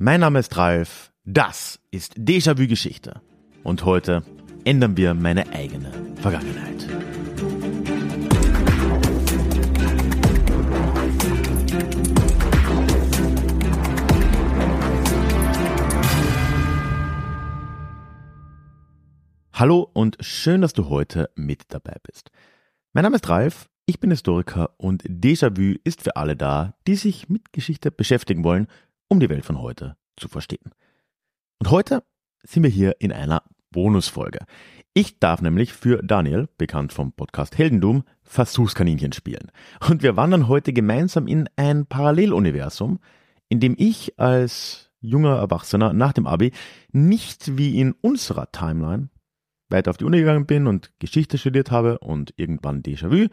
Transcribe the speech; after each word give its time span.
Mein 0.00 0.20
Name 0.20 0.38
ist 0.38 0.56
Ralf, 0.56 1.10
das 1.24 1.80
ist 1.90 2.14
Déjà-vu 2.16 2.68
Geschichte. 2.68 3.20
Und 3.64 3.84
heute 3.84 4.22
ändern 4.64 4.96
wir 4.96 5.12
meine 5.12 5.52
eigene 5.52 5.90
Vergangenheit. 6.22 6.86
Hallo 19.52 19.90
und 19.94 20.16
schön, 20.20 20.60
dass 20.60 20.74
du 20.74 20.88
heute 20.88 21.28
mit 21.34 21.62
dabei 21.70 21.96
bist. 22.04 22.30
Mein 22.92 23.02
Name 23.02 23.16
ist 23.16 23.28
Ralf, 23.28 23.68
ich 23.84 23.98
bin 23.98 24.10
Historiker 24.10 24.76
und 24.76 25.02
Déjà-vu 25.02 25.74
ist 25.82 26.02
für 26.02 26.14
alle 26.14 26.36
da, 26.36 26.74
die 26.86 26.94
sich 26.94 27.28
mit 27.28 27.52
Geschichte 27.52 27.90
beschäftigen 27.90 28.44
wollen, 28.44 28.68
um 29.08 29.20
die 29.20 29.28
Welt 29.28 29.44
von 29.44 29.60
heute 29.60 29.96
zu 30.16 30.28
verstehen. 30.28 30.72
Und 31.58 31.70
heute 31.70 32.02
sind 32.42 32.62
wir 32.62 32.70
hier 32.70 32.96
in 33.00 33.12
einer 33.12 33.42
Bonusfolge. 33.70 34.40
Ich 34.94 35.18
darf 35.18 35.42
nämlich 35.42 35.72
für 35.72 36.02
Daniel, 36.02 36.48
bekannt 36.58 36.92
vom 36.92 37.12
Podcast 37.12 37.58
Heldendum, 37.58 38.04
Versuchskaninchen 38.22 39.12
spielen. 39.12 39.50
Und 39.88 40.02
wir 40.02 40.16
wandern 40.16 40.48
heute 40.48 40.72
gemeinsam 40.72 41.26
in 41.26 41.48
ein 41.56 41.86
Paralleluniversum, 41.86 42.98
in 43.48 43.60
dem 43.60 43.74
ich 43.78 44.18
als 44.18 44.90
junger 45.00 45.36
Erwachsener 45.36 45.92
nach 45.92 46.12
dem 46.12 46.26
Abi 46.26 46.52
nicht 46.90 47.56
wie 47.56 47.80
in 47.80 47.92
unserer 47.92 48.50
Timeline 48.50 49.10
weiter 49.68 49.90
auf 49.90 49.98
die 49.98 50.04
Uni 50.04 50.18
gegangen 50.18 50.46
bin 50.46 50.66
und 50.66 50.92
Geschichte 50.98 51.38
studiert 51.38 51.70
habe 51.70 51.98
und 51.98 52.34
irgendwann 52.36 52.82
Déjà-vu, 52.82 53.28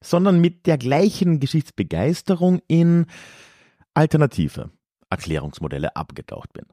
sondern 0.00 0.40
mit 0.40 0.66
der 0.66 0.76
gleichen 0.76 1.40
Geschichtsbegeisterung 1.40 2.60
in 2.66 3.06
alternative 3.94 4.70
Erklärungsmodelle 5.10 5.96
abgetaucht 5.96 6.52
bin. 6.52 6.64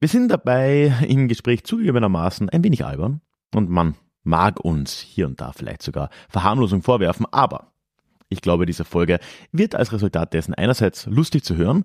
Wir 0.00 0.08
sind 0.08 0.28
dabei 0.28 0.94
im 1.08 1.28
Gespräch 1.28 1.64
zugegebenermaßen 1.64 2.48
ein 2.48 2.64
wenig 2.64 2.84
albern 2.84 3.20
und 3.54 3.68
man 3.68 3.94
mag 4.22 4.60
uns 4.60 4.98
hier 4.98 5.26
und 5.26 5.40
da 5.40 5.52
vielleicht 5.52 5.82
sogar 5.82 6.10
Verharmlosung 6.28 6.82
vorwerfen, 6.82 7.26
aber 7.30 7.72
ich 8.28 8.42
glaube, 8.42 8.66
diese 8.66 8.84
Folge 8.84 9.20
wird 9.52 9.74
als 9.74 9.92
Resultat 9.92 10.34
dessen 10.34 10.54
einerseits 10.54 11.06
lustig 11.06 11.44
zu 11.44 11.56
hören, 11.56 11.84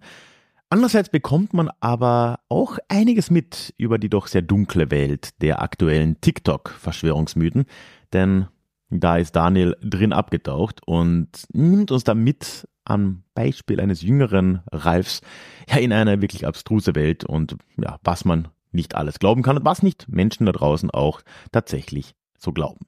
Andererseits 0.73 1.09
bekommt 1.09 1.53
man 1.53 1.69
aber 1.81 2.39
auch 2.49 2.79
einiges 2.87 3.29
mit 3.29 3.75
über 3.77 3.99
die 3.99 4.09
doch 4.09 4.25
sehr 4.25 4.41
dunkle 4.41 4.89
Welt 4.89 5.39
der 5.39 5.61
aktuellen 5.61 6.19
TikTok-Verschwörungsmythen, 6.19 7.65
denn 8.11 8.47
da 8.89 9.17
ist 9.17 9.35
Daniel 9.35 9.77
drin 9.83 10.13
abgetaucht 10.13 10.81
und 10.83 11.29
nimmt 11.53 11.91
uns 11.91 12.03
da 12.03 12.15
mit 12.15 12.67
am 12.85 13.23
Beispiel 13.33 13.79
eines 13.79 14.01
jüngeren 14.01 14.61
Ralfs 14.71 15.21
ja 15.69 15.77
in 15.77 15.93
eine 15.93 16.21
wirklich 16.21 16.45
abstruse 16.45 16.95
Welt 16.95 17.23
und 17.23 17.57
ja, 17.77 17.99
was 18.03 18.25
man 18.25 18.49
nicht 18.71 18.95
alles 18.95 19.19
glauben 19.19 19.43
kann 19.43 19.57
und 19.57 19.65
was 19.65 19.83
nicht 19.83 20.07
Menschen 20.09 20.45
da 20.45 20.51
draußen 20.51 20.89
auch 20.91 21.21
tatsächlich 21.51 22.15
so 22.37 22.51
glauben. 22.51 22.85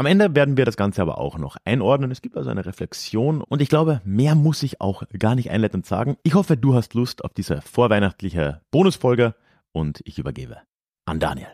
Am 0.00 0.06
Ende 0.06 0.36
werden 0.36 0.56
wir 0.56 0.64
das 0.64 0.76
Ganze 0.76 1.02
aber 1.02 1.18
auch 1.18 1.38
noch 1.38 1.56
einordnen. 1.64 2.12
Es 2.12 2.22
gibt 2.22 2.36
also 2.36 2.50
eine 2.50 2.64
Reflexion 2.64 3.42
und 3.42 3.60
ich 3.60 3.68
glaube, 3.68 4.00
mehr 4.04 4.36
muss 4.36 4.62
ich 4.62 4.80
auch 4.80 5.02
gar 5.18 5.34
nicht 5.34 5.50
einleitend 5.50 5.86
sagen. 5.86 6.16
Ich 6.22 6.34
hoffe, 6.34 6.56
du 6.56 6.74
hast 6.74 6.94
Lust 6.94 7.24
auf 7.24 7.34
diese 7.34 7.60
vorweihnachtliche 7.62 8.60
Bonusfolge 8.70 9.34
und 9.72 10.00
ich 10.04 10.20
übergebe 10.20 10.58
an 11.04 11.18
Daniel. 11.18 11.48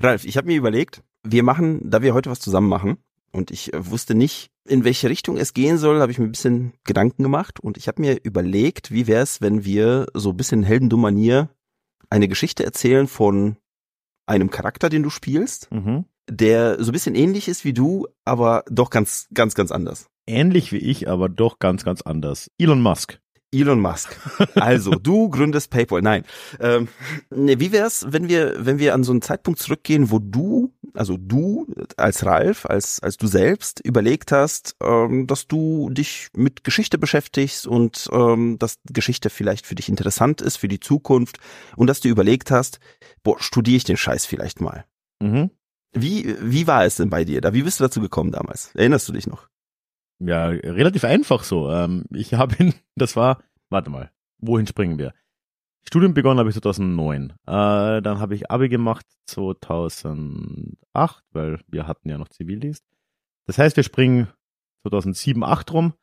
Ralf, 0.00 0.24
ich 0.24 0.36
habe 0.36 0.46
mir 0.46 0.56
überlegt, 0.56 1.02
wir 1.30 1.42
machen, 1.42 1.80
da 1.90 2.02
wir 2.02 2.14
heute 2.14 2.30
was 2.30 2.40
zusammen 2.40 2.68
machen 2.68 2.98
und 3.32 3.50
ich 3.50 3.70
wusste 3.76 4.14
nicht, 4.14 4.50
in 4.66 4.84
welche 4.84 5.08
Richtung 5.08 5.36
es 5.36 5.54
gehen 5.54 5.78
soll, 5.78 6.00
habe 6.00 6.12
ich 6.12 6.18
mir 6.18 6.26
ein 6.26 6.32
bisschen 6.32 6.72
Gedanken 6.84 7.22
gemacht 7.22 7.60
und 7.60 7.76
ich 7.76 7.88
habe 7.88 8.00
mir 8.02 8.18
überlegt, 8.22 8.90
wie 8.90 9.06
wäre 9.06 9.22
es, 9.22 9.40
wenn 9.40 9.64
wir 9.64 10.06
so 10.14 10.30
ein 10.30 10.36
bisschen 10.36 10.62
Heldendum-Manier 10.62 11.48
eine 12.10 12.28
Geschichte 12.28 12.64
erzählen 12.64 13.06
von 13.06 13.56
einem 14.26 14.50
Charakter, 14.50 14.88
den 14.88 15.02
du 15.02 15.10
spielst, 15.10 15.70
Mhm. 15.72 16.04
der 16.30 16.82
so 16.82 16.90
ein 16.90 16.92
bisschen 16.92 17.14
ähnlich 17.14 17.48
ist 17.48 17.64
wie 17.64 17.72
du, 17.72 18.06
aber 18.24 18.64
doch 18.70 18.90
ganz, 18.90 19.28
ganz, 19.32 19.54
ganz 19.54 19.70
anders. 19.72 20.06
Ähnlich 20.26 20.72
wie 20.72 20.78
ich, 20.78 21.08
aber 21.08 21.30
doch 21.30 21.58
ganz, 21.58 21.84
ganz 21.84 22.02
anders. 22.02 22.50
Elon 22.58 22.82
Musk. 22.82 23.18
Elon 23.50 23.80
Musk. 23.80 24.14
Also, 24.56 24.90
du 24.90 25.30
gründest 25.30 25.70
PayPal. 25.70 26.02
Nein. 26.02 26.24
Ähm, 26.60 26.88
ne, 27.30 27.58
wie 27.58 27.72
wär's, 27.72 28.06
wenn 28.10 28.28
wir, 28.28 28.56
wenn 28.66 28.78
wir 28.78 28.92
an 28.92 29.04
so 29.04 29.12
einen 29.12 29.22
Zeitpunkt 29.22 29.58
zurückgehen, 29.58 30.10
wo 30.10 30.18
du, 30.18 30.74
also 30.98 31.16
du 31.16 31.66
als 31.96 32.26
Ralf, 32.26 32.66
als, 32.66 33.00
als 33.00 33.16
du 33.16 33.26
selbst 33.26 33.80
überlegt 33.80 34.32
hast, 34.32 34.76
ähm, 34.82 35.26
dass 35.26 35.46
du 35.46 35.90
dich 35.90 36.28
mit 36.34 36.64
Geschichte 36.64 36.98
beschäftigst 36.98 37.66
und 37.66 38.08
ähm, 38.12 38.58
dass 38.58 38.78
Geschichte 38.90 39.30
vielleicht 39.30 39.66
für 39.66 39.74
dich 39.74 39.88
interessant 39.88 40.40
ist, 40.40 40.56
für 40.56 40.68
die 40.68 40.80
Zukunft 40.80 41.38
und 41.76 41.86
dass 41.86 42.00
du 42.00 42.08
überlegt 42.08 42.50
hast, 42.50 42.80
boah, 43.22 43.40
studiere 43.40 43.76
ich 43.76 43.84
den 43.84 43.96
Scheiß 43.96 44.26
vielleicht 44.26 44.60
mal. 44.60 44.84
Mhm. 45.20 45.50
Wie, 45.92 46.36
wie 46.40 46.66
war 46.66 46.84
es 46.84 46.96
denn 46.96 47.10
bei 47.10 47.24
dir 47.24 47.40
da? 47.40 47.54
Wie 47.54 47.62
bist 47.62 47.80
du 47.80 47.84
dazu 47.84 48.00
gekommen 48.00 48.32
damals? 48.32 48.74
Erinnerst 48.74 49.08
du 49.08 49.12
dich 49.12 49.26
noch? 49.26 49.48
Ja, 50.18 50.48
relativ 50.48 51.04
einfach 51.04 51.44
so. 51.44 51.70
Ähm, 51.70 52.04
ich 52.10 52.34
habe 52.34 52.56
ihn, 52.58 52.74
das 52.96 53.16
war, 53.16 53.42
warte 53.70 53.90
mal, 53.90 54.10
wohin 54.38 54.66
springen 54.66 54.98
wir? 54.98 55.14
Studium 55.86 56.14
begonnen 56.14 56.38
habe 56.38 56.50
ich 56.50 56.54
2009. 56.54 57.30
Äh, 57.30 57.34
dann 57.46 58.18
habe 58.18 58.34
ich 58.34 58.50
Abi 58.50 58.68
gemacht 58.68 59.06
2008, 59.26 61.24
weil 61.32 61.60
wir 61.68 61.86
hatten 61.86 62.08
ja 62.08 62.18
noch 62.18 62.28
Zivildienst. 62.28 62.84
Das 63.46 63.58
heißt, 63.58 63.76
wir 63.76 63.84
springen 63.84 64.28
2007, 64.86 65.42
8 65.42 65.72
rum. 65.72 65.94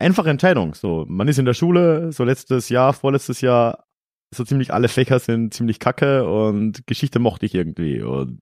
Einfache 0.00 0.30
Entscheidung. 0.30 0.74
So, 0.74 1.04
man 1.08 1.28
ist 1.28 1.38
in 1.38 1.44
der 1.44 1.54
Schule, 1.54 2.12
so 2.12 2.24
letztes 2.24 2.68
Jahr, 2.68 2.92
vorletztes 2.92 3.40
Jahr, 3.40 3.84
so 4.34 4.44
ziemlich 4.44 4.72
alle 4.72 4.88
Fächer 4.88 5.18
sind 5.18 5.54
ziemlich 5.54 5.78
kacke 5.78 6.28
und 6.28 6.86
Geschichte 6.86 7.18
mochte 7.18 7.46
ich 7.46 7.54
irgendwie 7.54 8.02
und 8.02 8.40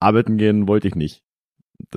arbeiten 0.00 0.38
gehen 0.38 0.66
wollte 0.66 0.88
ich 0.88 0.94
nicht. 0.94 1.22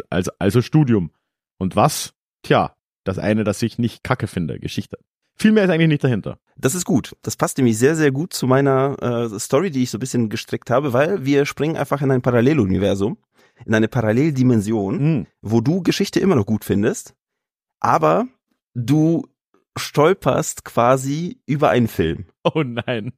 Also, 0.09 0.31
also 0.39 0.61
Studium. 0.61 1.11
Und 1.57 1.75
was? 1.75 2.13
Tja, 2.43 2.75
das 3.05 3.19
eine, 3.19 3.43
das 3.43 3.61
ich 3.61 3.79
nicht 3.79 4.03
kacke 4.03 4.27
finde, 4.27 4.59
Geschichte. 4.59 4.99
Viel 5.35 5.51
mehr 5.51 5.63
ist 5.65 5.69
eigentlich 5.69 5.87
nicht 5.87 6.03
dahinter. 6.03 6.39
Das 6.55 6.75
ist 6.75 6.85
gut. 6.85 7.15
Das 7.23 7.35
passt 7.35 7.57
nämlich 7.57 7.77
sehr, 7.77 7.95
sehr 7.95 8.11
gut 8.11 8.33
zu 8.33 8.47
meiner 8.47 9.31
äh, 9.33 9.39
Story, 9.39 9.71
die 9.71 9.83
ich 9.83 9.89
so 9.89 9.97
ein 9.97 9.99
bisschen 9.99 10.29
gestrickt 10.29 10.69
habe, 10.69 10.93
weil 10.93 11.25
wir 11.25 11.45
springen 11.45 11.75
einfach 11.75 12.01
in 12.01 12.11
ein 12.11 12.21
Paralleluniversum, 12.21 13.17
in 13.65 13.73
eine 13.73 13.87
Paralleldimension, 13.87 14.99
Hm. 14.99 15.27
wo 15.41 15.61
du 15.61 15.81
Geschichte 15.81 16.19
immer 16.19 16.35
noch 16.35 16.45
gut 16.45 16.63
findest, 16.63 17.15
aber 17.79 18.27
du 18.75 19.27
stolperst 19.75 20.63
quasi 20.65 21.41
über 21.45 21.69
einen 21.69 21.87
Film. 21.87 22.25
Oh 22.43 22.63
nein. 22.63 23.13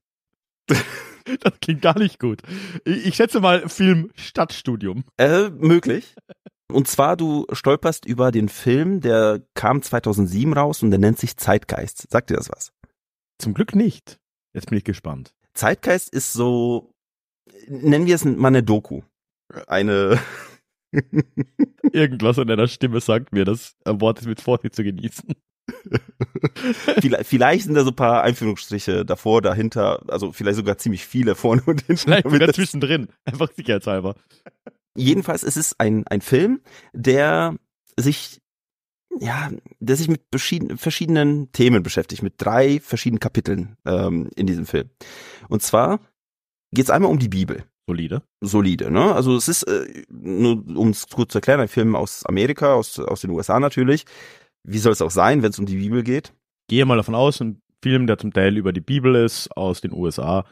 Das 1.40 1.60
klingt 1.60 1.82
gar 1.82 1.98
nicht 1.98 2.20
gut. 2.20 2.42
Ich, 2.86 3.16
schätze 3.16 3.40
mal 3.40 3.68
Film 3.68 4.12
Stadtstudium. 4.16 5.04
Äh, 5.18 5.50
möglich. 5.50 6.16
Und 6.72 6.88
zwar, 6.88 7.16
du 7.18 7.46
stolperst 7.52 8.06
über 8.06 8.32
den 8.32 8.50
Film, 8.50 9.02
der 9.02 9.42
kam 9.54 9.82
2007 9.82 10.54
raus 10.54 10.84
und 10.84 10.92
der 10.92 11.00
nennt 11.00 11.20
sich 11.20 11.38
Zeitgeist. 11.38 12.10
Sagt 12.12 12.30
dir 12.30 12.36
das 12.36 12.50
was? 12.50 12.72
Zum 13.40 13.54
Glück 13.54 13.76
nicht. 13.76 14.20
Jetzt 14.54 14.70
bin 14.70 14.78
ich 14.78 14.84
gespannt. 14.84 15.34
Zeitgeist 15.54 16.10
ist 16.10 16.34
so, 16.34 16.92
nennen 17.68 18.08
wir 18.08 18.16
es 18.16 18.26
mal 18.26 18.48
eine 18.50 18.64
Doku. 18.64 19.02
Eine, 19.68 20.20
Irgendwas 21.92 22.38
in 22.38 22.48
deiner 22.48 22.68
Stimme 22.68 23.00
sagt 23.00 23.32
mir, 23.34 23.46
das 23.46 23.76
Wort 23.86 24.20
ist 24.20 24.28
mit 24.28 24.42
Vorsicht 24.42 24.76
zu 24.76 24.84
genießen. 24.84 25.36
vielleicht, 27.02 27.28
vielleicht 27.28 27.66
sind 27.66 27.76
da 27.76 27.84
so 27.84 27.92
ein 27.92 27.96
paar 27.96 28.24
Einführungsstriche 28.24 29.06
davor, 29.06 29.42
dahinter, 29.42 30.04
also 30.08 30.32
vielleicht 30.32 30.58
sogar 30.58 30.78
ziemlich 30.78 31.06
viele 31.06 31.36
vorne 31.36 31.62
und 31.66 31.82
hinten. 31.82 31.98
Vielleicht 32.24 32.26
das- 32.50 32.56
zwischendrin. 32.56 33.08
Einfach 33.26 33.50
sicherheitshalber. 33.56 34.16
Jedenfalls 34.96 35.44
es 35.44 35.58
ist 35.58 35.80
ein, 35.80 36.08
ein 36.08 36.22
Film, 36.22 36.62
der 36.94 37.56
sich, 38.00 38.42
ja, 39.20 39.50
der 39.80 39.96
sich 39.96 40.08
mit 40.08 40.22
verschieden, 40.32 40.78
verschiedenen 40.78 41.52
Themen 41.52 41.84
beschäftigt, 41.84 42.24
mit 42.24 42.36
drei 42.38 42.80
verschiedenen 42.80 43.20
Kapiteln 43.20 43.78
ähm, 43.86 44.30
in 44.36 44.48
diesem 44.48 44.66
Film. 44.66 44.90
Und 45.50 45.62
zwar 45.64 46.00
geht 46.72 46.86
es 46.86 46.90
einmal 46.92 47.12
um 47.12 47.20
die 47.20 47.30
Bibel. 47.30 47.66
Solide. 47.88 48.24
Solide, 48.42 48.90
ne? 48.90 49.14
Also 49.14 49.36
es 49.36 49.48
ist, 49.48 49.64
äh, 49.64 50.06
nur 50.10 50.64
um 50.76 50.90
es 50.90 51.08
kurz 51.08 51.34
zu 51.34 51.38
erklären, 51.38 51.60
ein 51.60 51.68
Film 51.68 51.96
aus 51.96 52.26
Amerika, 52.26 52.74
aus, 52.74 52.98
aus 52.98 53.22
den 53.22 53.30
USA 53.30 53.60
natürlich. 53.60 54.06
Wie 54.68 54.80
soll 54.80 54.92
es 54.92 55.02
auch 55.02 55.12
sein, 55.12 55.44
wenn 55.44 55.52
es 55.52 55.60
um 55.60 55.66
die 55.66 55.78
Bibel 55.78 56.04
geht? 56.04 56.34
Gehe 56.68 56.86
mal 56.86 56.98
davon 56.98 57.16
aus, 57.16 57.40
ein 57.40 57.62
Film, 57.82 58.08
der 58.08 58.18
zum 58.18 58.34
Teil 58.34 58.58
über 58.58 58.74
die 58.74 58.82
Bibel 58.82 59.16
ist, 59.16 59.56
aus 59.56 59.82
den 59.82 59.94
USA. 59.94 60.46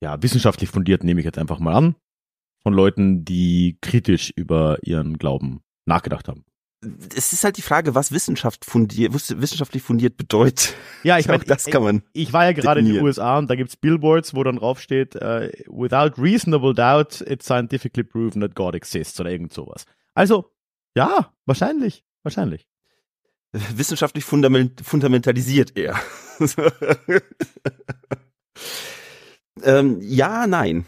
Ja, 0.00 0.22
wissenschaftlich 0.22 0.70
fundiert 0.70 1.02
nehme 1.02 1.20
ich 1.20 1.24
jetzt 1.24 1.38
einfach 1.38 1.58
mal 1.58 1.74
an. 1.74 1.96
Von 2.62 2.74
Leuten, 2.74 3.24
die 3.24 3.78
kritisch 3.80 4.32
über 4.36 4.78
ihren 4.82 5.18
Glauben 5.18 5.62
nachgedacht 5.84 6.28
haben. 6.28 6.44
Es 7.16 7.32
ist 7.32 7.42
halt 7.42 7.56
die 7.56 7.62
Frage, 7.62 7.94
was 7.94 8.12
Wissenschaft 8.12 8.64
fundiert, 8.64 9.12
wissenschaftlich 9.12 9.82
fundiert 9.82 10.16
bedeutet. 10.16 10.74
Ja, 11.02 11.18
ich 11.18 11.26
meine, 11.26 11.42
das 11.42 11.64
kann 11.64 11.82
man. 11.82 12.02
Ich 12.12 12.32
war 12.32 12.44
ja 12.44 12.52
gerade 12.52 12.80
in 12.80 12.86
den 12.86 12.94
definieren. 12.94 13.06
USA 13.06 13.38
und 13.38 13.50
da 13.50 13.56
gibt's 13.56 13.76
Billboards, 13.76 14.34
wo 14.34 14.44
dann 14.44 14.56
drauf 14.56 14.80
steht, 14.80 15.16
äh, 15.16 15.50
without 15.66 16.20
reasonable 16.20 16.74
doubt, 16.74 17.20
it's 17.22 17.46
scientifically 17.46 18.04
proven 18.04 18.40
that 18.42 18.54
God 18.54 18.74
exists 18.74 19.18
oder 19.18 19.30
irgend 19.30 19.52
sowas. 19.52 19.86
Also, 20.14 20.52
ja, 20.94 21.32
wahrscheinlich, 21.46 22.04
wahrscheinlich. 22.22 22.68
wissenschaftlich 23.74 24.24
fundament 24.24 24.80
fundamentalisiert 24.84 25.76
eher. 25.76 25.98
ähm, 29.62 29.98
ja, 30.00 30.46
nein. 30.46 30.84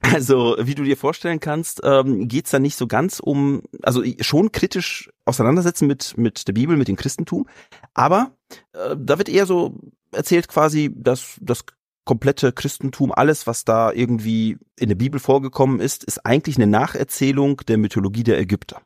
Also, 0.00 0.56
wie 0.60 0.76
du 0.76 0.84
dir 0.84 0.96
vorstellen 0.96 1.40
kannst, 1.40 1.80
ähm, 1.82 2.28
geht 2.28 2.52
da 2.52 2.60
nicht 2.60 2.76
so 2.76 2.86
ganz 2.86 3.18
um, 3.18 3.62
also 3.82 4.02
schon 4.20 4.52
kritisch 4.52 5.10
auseinandersetzen 5.24 5.88
mit, 5.88 6.16
mit 6.16 6.46
der 6.46 6.52
Bibel, 6.52 6.76
mit 6.76 6.86
dem 6.86 6.94
Christentum, 6.96 7.48
aber 7.94 8.32
äh, 8.72 8.94
da 8.96 9.18
wird 9.18 9.28
eher 9.28 9.44
so 9.44 9.80
erzählt 10.12 10.48
quasi, 10.48 10.90
dass 10.94 11.36
das 11.40 11.64
komplette 12.04 12.52
Christentum, 12.52 13.12
alles, 13.12 13.46
was 13.46 13.64
da 13.64 13.92
irgendwie 13.92 14.56
in 14.78 14.88
der 14.88 14.96
Bibel 14.96 15.20
vorgekommen 15.20 15.80
ist, 15.80 16.04
ist 16.04 16.24
eigentlich 16.24 16.56
eine 16.56 16.66
Nacherzählung 16.66 17.58
der 17.68 17.76
Mythologie 17.76 18.22
der 18.22 18.38
Ägypter. 18.38 18.80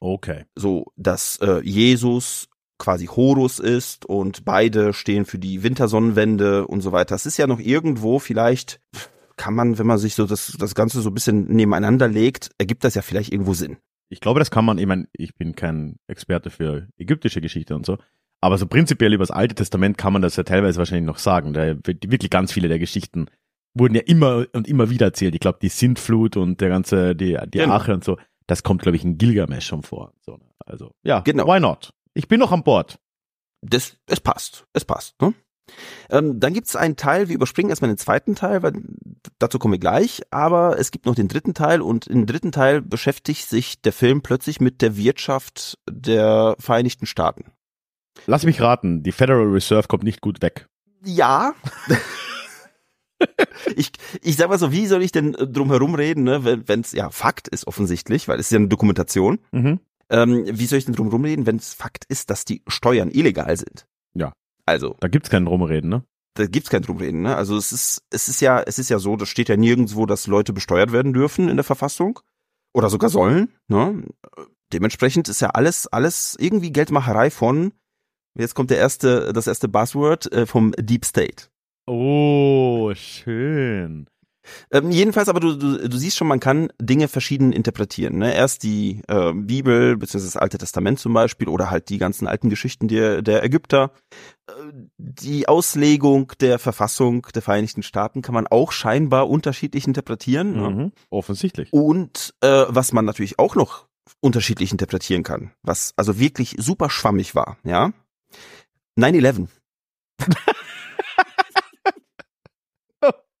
Okay. 0.00 0.44
So, 0.54 0.92
dass 0.96 1.38
äh, 1.38 1.60
Jesus 1.62 2.48
quasi 2.78 3.06
Horus 3.06 3.58
ist 3.58 4.04
und 4.04 4.44
beide 4.44 4.92
stehen 4.92 5.24
für 5.24 5.38
die 5.38 5.62
Wintersonnenwende 5.62 6.66
und 6.66 6.82
so 6.82 6.92
weiter. 6.92 7.14
Das 7.14 7.26
ist 7.26 7.38
ja 7.38 7.46
noch 7.46 7.60
irgendwo 7.60 8.18
vielleicht 8.18 8.80
kann 9.36 9.54
man, 9.54 9.78
wenn 9.78 9.86
man 9.86 9.98
sich 9.98 10.14
so 10.14 10.26
das, 10.26 10.56
das 10.58 10.74
Ganze 10.74 11.00
so 11.00 11.10
ein 11.10 11.14
bisschen 11.14 11.44
nebeneinander 11.46 12.08
legt, 12.08 12.50
ergibt 12.58 12.84
das 12.84 12.94
ja 12.94 13.02
vielleicht 13.02 13.32
irgendwo 13.32 13.54
Sinn. 13.54 13.76
Ich 14.08 14.20
glaube, 14.20 14.38
das 14.38 14.50
kann 14.50 14.64
man, 14.64 14.78
ich 14.78 14.86
meine, 14.86 15.08
ich 15.12 15.34
bin 15.36 15.54
kein 15.54 15.98
Experte 16.06 16.50
für 16.50 16.88
ägyptische 16.96 17.40
Geschichte 17.40 17.74
und 17.74 17.84
so, 17.84 17.98
aber 18.40 18.58
so 18.58 18.66
prinzipiell 18.66 19.12
über 19.12 19.22
das 19.22 19.30
Alte 19.30 19.54
Testament 19.54 19.98
kann 19.98 20.12
man 20.12 20.22
das 20.22 20.36
ja 20.36 20.42
teilweise 20.42 20.78
wahrscheinlich 20.78 21.06
noch 21.06 21.18
sagen. 21.18 21.52
Da 21.52 21.76
wirklich 21.84 22.30
ganz 22.30 22.52
viele 22.52 22.68
der 22.68 22.78
Geschichten 22.78 23.26
wurden 23.74 23.94
ja 23.94 24.02
immer 24.02 24.46
und 24.52 24.68
immer 24.68 24.90
wieder 24.90 25.06
erzählt. 25.06 25.34
Ich 25.34 25.40
glaube, 25.40 25.58
die 25.60 25.68
Sintflut 25.68 26.36
und 26.36 26.60
der 26.60 26.68
ganze, 26.68 27.14
die, 27.14 27.36
die 27.46 27.58
genau. 27.58 27.74
Ache 27.74 27.92
und 27.92 28.04
so, 28.04 28.16
das 28.46 28.62
kommt, 28.62 28.82
glaube 28.82 28.96
ich, 28.96 29.04
in 29.04 29.18
Gilgamesh 29.18 29.66
schon 29.66 29.82
vor. 29.82 30.12
So, 30.20 30.38
also, 30.64 30.92
ja, 31.02 31.20
genau. 31.20 31.46
why 31.46 31.60
not? 31.60 31.92
Ich 32.14 32.28
bin 32.28 32.40
noch 32.40 32.52
an 32.52 32.62
Bord. 32.62 32.98
Das, 33.62 33.96
es 34.06 34.20
passt, 34.20 34.66
es 34.72 34.84
passt, 34.84 35.20
ne? 35.20 35.34
Ähm, 36.10 36.38
dann 36.38 36.54
gibt 36.54 36.68
es 36.68 36.76
einen 36.76 36.96
Teil, 36.96 37.28
wir 37.28 37.34
überspringen 37.34 37.70
erstmal 37.70 37.90
den 37.90 37.98
zweiten 37.98 38.36
Teil, 38.36 38.62
weil 38.62 38.74
dazu 39.40 39.58
kommen 39.58 39.72
wir 39.72 39.80
gleich, 39.80 40.22
aber 40.30 40.78
es 40.78 40.92
gibt 40.92 41.06
noch 41.06 41.16
den 41.16 41.26
dritten 41.26 41.54
Teil 41.54 41.82
und 41.82 42.06
im 42.06 42.26
dritten 42.26 42.52
Teil 42.52 42.82
beschäftigt 42.82 43.48
sich 43.48 43.82
der 43.82 43.92
Film 43.92 44.22
plötzlich 44.22 44.60
mit 44.60 44.80
der 44.80 44.96
Wirtschaft 44.96 45.78
der 45.90 46.54
Vereinigten 46.60 47.06
Staaten. 47.06 47.52
Lass 48.26 48.44
mich 48.44 48.60
raten, 48.60 49.02
die 49.02 49.12
Federal 49.12 49.46
Reserve 49.46 49.88
kommt 49.88 50.04
nicht 50.04 50.20
gut 50.20 50.40
weg. 50.40 50.68
Ja. 51.04 51.54
ich, 53.76 53.92
ich 54.22 54.36
sag 54.36 54.48
mal 54.48 54.58
so, 54.58 54.72
wie 54.72 54.86
soll 54.86 55.02
ich 55.02 55.12
denn 55.12 55.32
drum 55.32 55.70
herum 55.70 55.94
reden, 55.94 56.24
ne, 56.24 56.44
wenn 56.44 56.80
es 56.80 56.92
ja 56.92 57.10
Fakt 57.10 57.48
ist 57.48 57.66
offensichtlich, 57.66 58.28
weil 58.28 58.38
es 58.38 58.46
ist 58.46 58.52
ja 58.52 58.58
eine 58.58 58.68
Dokumentation. 58.68 59.38
Mhm. 59.52 59.80
Ähm, 60.08 60.44
wie 60.46 60.66
soll 60.66 60.78
ich 60.78 60.84
denn 60.84 60.94
drum 60.94 61.08
herum 61.08 61.24
reden, 61.24 61.46
wenn 61.46 61.56
es 61.56 61.74
Fakt 61.74 62.04
ist, 62.08 62.30
dass 62.30 62.44
die 62.44 62.62
Steuern 62.68 63.10
illegal 63.10 63.56
sind? 63.56 63.86
Ja. 64.14 64.32
Also. 64.64 64.96
Da 65.00 65.08
gibt's 65.08 65.30
kein 65.30 65.44
Drumreden, 65.44 65.90
ne? 65.90 66.04
Da 66.34 66.46
gibt's 66.46 66.70
kein 66.70 66.82
Drumreden, 66.82 67.22
ne? 67.22 67.36
Also 67.36 67.56
es 67.56 67.72
ist, 67.72 68.02
es 68.10 68.28
ist 68.28 68.40
ja, 68.40 68.60
es 68.60 68.78
ist 68.78 68.90
ja 68.90 68.98
so, 68.98 69.16
das 69.16 69.28
steht 69.28 69.48
ja 69.48 69.56
nirgendwo, 69.56 70.06
dass 70.06 70.26
Leute 70.26 70.52
besteuert 70.52 70.92
werden 70.92 71.12
dürfen 71.12 71.48
in 71.48 71.56
der 71.56 71.64
Verfassung. 71.64 72.20
Oder 72.74 72.90
sogar 72.90 73.08
sollen, 73.08 73.48
ne? 73.68 74.04
Dementsprechend 74.72 75.28
ist 75.28 75.40
ja 75.40 75.50
alles, 75.50 75.86
alles 75.86 76.36
irgendwie 76.38 76.72
Geldmacherei 76.72 77.30
von, 77.30 77.72
jetzt 78.36 78.54
kommt 78.54 78.70
der 78.70 78.78
erste, 78.78 79.32
das 79.32 79.46
erste 79.46 79.68
Buzzword 79.68 80.30
äh, 80.32 80.44
vom 80.44 80.72
Deep 80.72 81.04
State. 81.04 81.46
Oh, 81.86 82.92
schön. 82.94 84.06
Ähm, 84.70 84.90
jedenfalls, 84.90 85.28
aber 85.28 85.40
du, 85.40 85.56
du, 85.56 85.88
du 85.88 85.96
siehst 85.96 86.16
schon, 86.16 86.28
man 86.28 86.40
kann 86.40 86.68
Dinge 86.80 87.08
verschieden 87.08 87.52
interpretieren. 87.52 88.18
Ne? 88.18 88.34
Erst 88.34 88.62
die 88.62 89.02
äh, 89.08 89.32
Bibel, 89.32 89.96
beziehungsweise 89.96 90.32
das 90.34 90.36
Alte 90.40 90.58
Testament 90.58 90.98
zum 90.98 91.12
Beispiel, 91.12 91.48
oder 91.48 91.70
halt 91.70 91.88
die 91.88 91.98
ganzen 91.98 92.26
alten 92.26 92.50
Geschichten 92.50 92.88
der, 92.88 93.22
der 93.22 93.44
Ägypter. 93.44 93.92
Äh, 94.48 94.52
die 94.98 95.48
Auslegung 95.48 96.32
der 96.40 96.58
Verfassung 96.58 97.26
der 97.34 97.42
Vereinigten 97.42 97.82
Staaten 97.82 98.22
kann 98.22 98.34
man 98.34 98.46
auch 98.46 98.72
scheinbar 98.72 99.28
unterschiedlich 99.28 99.86
interpretieren. 99.86 100.56
Ne? 100.56 100.70
Mhm, 100.70 100.92
offensichtlich. 101.10 101.72
Und 101.72 102.34
äh, 102.40 102.64
was 102.68 102.92
man 102.92 103.04
natürlich 103.04 103.38
auch 103.38 103.54
noch 103.54 103.86
unterschiedlich 104.20 104.72
interpretieren 104.72 105.22
kann, 105.22 105.52
was 105.62 105.92
also 105.96 106.18
wirklich 106.18 106.56
super 106.58 106.90
schwammig 106.90 107.34
war, 107.34 107.58
ja. 107.64 107.92
9-11. 108.98 109.48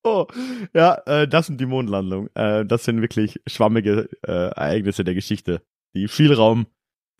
Oh, 0.08 0.26
ja, 0.72 1.02
äh, 1.06 1.26
das 1.26 1.46
sind 1.46 1.60
die 1.60 1.66
Mondlandung. 1.66 2.28
Äh, 2.34 2.64
das 2.64 2.84
sind 2.84 3.00
wirklich 3.00 3.40
schwammige 3.44 4.08
äh, 4.22 4.50
Ereignisse 4.50 5.02
der 5.02 5.14
Geschichte, 5.14 5.62
die 5.96 6.06
viel 6.06 6.32
Raum 6.32 6.68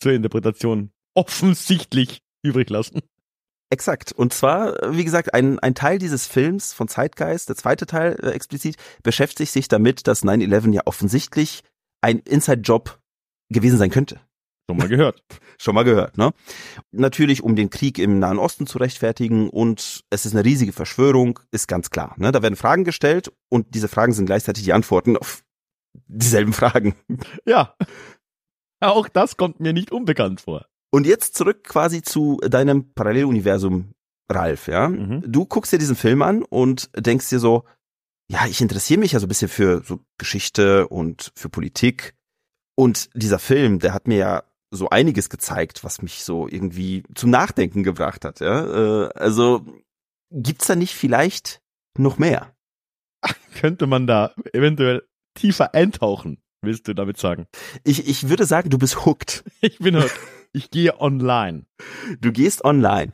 zur 0.00 0.12
Interpretation 0.12 0.93
offensichtlich 1.15 2.23
übrig 2.44 2.71
lassen. 2.71 3.00
Exakt. 3.71 4.12
Und 4.12 4.33
zwar, 4.33 4.77
wie 4.97 5.05
gesagt, 5.05 5.35
ein, 5.35 5.59
ein 5.59 5.75
Teil 5.75 5.99
dieses 5.99 6.29
Films 6.29 6.73
von 6.73 6.87
Zeitgeist, 6.87 7.49
der 7.49 7.56
zweite 7.56 7.87
Teil 7.87 8.17
äh, 8.23 8.31
explizit, 8.31 8.77
beschäftigt 9.03 9.50
sich 9.50 9.67
damit, 9.67 10.06
dass 10.06 10.23
9-11 10.23 10.73
ja 10.73 10.82
offensichtlich 10.85 11.65
ein 12.00 12.21
Inside-Job 12.21 13.00
gewesen 13.49 13.79
sein 13.79 13.91
könnte. 13.91 14.21
Schon 14.69 14.79
mal 14.79 14.89
gehört. 14.89 15.23
Schon 15.59 15.75
mal 15.75 15.85
gehört, 15.85 16.19
ne? 16.19 16.33
Natürlich, 16.91 17.43
um 17.43 17.57
den 17.57 17.71
Krieg 17.71 17.99
im 17.99 18.19
Nahen 18.19 18.39
Osten 18.39 18.67
zu 18.67 18.79
rechtfertigen 18.79 19.49
und 19.49 20.05
es 20.11 20.27
ist 20.27 20.35
eine 20.35 20.45
riesige 20.45 20.73
Verschwörung, 20.73 21.39
ist 21.51 21.69
ganz 21.69 21.91
klar. 21.91 22.15
Ne? 22.19 22.33
Da 22.33 22.43
werden 22.43 22.57
Fragen 22.57 22.85
gestellt 22.85 23.33
und 23.49 23.75
diese 23.75 23.89
Fragen 23.89 24.13
sind 24.13 24.27
gleichzeitig 24.27 24.65
die 24.65 24.73
Antworten 24.73 25.17
auf 25.17 25.45
dieselben 26.07 26.53
Fragen. 26.53 26.95
Ja. 27.47 27.75
Auch 28.81 29.09
das 29.09 29.37
kommt 29.37 29.61
mir 29.61 29.73
nicht 29.73 29.91
unbekannt 29.91 30.43
vor. 30.43 30.67
Und 30.91 31.07
jetzt 31.07 31.35
zurück 31.35 31.65
quasi 31.65 32.03
zu 32.03 32.39
deinem 32.47 32.93
Paralleluniversum, 32.93 33.95
Ralf, 34.29 34.67
ja? 34.69 34.89
Mhm. 34.89 35.23
Du 35.27 35.47
guckst 35.47 35.73
dir 35.73 35.79
diesen 35.79 35.97
Film 35.97 36.21
an 36.23 36.43
und 36.43 36.91
denkst 36.97 37.31
dir 37.31 37.39
so, 37.39 37.65
ja, 38.29 38.47
ich 38.47 38.61
interessiere 38.61 39.01
mich 39.01 39.13
ja 39.13 39.21
so 39.21 39.27
ein 39.27 39.29
bisschen 39.29 39.49
für 39.49 39.83
so 39.85 40.01
Geschichte 40.19 40.89
und 40.89 41.33
für 41.37 41.49
Politik. 41.49 42.15
Und 42.75 43.09
dieser 43.15 43.39
Film, 43.39 43.79
der 43.79 43.95
hat 43.95 44.09
mir 44.09 44.19
ja 44.19 44.43
so 44.71 44.91
einiges 44.91 45.31
gezeigt, 45.31 45.85
was 45.85 46.03
mich 46.03 46.25
so 46.25 46.49
irgendwie 46.49 47.05
zum 47.15 47.31
Nachdenken 47.31 47.83
gebracht 47.83 48.25
hat. 48.25 48.41
Ja? 48.41 49.07
Äh, 49.07 49.09
also 49.15 49.65
gibt's 50.31 50.67
da 50.67 50.75
nicht 50.75 50.95
vielleicht 50.95 51.63
noch 51.99 52.19
mehr? 52.19 52.55
Könnte 53.55 53.87
man 53.87 54.07
da 54.07 54.35
eventuell 54.53 55.07
tiefer 55.35 55.75
eintauchen, 55.75 56.39
willst 56.63 56.89
du 56.89 56.95
damit 56.95 57.19
sagen? 57.19 57.47
Ich, 57.85 58.09
ich 58.09 58.29
würde 58.29 58.45
sagen, 58.45 58.71
du 58.71 58.79
bist 58.79 59.05
hooked. 59.05 59.45
Ich 59.61 59.79
bin 59.79 59.97
hooked. 59.97 60.19
Ich 60.53 60.71
gehe 60.71 61.01
online. 61.01 61.67
Du 62.21 62.33
gehst 62.33 62.65
online. 62.65 63.13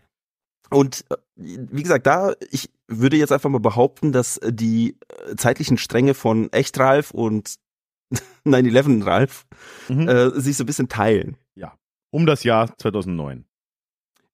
Und 0.70 1.04
äh, 1.10 1.16
wie 1.36 1.82
gesagt, 1.82 2.06
da, 2.06 2.34
ich 2.50 2.70
würde 2.88 3.16
jetzt 3.16 3.32
einfach 3.32 3.50
mal 3.50 3.58
behaupten, 3.58 4.12
dass 4.12 4.40
die 4.44 4.96
äh, 5.08 5.36
zeitlichen 5.36 5.76
Stränge 5.76 6.14
von 6.14 6.52
Echtralf 6.52 7.10
und 7.10 7.56
9-11 8.46 9.04
Ralf 9.04 9.46
mhm. 9.88 10.08
äh, 10.08 10.30
sich 10.40 10.56
so 10.56 10.64
ein 10.64 10.66
bisschen 10.66 10.88
teilen. 10.88 11.36
Ja, 11.54 11.74
um 12.10 12.26
das 12.26 12.44
Jahr 12.44 12.76
2009. 12.76 13.44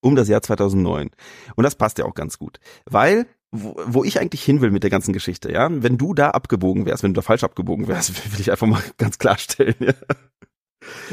Um 0.01 0.15
das 0.15 0.29
Jahr 0.29 0.41
2009. 0.41 1.09
Und 1.55 1.63
das 1.63 1.75
passt 1.75 1.97
ja 1.97 2.05
auch 2.05 2.13
ganz 2.13 2.37
gut. 2.37 2.59
Weil, 2.85 3.27
wo, 3.51 3.75
wo 3.85 4.03
ich 4.03 4.19
eigentlich 4.19 4.43
hin 4.43 4.61
will 4.61 4.71
mit 4.71 4.83
der 4.83 4.89
ganzen 4.89 5.13
Geschichte, 5.13 5.51
ja, 5.51 5.67
wenn 5.71 5.97
du 5.97 6.13
da 6.13 6.29
abgebogen 6.29 6.85
wärst, 6.85 7.03
wenn 7.03 7.13
du 7.13 7.19
da 7.19 7.21
falsch 7.21 7.43
abgebogen 7.43 7.87
wärst, 7.87 8.31
will 8.33 8.39
ich 8.39 8.51
einfach 8.51 8.67
mal 8.67 8.83
ganz 8.97 9.17
klarstellen, 9.17 9.75
ja. 9.79 9.93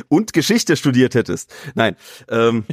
Und 0.08 0.32
Geschichte 0.32 0.76
studiert 0.76 1.14
hättest. 1.14 1.52
Nein. 1.74 1.96
Ähm, 2.30 2.64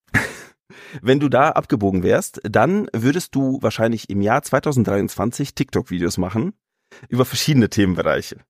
wenn 1.02 1.20
du 1.20 1.28
da 1.28 1.50
abgebogen 1.50 2.02
wärst, 2.02 2.40
dann 2.42 2.88
würdest 2.92 3.34
du 3.34 3.58
wahrscheinlich 3.62 4.10
im 4.10 4.20
Jahr 4.20 4.42
2023 4.42 5.54
TikTok-Videos 5.54 6.18
machen 6.18 6.54
über 7.08 7.24
verschiedene 7.24 7.68
Themenbereiche. 7.68 8.40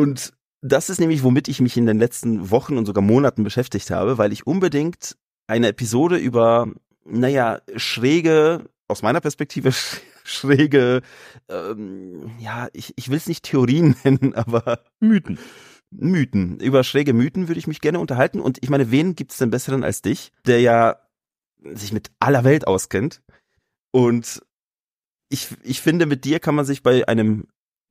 Und 0.00 0.32
das 0.60 0.88
ist 0.88 0.98
nämlich, 0.98 1.22
womit 1.22 1.48
ich 1.48 1.60
mich 1.60 1.76
in 1.76 1.86
den 1.86 1.98
letzten 1.98 2.50
Wochen 2.50 2.78
und 2.78 2.86
sogar 2.86 3.02
Monaten 3.02 3.44
beschäftigt 3.44 3.90
habe, 3.90 4.18
weil 4.18 4.32
ich 4.32 4.46
unbedingt 4.46 5.16
eine 5.46 5.68
Episode 5.68 6.16
über, 6.16 6.68
naja, 7.04 7.60
schräge, 7.76 8.64
aus 8.88 9.02
meiner 9.02 9.20
Perspektive 9.20 9.72
schräge, 10.24 11.02
ähm, 11.48 12.30
ja, 12.38 12.68
ich, 12.72 12.94
ich 12.96 13.10
will 13.10 13.18
es 13.18 13.28
nicht 13.28 13.44
Theorien 13.44 13.94
nennen, 14.04 14.34
aber 14.34 14.80
Mythen. 15.00 15.38
Mythen. 15.90 16.58
Über 16.60 16.82
schräge 16.82 17.12
Mythen 17.12 17.46
würde 17.48 17.58
ich 17.58 17.66
mich 17.66 17.80
gerne 17.80 18.00
unterhalten. 18.00 18.40
Und 18.40 18.58
ich 18.62 18.70
meine, 18.70 18.90
wen 18.90 19.14
gibt's 19.14 19.38
denn 19.38 19.50
besseren 19.50 19.84
als 19.84 20.02
dich, 20.02 20.32
der 20.46 20.60
ja 20.60 20.96
sich 21.62 21.92
mit 21.92 22.10
aller 22.18 22.42
Welt 22.42 22.66
auskennt? 22.66 23.22
Und 23.92 24.42
ich, 25.28 25.48
ich 25.62 25.80
finde, 25.80 26.06
mit 26.06 26.24
dir 26.24 26.40
kann 26.40 26.54
man 26.54 26.64
sich 26.64 26.82
bei 26.82 27.06
einem 27.06 27.46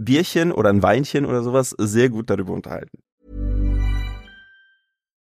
Bierchen 0.05 0.51
oder 0.51 0.69
ein 0.69 0.83
Weinchen 0.83 1.25
oder 1.25 1.43
sowas 1.43 1.75
sehr 1.77 2.09
gut 2.09 2.29
darüber 2.29 2.53
unterhalten. 2.53 2.99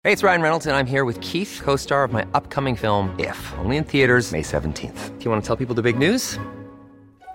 Hey, 0.05 0.13
it's 0.13 0.23
Ryan 0.23 0.43
Reynolds 0.43 0.67
and 0.67 0.77
I'm 0.77 0.87
here 0.87 1.05
with 1.05 1.21
Keith, 1.21 1.61
co-star 1.63 2.05
of 2.05 2.13
my 2.13 2.25
upcoming 2.33 2.77
film 2.77 3.11
If, 3.19 3.37
only 3.59 3.77
in 3.77 3.85
theaters 3.85 4.33
May 4.33 4.43
17th. 4.43 5.19
Do 5.19 5.25
you 5.25 5.31
want 5.31 5.43
to 5.43 5.47
tell 5.47 5.57
people 5.57 5.75
the 5.75 5.83
big 5.83 5.99
news? 5.99 6.39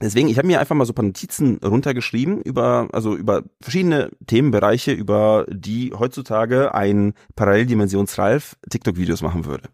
Deswegen, 0.00 0.28
ich 0.28 0.36
habe 0.36 0.46
mir 0.46 0.60
einfach 0.60 0.74
mal 0.74 0.84
so 0.84 0.92
ein 0.92 0.94
paar 0.94 1.04
Notizen 1.04 1.58
runtergeschrieben 1.64 2.42
über, 2.42 2.88
also 2.92 3.16
über 3.16 3.44
verschiedene 3.62 4.10
Themenbereiche, 4.26 4.92
über 4.92 5.46
die 5.48 5.92
heutzutage 5.98 6.74
ein 6.74 7.14
Paralleldimensions-Ralf 7.34 8.56
TikTok-Videos 8.68 9.22
machen 9.22 9.46
würde. 9.46 9.70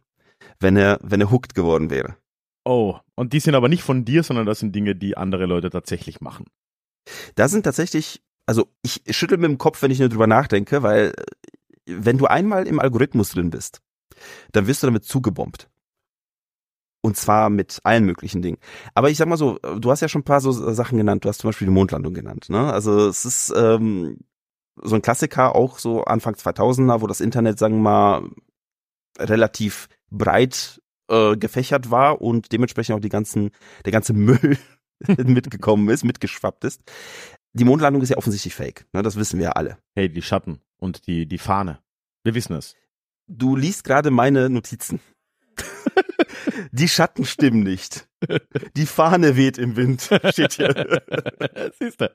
Wenn 0.60 0.76
er, 0.76 1.00
wenn 1.02 1.20
er 1.20 1.30
hooked 1.30 1.54
geworden 1.54 1.90
wäre. 1.90 2.16
Oh, 2.64 2.98
und 3.16 3.32
die 3.32 3.40
sind 3.40 3.56
aber 3.56 3.68
nicht 3.68 3.82
von 3.82 4.04
dir, 4.04 4.22
sondern 4.22 4.46
das 4.46 4.60
sind 4.60 4.74
Dinge, 4.74 4.94
die 4.94 5.16
andere 5.16 5.46
Leute 5.46 5.70
tatsächlich 5.70 6.20
machen. 6.20 6.46
Da 7.34 7.48
sind 7.48 7.64
tatsächlich, 7.64 8.22
also 8.46 8.68
ich 8.82 9.02
schüttel 9.10 9.38
mit 9.38 9.50
dem 9.50 9.58
Kopf, 9.58 9.82
wenn 9.82 9.90
ich 9.90 9.98
nur 9.98 10.08
drüber 10.08 10.28
nachdenke, 10.28 10.84
weil 10.84 11.12
äh, 11.16 11.24
wenn 11.86 12.18
du 12.18 12.26
einmal 12.26 12.68
im 12.68 12.78
Algorithmus 12.78 13.30
drin 13.30 13.50
bist, 13.50 13.82
dann 14.52 14.68
wirst 14.68 14.84
du 14.84 14.86
damit 14.86 15.04
zugebombt. 15.04 15.68
Und 17.04 17.16
zwar 17.16 17.50
mit 17.50 17.80
allen 17.82 18.04
möglichen 18.04 18.42
Dingen. 18.42 18.58
Aber 18.94 19.10
ich 19.10 19.18
sag 19.18 19.26
mal 19.26 19.36
so, 19.36 19.58
du 19.58 19.90
hast 19.90 20.00
ja 20.00 20.08
schon 20.08 20.20
ein 20.20 20.24
paar 20.24 20.40
so 20.40 20.52
Sachen 20.52 20.98
genannt. 20.98 21.24
Du 21.24 21.28
hast 21.28 21.40
zum 21.40 21.48
Beispiel 21.48 21.66
die 21.66 21.74
Mondlandung 21.74 22.14
genannt. 22.14 22.48
Ne? 22.48 22.72
Also 22.72 23.08
es 23.08 23.24
ist 23.24 23.52
ähm, 23.56 24.18
so 24.76 24.94
ein 24.94 25.02
Klassiker 25.02 25.56
auch 25.56 25.78
so 25.78 26.04
Anfang 26.04 26.34
2000er, 26.34 27.00
wo 27.00 27.08
das 27.08 27.20
Internet, 27.20 27.58
sagen 27.58 27.76
wir 27.76 27.82
mal, 27.82 28.30
relativ 29.18 29.88
breit 30.10 30.80
äh, 31.08 31.36
gefächert 31.36 31.90
war 31.90 32.22
und 32.22 32.52
dementsprechend 32.52 32.96
auch 32.96 33.00
die 33.00 33.08
ganzen, 33.08 33.50
der 33.84 33.92
ganze 33.92 34.12
Müll 34.12 34.56
mitgekommen 35.18 35.88
ist, 35.88 36.04
mitgeschwappt 36.04 36.64
ist. 36.64 36.82
Die 37.52 37.64
Mondlandung 37.64 38.02
ist 38.02 38.08
ja 38.08 38.16
offensichtlich 38.16 38.54
fake. 38.54 38.86
Ne? 38.92 39.02
Das 39.02 39.16
wissen 39.16 39.38
wir 39.38 39.46
ja 39.46 39.52
alle. 39.52 39.78
Hey, 39.94 40.08
die 40.08 40.22
Schatten 40.22 40.60
und 40.78 41.06
die, 41.06 41.26
die 41.26 41.38
Fahne. 41.38 41.80
Wir 42.24 42.34
wissen 42.34 42.54
es. 42.54 42.74
Du 43.26 43.56
liest 43.56 43.84
gerade 43.84 44.10
meine 44.10 44.48
Notizen. 44.48 45.00
Die 46.72 46.88
Schatten 46.88 47.24
stimmen 47.24 47.62
nicht. 47.62 48.08
Die 48.76 48.86
Fahne 48.86 49.36
weht 49.36 49.58
im 49.58 49.76
Wind, 49.76 50.08
steht 50.30 50.54
hier. 50.54 51.02
Siehst 51.78 52.00
du. 52.00 52.14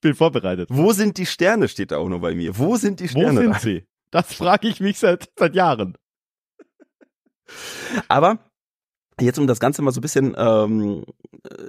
Bin 0.00 0.14
vorbereitet. 0.14 0.68
Wo 0.70 0.92
sind 0.92 1.18
die 1.18 1.26
Sterne, 1.26 1.68
steht 1.68 1.90
da 1.90 1.98
auch 1.98 2.08
noch 2.08 2.20
bei 2.20 2.34
mir. 2.34 2.56
Wo 2.58 2.76
sind 2.76 3.00
die 3.00 3.12
Wo 3.14 3.20
Sterne? 3.20 3.40
sind 3.40 3.60
sie? 3.60 3.86
Das 4.10 4.34
frage 4.34 4.68
ich 4.68 4.80
mich 4.80 4.98
seit, 4.98 5.30
seit 5.38 5.54
Jahren. 5.54 5.96
Aber 8.08 8.38
jetzt, 9.20 9.38
um 9.38 9.46
das 9.46 9.60
Ganze 9.60 9.82
mal 9.82 9.92
so 9.92 10.00
ein 10.00 10.02
bisschen 10.02 10.34
ähm, 10.36 11.04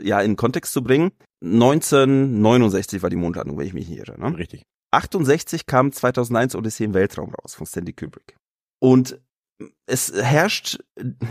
ja, 0.02 0.22
in 0.22 0.36
Kontext 0.36 0.74
zu 0.74 0.84
bringen, 0.84 1.12
1969 1.44 3.02
war 3.02 3.10
die 3.10 3.16
Mondlandung, 3.16 3.58
wenn 3.58 3.68
ich 3.68 3.74
mich 3.74 3.88
nicht 3.88 4.00
irre. 4.00 4.20
Ne? 4.20 4.38
Richtig. 4.38 4.64
68 4.92 5.66
kam 5.66 5.92
2001 5.92 6.56
Odyssee 6.56 6.86
im 6.86 6.94
Weltraum 6.94 7.34
raus 7.34 7.56
von 7.56 7.66
Stanley 7.66 7.94
Kubrick. 7.94 8.36
Und 8.80 9.20
es 9.86 10.14
herrscht, 10.14 10.80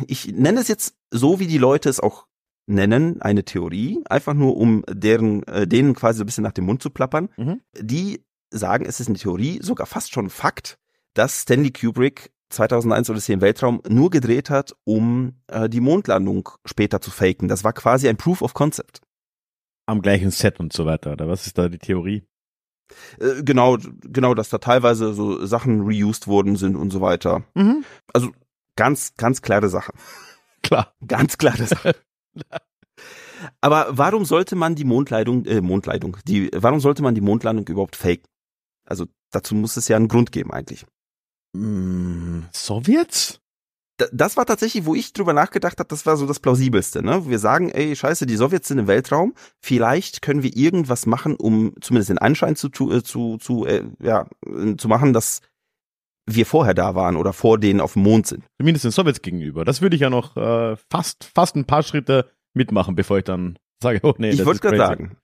ich 0.06 0.33
nenne 0.33 0.61
es 0.61 0.68
jetzt 0.68 0.97
so, 1.11 1.38
wie 1.38 1.47
die 1.47 1.59
Leute 1.59 1.88
es 1.88 2.00
auch 2.00 2.26
nennen, 2.66 3.23
eine 3.23 3.45
Theorie, 3.45 4.02
einfach 4.09 4.35
nur 4.35 4.56
um 4.56 4.85
deren, 4.88 5.45
äh, 5.45 5.66
denen 5.66 5.95
quasi 5.95 6.18
so 6.18 6.25
ein 6.25 6.26
bisschen 6.26 6.45
nach 6.45 6.52
dem 6.52 6.64
Mund 6.64 6.83
zu 6.83 6.90
plappern. 6.90 7.28
Mhm. 7.37 7.61
Die 7.78 8.25
sagen, 8.50 8.85
es 8.87 9.00
ist 9.00 9.09
eine 9.09 9.18
Theorie, 9.18 9.61
sogar 9.62 9.87
fast 9.87 10.12
schon 10.12 10.30
Fakt, 10.30 10.78
dass 11.14 11.42
Stanley 11.42 11.71
Kubrick 11.71 12.33
2001 12.50 13.11
Odyssee 13.11 13.33
im 13.33 13.40
Weltraum 13.40 13.83
nur 13.88 14.11
gedreht 14.11 14.50
hat, 14.50 14.76
um 14.85 15.40
äh, 15.49 15.68
die 15.68 15.80
Mondlandung 15.80 16.49
später 16.64 17.00
zu 17.00 17.11
faken. 17.11 17.49
Das 17.49 17.64
war 17.64 17.73
quasi 17.73 18.09
ein 18.09 18.16
Proof 18.16 18.42
of 18.42 18.54
Concept. 18.54 19.00
Am 19.87 20.02
gleichen 20.02 20.30
Set 20.30 20.61
und 20.61 20.73
so 20.73 20.87
weiter. 20.87 21.12
Oder 21.12 21.28
was 21.28 21.47
ist 21.47 21.59
da 21.59 21.68
die 21.68 21.78
Theorie? 21.78 22.25
Äh, 23.19 23.43
genau, 23.43 23.78
genau, 24.02 24.35
dass 24.35 24.49
da 24.49 24.59
teilweise 24.59 25.14
so 25.14 25.45
Sachen 25.45 25.81
reused 25.83 26.26
worden 26.26 26.57
sind 26.57 26.76
und 26.76 26.90
so 26.90 27.00
weiter. 27.00 27.45
Mhm. 27.55 27.85
Also 28.12 28.31
ganz, 28.76 29.14
ganz 29.16 29.43
klare 29.43 29.69
Sache. 29.69 29.93
Klar. 30.62 30.95
Ganz 31.07 31.38
klare 31.38 31.66
Sache. 31.66 31.95
Aber 33.61 33.87
warum 33.90 34.25
sollte 34.25 34.57
man 34.57 34.75
die 34.75 34.85
Mondleitung, 34.85 35.45
äh, 35.45 35.61
Mondleitung, 35.61 36.16
die, 36.26 36.50
warum 36.55 36.81
sollte 36.81 37.02
man 37.02 37.14
die 37.14 37.21
Mondlandung 37.21 37.66
überhaupt 37.69 37.97
faken? 37.97 38.26
Also 38.85 39.07
dazu 39.31 39.55
muss 39.55 39.76
es 39.76 39.88
ja 39.88 39.97
einen 39.97 40.09
Grund 40.09 40.33
geben 40.33 40.52
eigentlich. 40.52 40.87
Mm, 41.52 42.43
Sowjets? 42.52 43.40
Das 44.12 44.37
war 44.37 44.45
tatsächlich, 44.45 44.85
wo 44.85 44.95
ich 44.95 45.15
drüber 45.15 45.33
nachgedacht 45.33 45.79
habe, 45.79 45.88
das 45.88 46.05
war 46.05 46.19
so 46.19 46.26
das 46.26 46.38
plausibelste, 46.41 47.03
ne? 47.03 47.26
Wir 47.29 47.38
sagen, 47.38 47.71
ey, 47.71 47.97
scheiße, 47.97 48.26
die 48.26 48.37
Sowjets 48.37 48.69
sind 48.69 48.79
im 48.79 48.88
Weltraum, 48.88 49.33
vielleicht 49.59 50.21
können 50.21 50.43
wir 50.43 50.55
irgendwas 50.55 51.07
machen, 51.07 51.35
um 51.35 51.73
zumindest 51.81 52.11
den 52.11 52.19
Anschein 52.19 52.57
zu 52.57 52.69
tu- 52.69 52.93
äh, 52.93 53.03
zu 53.03 53.38
zu 53.38 53.65
äh, 53.65 53.85
ja, 54.00 54.26
äh, 54.47 54.76
zu 54.76 54.88
machen, 54.88 55.15
dass 55.15 55.41
wir 56.29 56.45
vorher 56.45 56.75
da 56.75 56.95
waren 56.95 57.17
oder 57.17 57.33
vor 57.33 57.59
denen 57.59 57.81
auf 57.81 57.95
dem 57.95 58.03
Mond 58.03 58.26
sind. 58.26 58.45
Zumindest 58.61 58.85
den 58.85 58.91
Sowjets 58.91 59.23
gegenüber. 59.23 59.65
Das 59.65 59.81
würde 59.81 59.97
ich 59.97 60.03
ja 60.03 60.11
noch 60.11 60.37
äh, 60.37 60.76
fast, 60.91 61.31
fast 61.35 61.57
ein 61.57 61.65
paar 61.65 61.83
Schritte 61.83 62.31
mitmachen, 62.53 62.97
bevor 62.97 63.19
ich 63.19 63.25
dann 63.25 63.59
sage, 63.83 64.00
oh 64.03 64.15
nee, 64.19 64.31
ich 64.31 64.37
das 64.38 64.47
wollte 64.47 64.57
ist 64.57 64.62
gerade 64.62 64.76
crazy. 64.76 64.88
sagen. 64.91 65.17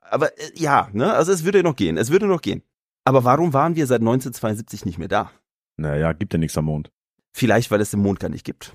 Aber 0.00 0.38
äh, 0.38 0.52
ja, 0.54 0.88
ne, 0.92 1.12
also 1.12 1.32
es 1.32 1.44
würde 1.44 1.62
noch 1.62 1.76
gehen, 1.76 1.98
es 1.98 2.10
würde 2.10 2.26
noch 2.26 2.40
gehen. 2.40 2.62
Aber 3.04 3.24
warum 3.24 3.52
waren 3.52 3.76
wir 3.76 3.86
seit 3.86 4.00
1972 4.00 4.86
nicht 4.86 4.98
mehr 4.98 5.08
da? 5.08 5.30
Naja, 5.76 6.12
gibt 6.12 6.32
ja 6.32 6.38
nichts 6.38 6.56
am 6.56 6.66
Mond. 6.66 6.90
Vielleicht, 7.32 7.70
weil 7.70 7.80
es 7.80 7.90
den 7.90 8.00
Mond 8.00 8.20
gar 8.20 8.28
nicht 8.28 8.44
gibt. 8.44 8.74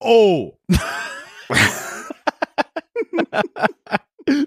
Oh! 0.00 0.56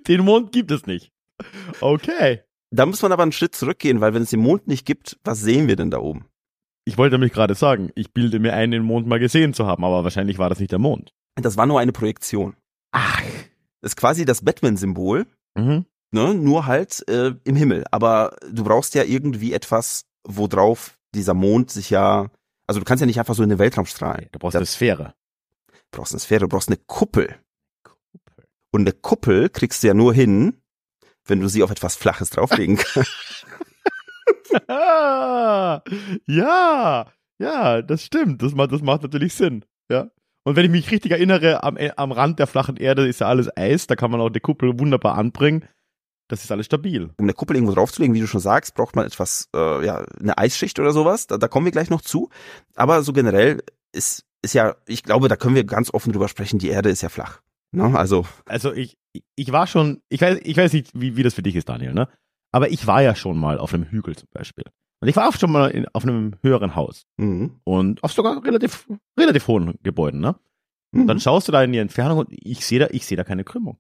den 0.07 0.21
Mond 0.21 0.51
gibt 0.51 0.71
es 0.71 0.85
nicht. 0.85 1.11
Okay. 1.81 2.41
Da 2.71 2.85
muss 2.85 3.01
man 3.01 3.11
aber 3.11 3.23
einen 3.23 3.31
Schritt 3.31 3.55
zurückgehen, 3.55 4.01
weil 4.01 4.13
wenn 4.13 4.23
es 4.23 4.29
den 4.29 4.41
Mond 4.41 4.67
nicht 4.67 4.85
gibt, 4.85 5.17
was 5.23 5.39
sehen 5.39 5.67
wir 5.67 5.75
denn 5.75 5.91
da 5.91 5.99
oben? 5.99 6.25
Ich 6.85 6.97
wollte 6.97 7.15
nämlich 7.15 7.33
gerade 7.33 7.55
sagen, 7.55 7.91
ich 7.95 8.13
bilde 8.13 8.39
mir 8.39 8.53
ein, 8.53 8.71
den 8.71 8.83
Mond 8.83 9.07
mal 9.07 9.19
gesehen 9.19 9.53
zu 9.53 9.65
haben, 9.65 9.83
aber 9.83 10.03
wahrscheinlich 10.03 10.37
war 10.37 10.49
das 10.49 10.59
nicht 10.59 10.71
der 10.71 10.79
Mond. 10.79 11.13
Das 11.35 11.57
war 11.57 11.65
nur 11.65 11.79
eine 11.79 11.91
Projektion. 11.91 12.55
Ach. 12.91 13.21
Das 13.81 13.91
ist 13.91 13.95
quasi 13.95 14.25
das 14.25 14.43
Batman-Symbol, 14.43 15.25
Mhm. 15.55 15.85
ne, 16.11 16.33
nur 16.35 16.65
halt 16.67 17.07
äh, 17.09 17.33
im 17.43 17.55
Himmel. 17.55 17.85
Aber 17.91 18.35
du 18.51 18.63
brauchst 18.63 18.93
ja 18.95 19.03
irgendwie 19.03 19.53
etwas, 19.53 20.05
worauf 20.27 20.97
dieser 21.15 21.33
Mond 21.33 21.71
sich 21.71 21.89
ja, 21.89 22.29
also 22.69 22.79
du 22.79 22.85
kannst 22.85 23.01
ja 23.01 23.05
nicht 23.07 23.19
einfach 23.19 23.33
so 23.35 23.43
in 23.43 23.49
den 23.49 23.59
Weltraum 23.59 23.85
strahlen. 23.85 24.27
Du 24.31 24.39
brauchst 24.39 24.55
Da- 24.55 24.59
eine 24.59 24.65
Sphäre. 24.65 25.13
Du 25.91 25.97
brauchst 25.97 26.13
eine 26.13 26.19
Sphäre, 26.19 26.41
du 26.41 26.47
brauchst 26.47 26.69
eine 26.69 26.77
Kuppel. 26.87 27.35
Und 28.71 28.81
eine 28.81 28.91
Kuppel 28.93 29.49
kriegst 29.49 29.81
du 29.83 29.87
ja 29.87 29.93
nur 29.93 30.13
hin, 30.13 30.61
wenn 31.25 31.39
du 31.41 31.47
sie 31.49 31.63
auf 31.63 31.71
etwas 31.71 31.95
Flaches 31.95 32.29
drauflegen 32.29 32.77
kannst. 32.93 33.45
Ja, 36.27 37.05
ja, 37.39 37.81
das 37.81 38.03
stimmt. 38.03 38.41
Das 38.41 38.53
macht, 38.53 38.71
das 38.71 38.81
macht 38.81 39.03
natürlich 39.03 39.33
Sinn. 39.33 39.65
Ja. 39.91 40.09
Und 40.43 40.55
wenn 40.55 40.65
ich 40.65 40.71
mich 40.71 40.91
richtig 40.91 41.11
erinnere, 41.11 41.63
am, 41.63 41.77
äh, 41.77 41.91
am 41.95 42.11
Rand 42.11 42.39
der 42.39 42.47
flachen 42.47 42.77
Erde 42.77 43.07
ist 43.07 43.19
ja 43.21 43.27
alles 43.27 43.55
Eis, 43.55 43.87
da 43.87 43.95
kann 43.95 44.09
man 44.11 44.21
auch 44.21 44.29
die 44.29 44.39
Kuppel 44.39 44.79
wunderbar 44.79 45.17
anbringen. 45.17 45.67
Das 46.29 46.43
ist 46.43 46.51
alles 46.51 46.67
stabil. 46.67 47.05
um 47.17 47.25
eine 47.25 47.33
Kuppel 47.33 47.55
irgendwo 47.57 47.73
draufzulegen, 47.75 48.15
wie 48.15 48.21
du 48.21 48.27
schon 48.27 48.39
sagst, 48.39 48.75
braucht 48.75 48.95
man 48.95 49.05
etwas, 49.05 49.49
äh, 49.55 49.85
ja, 49.85 50.05
eine 50.19 50.37
Eisschicht 50.37 50.79
oder 50.79 50.91
sowas. 50.93 51.27
Da, 51.27 51.37
da 51.37 51.47
kommen 51.49 51.65
wir 51.65 51.71
gleich 51.73 51.89
noch 51.89 52.01
zu. 52.01 52.29
Aber 52.75 53.01
so 53.03 53.11
generell 53.13 53.61
ist, 53.91 54.25
ist 54.41 54.53
ja, 54.53 54.75
ich 54.87 55.03
glaube, 55.03 55.27
da 55.27 55.35
können 55.35 55.55
wir 55.55 55.63
ganz 55.65 55.93
offen 55.93 56.13
drüber 56.13 56.27
sprechen, 56.29 56.59
die 56.59 56.69
Erde 56.69 56.89
ist 56.89 57.01
ja 57.01 57.09
flach. 57.09 57.41
Ne? 57.71 57.97
Also, 57.97 58.25
Also 58.45 58.71
ich, 58.73 58.97
ich 59.35 59.51
war 59.51 59.67
schon, 59.67 60.01
ich 60.09 60.21
weiß, 60.21 60.39
ich 60.43 60.55
weiß 60.55 60.71
nicht, 60.73 60.91
wie, 60.93 61.17
wie 61.17 61.23
das 61.23 61.33
für 61.33 61.43
dich 61.43 61.55
ist, 61.55 61.67
Daniel, 61.69 61.93
ne? 61.93 62.07
Aber 62.51 62.69
ich 62.71 62.87
war 62.87 63.01
ja 63.03 63.13
schon 63.15 63.37
mal 63.37 63.59
auf 63.59 63.73
einem 63.73 63.83
Hügel 63.85 64.15
zum 64.15 64.27
Beispiel. 64.31 64.65
Und 65.01 65.07
ich 65.07 65.15
war 65.15 65.29
auch 65.29 65.35
schon 65.35 65.51
mal 65.51 65.69
in, 65.71 65.87
auf 65.93 66.03
einem 66.03 66.33
höheren 66.43 66.75
Haus. 66.75 67.05
mhm. 67.17 67.59
Und 67.63 68.03
auf 68.03 68.11
sogar 68.13 68.43
relativ, 68.43 68.87
relativ 69.19 69.47
hohen 69.47 69.75
Gebäuden, 69.83 70.19
ne? 70.19 70.35
Und 70.93 71.05
dann 71.07 71.17
Mhm. 71.17 71.21
schaust 71.21 71.47
du 71.47 71.51
da 71.51 71.63
in 71.63 71.71
die 71.71 71.77
Entfernung 71.79 72.17
und 72.19 72.27
ich 72.31 72.65
sehe 72.65 72.79
da, 72.79 72.87
ich 72.91 73.05
sehe 73.05 73.17
da 73.17 73.23
keine 73.23 73.43
Krümmung. 73.43 73.77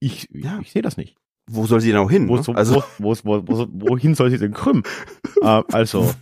Ich, 0.00 0.28
Ja. 0.30 0.58
ich 0.60 0.72
sehe 0.72 0.82
das 0.82 0.96
nicht. 0.98 1.16
Wo 1.50 1.66
soll 1.66 1.80
sie 1.80 1.90
denn 1.90 1.98
auch 1.98 2.10
hin? 2.10 2.28
Wo, 2.28 2.36
ne? 2.36 2.42
so, 2.42 2.52
also, 2.52 2.82
wo, 2.98 3.14
wo, 3.24 3.24
wo, 3.24 3.42
wo, 3.46 3.68
wohin 3.90 4.14
soll 4.14 4.30
sie 4.30 4.38
denn 4.38 4.52
krümmen? 4.52 4.82
äh, 5.42 5.62
also, 5.72 6.14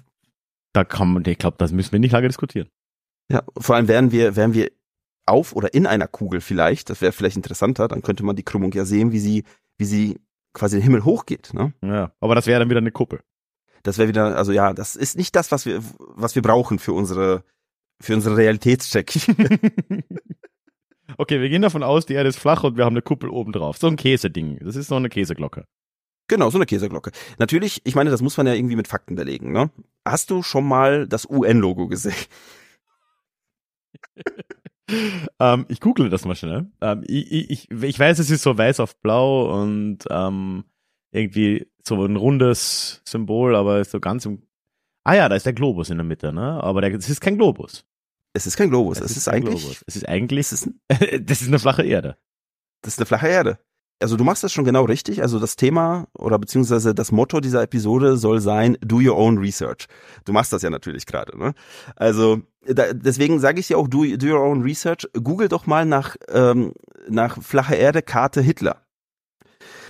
da 0.72 0.84
kann 0.84 1.12
man, 1.12 1.24
ich 1.26 1.38
glaube, 1.38 1.56
das 1.58 1.72
müssen 1.72 1.92
wir 1.92 1.98
nicht 1.98 2.12
lange 2.12 2.28
diskutieren. 2.28 2.68
ja, 3.30 3.42
vor 3.58 3.76
allem 3.76 3.88
wären 3.88 4.12
wir, 4.12 4.36
wären 4.36 4.54
wir 4.54 4.70
auf 5.26 5.54
oder 5.54 5.72
in 5.74 5.86
einer 5.86 6.08
Kugel 6.08 6.40
vielleicht, 6.40 6.90
das 6.90 7.00
wäre 7.00 7.12
vielleicht 7.12 7.36
interessanter, 7.36 7.88
dann 7.88 8.02
könnte 8.02 8.24
man 8.24 8.36
die 8.36 8.42
Krümmung 8.42 8.72
ja 8.72 8.84
sehen, 8.84 9.12
wie 9.12 9.20
sie, 9.20 9.44
wie 9.78 9.84
sie 9.84 10.20
quasi 10.52 10.76
den 10.76 10.82
Himmel 10.82 11.04
hochgeht, 11.04 11.54
ne? 11.54 11.72
Ja, 11.82 12.12
aber 12.20 12.34
das 12.34 12.46
wäre 12.46 12.58
dann 12.58 12.70
wieder 12.70 12.80
eine 12.80 12.90
Kuppel. 12.90 13.20
Das 13.84 13.98
wäre 13.98 14.08
wieder, 14.08 14.36
also 14.36 14.52
ja, 14.52 14.72
das 14.72 14.96
ist 14.96 15.16
nicht 15.16 15.34
das, 15.34 15.50
was 15.50 15.66
wir, 15.66 15.82
was 15.98 16.34
wir 16.34 16.42
brauchen 16.42 16.78
für 16.78 16.92
unsere, 16.92 17.44
für 18.00 18.14
unsere 18.14 18.36
Realitätscheck. 18.36 19.12
okay, 21.19 21.40
wir 21.40 21.49
gehen 21.49 21.62
davon 21.62 21.83
aus, 21.83 22.07
die 22.07 22.14
Erde 22.14 22.28
ist 22.28 22.38
flach 22.38 22.64
und 22.64 22.76
wir 22.76 22.85
haben 22.85 22.95
eine 22.95 23.02
Kuppel 23.02 23.28
oben 23.31 23.52
drauf. 23.52 23.78
So 23.78 23.87
ein 23.87 23.97
Käseding. 23.97 24.59
Das 24.61 24.76
ist 24.76 24.88
so 24.88 24.97
eine 24.97 25.09
Käseglocke. 25.09 25.66
Genau, 26.28 26.50
so 26.50 26.59
eine 26.59 26.66
Käseglocke. 26.66 27.11
Natürlich, 27.38 27.83
ich 27.85 27.95
meine, 27.95 28.11
das 28.11 28.23
muss 28.23 28.37
man 28.37 28.47
ja 28.47 28.54
irgendwie 28.54 28.76
mit 28.76 28.88
Fakten 28.88 29.16
belegen. 29.16 29.52
Ne? 29.52 29.71
Hast 30.04 30.31
du 30.31 30.42
schon 30.42 30.64
mal 30.64 31.07
das 31.07 31.28
UN-Logo 31.28 31.88
gesehen? 31.88 32.14
ähm, 35.40 35.66
ich 35.69 35.81
google 35.81 36.09
das 36.11 36.25
mal 36.25 36.35
schnell. 36.37 36.71
Ähm, 36.81 37.04
ich, 37.07 37.50
ich, 37.50 37.71
ich 37.71 37.99
weiß, 37.99 38.19
es 38.19 38.31
ist 38.31 38.42
so 38.42 38.57
weiß 38.57 38.81
auf 38.81 38.99
blau 39.00 39.62
und 39.62 39.99
ähm, 40.11 40.64
irgendwie 41.11 41.66
so 41.87 42.02
ein 42.02 42.16
rundes 42.16 43.02
Symbol, 43.04 43.54
aber 43.54 43.85
so 43.85 44.00
ganz 44.00 44.25
im. 44.25 44.42
Ah 45.04 45.14
ja, 45.14 45.28
da 45.28 45.35
ist 45.35 45.47
der 45.47 45.52
Globus 45.52 45.90
in 45.90 45.99
der 45.99 46.04
Mitte, 46.04 46.33
ne? 46.33 46.62
Aber 46.62 46.83
es 46.83 47.11
ist 47.11 47.21
kein 47.21 47.37
Globus. 47.37 47.85
Es 48.32 48.46
ist 48.46 48.56
kein 48.56 48.70
Globus. 48.70 48.98
Es 48.98 49.04
Es, 49.04 49.10
ist 49.12 49.16
ist, 49.18 49.28
eigentlich, 49.28 49.60
Globus. 49.60 49.84
Es 49.86 49.96
ist 49.96 50.08
eigentlich, 50.08 50.52
es 50.52 50.52
ist, 50.52 50.70
das 51.28 51.42
ist 51.42 51.48
eine 51.48 51.58
flache 51.58 51.84
Erde. 51.84 52.16
das 52.82 52.94
ist 52.94 52.98
eine 52.98 53.06
flache 53.06 53.28
Erde. 53.28 53.58
Also 54.00 54.16
du 54.16 54.24
machst 54.24 54.42
das 54.42 54.52
schon 54.52 54.64
genau 54.64 54.84
richtig. 54.84 55.22
Also 55.22 55.38
das 55.38 55.54
Thema 55.54 56.08
oder 56.14 56.38
beziehungsweise 56.38 56.94
das 56.94 57.12
Motto 57.12 57.40
dieser 57.40 57.62
Episode 57.62 58.16
soll 58.16 58.40
sein, 58.40 58.76
do 58.80 58.96
your 58.96 59.16
own 59.16 59.38
research. 59.38 59.86
Du 60.24 60.32
machst 60.32 60.52
das 60.52 60.62
ja 60.62 60.70
natürlich 60.70 61.06
gerade. 61.06 61.38
Ne? 61.38 61.54
Also 61.94 62.42
da, 62.66 62.92
deswegen 62.92 63.38
sage 63.38 63.60
ich 63.60 63.68
dir 63.68 63.78
auch, 63.78 63.86
do, 63.86 64.04
do 64.16 64.26
your 64.26 64.40
own 64.40 64.62
research. 64.62 65.08
Google 65.14 65.48
doch 65.48 65.66
mal 65.66 65.86
nach, 65.86 66.16
ähm, 66.28 66.72
nach 67.08 67.40
flache 67.40 67.76
Erde 67.76 68.02
Karte 68.02 68.40
Hitler. 68.40 68.82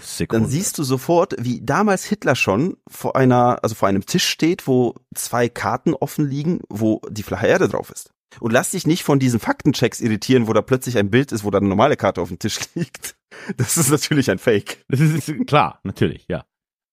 Sekunde. 0.03 0.43
Dann 0.43 0.51
siehst 0.51 0.79
du 0.79 0.85
sofort, 0.85 1.35
wie 1.39 1.61
damals 1.63 2.05
Hitler 2.05 2.35
schon 2.35 2.77
vor 2.89 3.17
einer, 3.17 3.63
also 3.63 3.75
vor 3.75 3.89
einem 3.89 4.05
Tisch 4.05 4.27
steht, 4.27 4.67
wo 4.67 4.95
zwei 5.15 5.49
Karten 5.49 5.95
offen 5.95 6.29
liegen, 6.29 6.61
wo 6.69 7.01
die 7.09 7.23
flache 7.23 7.47
Erde 7.47 7.69
drauf 7.69 7.91
ist. 7.91 8.11
Und 8.41 8.53
lass 8.53 8.71
dich 8.71 8.87
nicht 8.87 9.03
von 9.03 9.19
diesen 9.19 9.41
Faktenchecks 9.41 10.01
irritieren, 10.01 10.47
wo 10.47 10.53
da 10.53 10.63
plötzlich 10.63 10.99
ein 10.99 11.11
Bild 11.11 11.33
ist, 11.33 11.45
wo 11.45 11.51
da 11.51 11.59
eine 11.59 11.69
normale 11.69 11.97
Karte 11.97 12.21
auf 12.21 12.29
dem 12.29 12.39
Tisch 12.39 12.59
liegt. 12.75 13.17
Das 13.57 13.77
ist 13.77 13.91
natürlich 13.91 14.31
ein 14.31 14.39
Fake. 14.39 14.85
Das 14.89 15.01
ist, 15.01 15.29
ist 15.29 15.47
klar, 15.47 15.81
natürlich, 15.85 16.27
ja. 16.29 16.45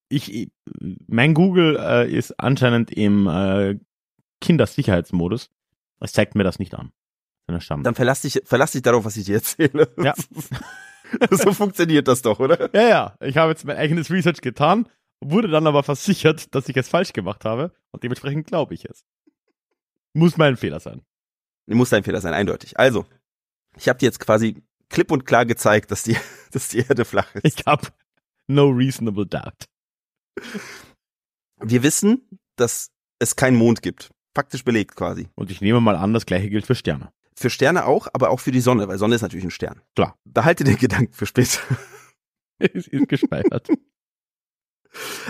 Ich, 0.09 0.33
ich 0.33 0.51
mein 1.07 1.33
Google 1.33 1.77
äh, 1.79 2.11
ist 2.11 2.39
anscheinend 2.39 2.91
im 2.91 3.27
äh, 3.27 3.77
Kindersicherheitsmodus. 4.41 5.51
Es 5.99 6.13
zeigt 6.13 6.35
mir 6.35 6.43
das 6.43 6.59
nicht 6.59 6.73
an. 6.73 6.91
Dann 7.83 7.95
verlass 7.95 8.21
dich, 8.21 8.41
verlass 8.45 8.71
dich 8.71 8.81
darauf, 8.81 9.05
was 9.05 9.17
ich 9.17 9.25
dir 9.25 9.35
erzähle. 9.35 9.91
Ja. 9.97 10.13
so 11.31 11.53
funktioniert 11.53 12.07
das 12.07 12.21
doch, 12.21 12.39
oder? 12.39 12.73
Ja, 12.73 12.87
ja. 12.87 13.17
Ich 13.21 13.37
habe 13.37 13.51
jetzt 13.51 13.65
mein 13.65 13.77
eigenes 13.77 14.11
Research 14.11 14.41
getan, 14.41 14.87
wurde 15.19 15.47
dann 15.47 15.67
aber 15.67 15.83
versichert, 15.83 16.53
dass 16.53 16.69
ich 16.69 16.77
es 16.77 16.89
falsch 16.89 17.13
gemacht 17.13 17.45
habe 17.45 17.73
und 17.91 18.03
dementsprechend 18.03 18.47
glaube 18.47 18.73
ich 18.73 18.85
es. 18.85 19.03
Muss 20.13 20.37
mein 20.37 20.57
Fehler 20.57 20.79
sein. 20.79 21.01
Muss 21.75 21.89
dein 21.89 22.03
Fehler 22.03 22.21
sein, 22.21 22.33
eindeutig. 22.33 22.79
Also, 22.79 23.05
ich 23.77 23.87
habe 23.87 23.99
dir 23.99 24.05
jetzt 24.05 24.19
quasi 24.19 24.63
klipp 24.89 25.11
und 25.11 25.25
klar 25.25 25.45
gezeigt, 25.45 25.91
dass 25.91 26.03
die, 26.03 26.17
dass 26.51 26.69
die 26.69 26.79
Erde 26.79 27.05
flach 27.05 27.33
ist. 27.35 27.45
Ich 27.59 27.65
habe 27.65 27.87
no 28.47 28.69
reasonable 28.69 29.25
doubt. 29.25 29.65
Wir 31.61 31.83
wissen, 31.83 32.27
dass 32.55 32.91
es 33.19 33.35
keinen 33.35 33.57
Mond 33.57 33.81
gibt. 33.81 34.09
Faktisch 34.35 34.63
belegt 34.63 34.95
quasi. 34.95 35.27
Und 35.35 35.51
ich 35.51 35.61
nehme 35.61 35.81
mal 35.81 35.95
an, 35.95 36.13
das 36.13 36.25
gleiche 36.25 36.49
gilt 36.49 36.65
für 36.65 36.75
Sterne. 36.75 37.11
Für 37.35 37.49
Sterne 37.49 37.85
auch, 37.85 38.07
aber 38.13 38.29
auch 38.29 38.39
für 38.39 38.51
die 38.51 38.61
Sonne, 38.61 38.87
weil 38.87 38.97
Sonne 38.97 39.15
ist 39.15 39.21
natürlich 39.21 39.45
ein 39.45 39.51
Stern. 39.51 39.81
Klar. 39.95 40.17
Behalte 40.25 40.63
den 40.63 40.77
Gedanken 40.77 41.13
für 41.13 41.25
später. 41.25 41.59
es 42.59 42.87
ist 42.87 43.07
gespeichert. 43.07 43.67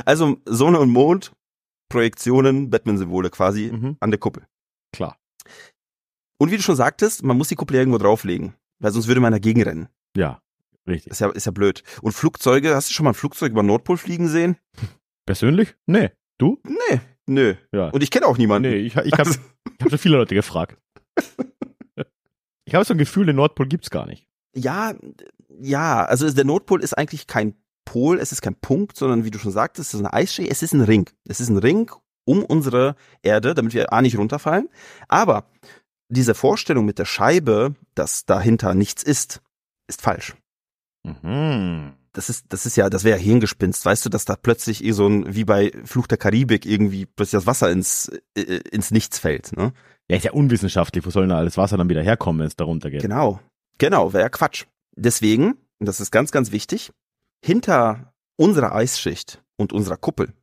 Also 0.06 0.38
Sonne 0.46 0.80
und 0.80 0.90
Mond, 0.90 1.34
Projektionen, 1.90 2.70
Batman-Symbole 2.70 3.30
quasi 3.30 3.70
Mhm. 3.70 3.98
an 4.00 4.10
der 4.10 4.18
Kuppel. 4.18 4.48
Klar. 4.94 5.18
Und 6.40 6.52
wie 6.52 6.58
du 6.58 6.64
schon 6.64 6.76
sagtest, 6.76 7.24
man 7.24 7.38
muss 7.38 7.50
die 7.50 7.56
Kuppel 7.56 7.76
irgendwo 7.76 7.98
drauflegen, 8.00 8.56
weil 8.80 8.92
sonst 8.92 9.08
würde 9.08 9.22
man 9.22 9.32
dagegen 9.34 9.62
rennen. 9.62 9.90
Ja, 10.16 10.42
richtig. 10.88 11.12
Ist 11.12 11.20
ja, 11.22 11.30
ist 11.30 11.46
ja 11.46 11.52
blöd. 11.52 11.84
Und 12.02 12.14
Flugzeuge, 12.14 12.74
hast 12.76 12.90
du 12.90 12.94
schon 12.94 13.04
mal 13.04 13.12
ein 13.12 13.16
Flugzeug 13.16 13.52
über 13.52 13.62
den 13.62 13.68
Nordpol 13.68 13.98
fliegen 13.98 14.28
sehen? 14.28 14.58
Persönlich? 15.28 15.76
Nee. 15.86 16.10
Du? 16.38 16.60
Nee, 16.64 17.02
nö. 17.28 17.56
Ja. 17.74 17.90
Und 17.90 18.02
ich 18.02 18.10
kenne 18.12 18.26
auch 18.26 18.38
niemanden. 18.38 18.70
Nee, 18.70 18.78
ich, 18.78 18.96
ich 18.96 19.14
habe 19.14 19.26
Also, 19.30 19.40
hab 19.82 19.90
schon 19.90 20.00
viele 20.00 20.18
Leute 20.18 20.34
gefragt. 20.36 20.78
Ich 22.66 22.76
habe 22.76 22.86
so 22.86 22.94
ein 22.94 23.00
Gefühl, 23.00 23.26
den 23.26 23.38
Nordpol 23.38 23.68
gibt's 23.68 23.90
gar 23.90 24.06
nicht. 24.06 24.28
ja, 24.56 24.94
ja, 25.60 26.06
also 26.06 26.32
der 26.32 26.46
Nordpol 26.46 26.84
ist 26.84 26.96
eigentlich 26.96 27.26
kein 27.26 27.56
Pol, 27.84 28.20
es 28.20 28.32
ist 28.32 28.44
kein 28.44 28.54
Punkt, 28.56 28.96
sondern 28.96 29.26
wie 29.26 29.32
du 29.32 29.40
schon 29.40 29.52
sagtest, 29.52 29.90
es 29.90 29.94
ist 29.96 30.06
eine 30.06 30.14
Eisschicht, 30.14 30.52
es 30.52 30.62
ist 30.62 30.74
ein 30.74 30.82
Ring. 30.82 31.10
Es 31.28 31.40
ist 31.40 31.50
ein 31.50 31.58
Ring 31.58 31.92
um 32.26 32.46
unsere 32.46 32.96
Erde, 33.24 33.56
damit 33.56 33.74
wir 33.74 33.92
A 33.92 34.04
nicht 34.04 34.18
runterfallen. 34.20 34.70
Aber 35.08 35.50
diese 36.10 36.34
Vorstellung 36.34 36.86
mit 36.86 37.00
der 37.00 37.06
Scheibe, 37.06 37.76
dass 37.96 38.26
dahinter 38.26 38.74
nichts 38.74 39.04
ist, 39.04 39.42
ist 39.88 40.02
falsch. 40.02 40.36
Mhm. 41.04 41.94
Das 42.12 42.30
ist, 42.30 42.48
das 42.50 42.66
ist 42.66 42.76
ja, 42.76 42.90
das 42.90 43.04
wäre 43.04 43.18
ja 43.18 43.24
Hirngespinst, 43.24 43.86
weißt 43.86 44.06
du, 44.06 44.10
dass 44.10 44.26
da 44.26 44.36
plötzlich 44.36 44.84
eh 44.84 44.92
so 44.92 45.08
ein, 45.08 45.36
wie 45.36 45.46
bei 45.46 45.72
Fluch 45.86 46.08
der 46.08 46.18
Karibik 46.18 46.66
irgendwie 46.66 47.06
plötzlich 47.06 47.40
das 47.40 47.46
Wasser 47.48 47.72
ins, 47.72 48.12
äh, 48.36 48.42
ins 48.72 48.92
Nichts 48.92 49.20
fällt, 49.20 49.56
ne? 49.56 49.74
Ja, 50.10 50.18
ist 50.18 50.26
ja 50.26 50.32
unwissenschaftlich. 50.32 51.06
Wo 51.06 51.12
soll 51.12 51.28
denn 51.28 51.32
alles 51.32 51.56
Wasser 51.56 51.78
dann 51.78 51.88
wieder 51.88 52.02
herkommen, 52.02 52.40
wenn 52.40 52.48
es 52.48 52.56
da 52.56 52.64
runtergeht? 52.66 53.02
Genau. 53.02 53.40
Genau, 53.78 54.12
wäre 54.12 54.24
ja 54.24 54.30
Quatsch. 54.30 54.66
Deswegen, 54.96 55.54
und 55.78 55.86
das 55.86 56.00
ist 56.00 56.10
ganz, 56.10 56.32
ganz 56.32 56.52
wichtig, 56.52 56.92
hinter 57.46 58.12
unserer 58.36 58.74
Eisschicht 58.74 59.44
und 59.56 59.72
unserer 59.72 59.98
Kuppel 59.98 60.34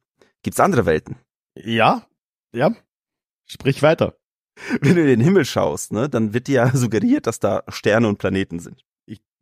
gibt's 0.42 0.60
andere 0.60 0.86
Welten. 0.86 1.16
Ja, 1.56 2.06
ja. 2.52 2.74
Sprich 3.44 3.82
weiter. 3.82 4.16
Wenn 4.80 4.94
du 4.94 5.00
in 5.02 5.06
den 5.06 5.20
Himmel 5.20 5.44
schaust, 5.44 5.92
ne, 5.92 6.08
dann 6.08 6.32
wird 6.32 6.46
dir 6.46 6.54
ja 6.54 6.70
suggeriert, 6.76 7.26
dass 7.26 7.40
da 7.40 7.62
Sterne 7.68 8.08
und 8.08 8.18
Planeten 8.18 8.58
sind. 8.58 8.84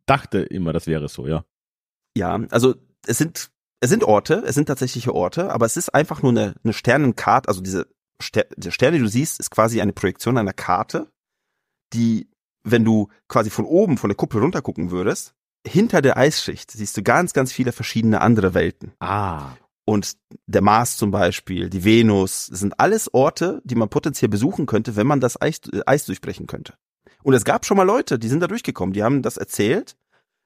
Dachte 0.07 0.39
immer, 0.39 0.71
das 0.71 0.85
wäre 0.85 1.09
so, 1.09 1.25
ja. 1.25 1.45
Ja, 2.15 2.39
also 2.51 2.75
es 3.07 3.17
sind 3.17 3.49
es 3.81 3.89
sind 3.89 4.03
Orte, 4.03 4.43
es 4.45 4.55
sind 4.55 4.67
tatsächliche 4.67 5.13
Orte, 5.13 5.51
aber 5.51 5.65
es 5.65 5.77
ist 5.77 5.93
einfach 5.93 6.21
nur 6.21 6.31
eine, 6.31 6.55
eine 6.63 6.73
Sternenkarte, 6.73 7.49
also 7.49 7.61
diese 7.61 7.87
Ster 8.21 8.45
der 8.55 8.71
Sterne, 8.71 8.97
die 8.97 9.03
du 9.03 9.09
siehst, 9.09 9.39
ist 9.39 9.51
quasi 9.51 9.81
eine 9.81 9.93
Projektion 9.93 10.37
einer 10.37 10.53
Karte, 10.53 11.11
die, 11.93 12.29
wenn 12.63 12.85
du 12.85 13.09
quasi 13.27 13.49
von 13.49 13.65
oben 13.65 13.97
von 13.97 14.09
der 14.09 14.15
Kuppel 14.15 14.41
runtergucken 14.41 14.91
würdest, 14.91 15.35
hinter 15.67 16.01
der 16.01 16.17
Eisschicht 16.17 16.71
siehst 16.71 16.95
du 16.97 17.03
ganz, 17.03 17.33
ganz 17.33 17.51
viele 17.51 17.71
verschiedene 17.71 18.21
andere 18.21 18.53
Welten. 18.53 18.93
Ah. 18.99 19.51
Und 19.85 20.17
der 20.47 20.61
Mars 20.61 20.97
zum 20.97 21.11
Beispiel, 21.11 21.69
die 21.69 21.83
Venus, 21.83 22.47
sind 22.47 22.79
alles 22.79 23.13
Orte, 23.13 23.61
die 23.65 23.75
man 23.75 23.89
potenziell 23.89 24.29
besuchen 24.29 24.65
könnte, 24.65 24.95
wenn 24.95 25.05
man 25.05 25.19
das 25.19 25.39
Eis, 25.39 25.61
äh, 25.71 25.81
Eis 25.85 26.05
durchbrechen 26.05 26.47
könnte. 26.47 26.73
Und 27.23 27.33
es 27.33 27.45
gab 27.45 27.65
schon 27.65 27.77
mal 27.77 27.83
Leute, 27.83 28.17
die 28.19 28.27
sind 28.27 28.39
da 28.39 28.47
durchgekommen, 28.47 28.93
die 28.93 29.03
haben 29.03 29.21
das 29.21 29.37
erzählt 29.37 29.95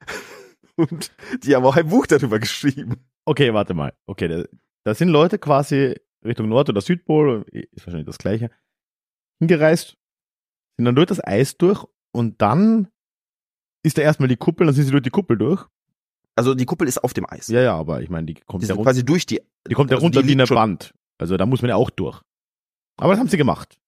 und 0.76 1.10
die 1.42 1.54
haben 1.54 1.64
auch 1.64 1.76
ein 1.76 1.88
Buch 1.88 2.06
darüber 2.06 2.38
geschrieben. 2.38 2.96
Okay, 3.24 3.52
warte 3.54 3.74
mal. 3.74 3.94
Okay, 4.06 4.28
da, 4.28 4.44
da 4.84 4.94
sind 4.94 5.08
Leute 5.08 5.38
quasi 5.38 5.94
Richtung 6.24 6.48
Nord- 6.48 6.68
oder 6.68 6.80
Südpol, 6.82 7.46
ist 7.50 7.86
wahrscheinlich 7.86 8.06
das 8.06 8.18
gleiche, 8.18 8.50
hingereist, 9.40 9.96
sind 10.76 10.84
dann 10.84 10.94
durch 10.94 11.06
das 11.06 11.24
Eis 11.24 11.56
durch 11.56 11.86
und 12.12 12.42
dann 12.42 12.88
ist 13.82 13.96
da 13.96 14.02
erstmal 14.02 14.28
die 14.28 14.36
Kuppel, 14.36 14.66
dann 14.66 14.74
sind 14.74 14.84
sie 14.84 14.90
durch 14.90 15.02
die 15.02 15.10
Kuppel 15.10 15.38
durch. 15.38 15.66
Also 16.36 16.54
die 16.54 16.64
Kuppel 16.66 16.88
ist 16.88 17.02
auf 17.02 17.12
dem 17.12 17.26
Eis. 17.28 17.48
Ja, 17.48 17.60
ja, 17.60 17.76
aber 17.76 18.02
ich 18.02 18.08
meine, 18.10 18.26
die 18.26 18.34
kommt 18.34 18.62
die 18.62 18.68
ja 18.68 18.76
quasi 18.76 19.04
durch 19.04 19.26
die. 19.26 19.40
die 19.68 19.74
kommt 19.74 19.90
ja 19.90 19.96
also 19.96 20.06
runter 20.06 20.26
wie 20.26 20.32
eine 20.32 20.48
Wand. 20.48 20.94
Also 21.18 21.36
da 21.36 21.44
muss 21.46 21.60
man 21.62 21.68
ja 21.68 21.76
auch 21.76 21.90
durch. 21.90 22.20
Aber 22.96 23.12
das 23.12 23.20
haben 23.20 23.28
sie 23.28 23.36
gemacht. 23.36 23.78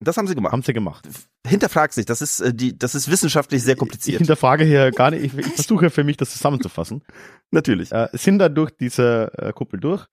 Das 0.00 0.16
haben 0.16 0.26
sie 0.26 0.34
gemacht. 0.34 0.52
Haben 0.52 0.62
sie 0.62 0.72
gemacht. 0.72 1.08
Hinterfragt 1.46 1.94
sich, 1.94 2.04
das 2.06 2.22
ist 2.22 2.40
äh, 2.40 2.52
die, 2.52 2.76
das 2.76 2.94
ist 2.94 3.08
wissenschaftlich 3.10 3.62
sehr 3.62 3.74
Ich 3.74 3.78
kompliziert. 3.78 4.18
hinterfrage 4.18 4.64
hier 4.64 4.90
gar 4.90 5.10
nicht, 5.10 5.24
ich, 5.24 5.34
ich 5.38 5.46
versuche 5.54 5.90
für 5.90 6.04
mich 6.04 6.16
das 6.16 6.32
zusammenzufassen. 6.32 7.02
Natürlich. 7.50 7.92
Äh, 7.92 8.08
sind 8.12 8.38
da 8.38 8.48
durch 8.48 8.72
diese 8.72 9.30
äh, 9.38 9.52
Kuppel 9.52 9.78
durch 9.80 10.06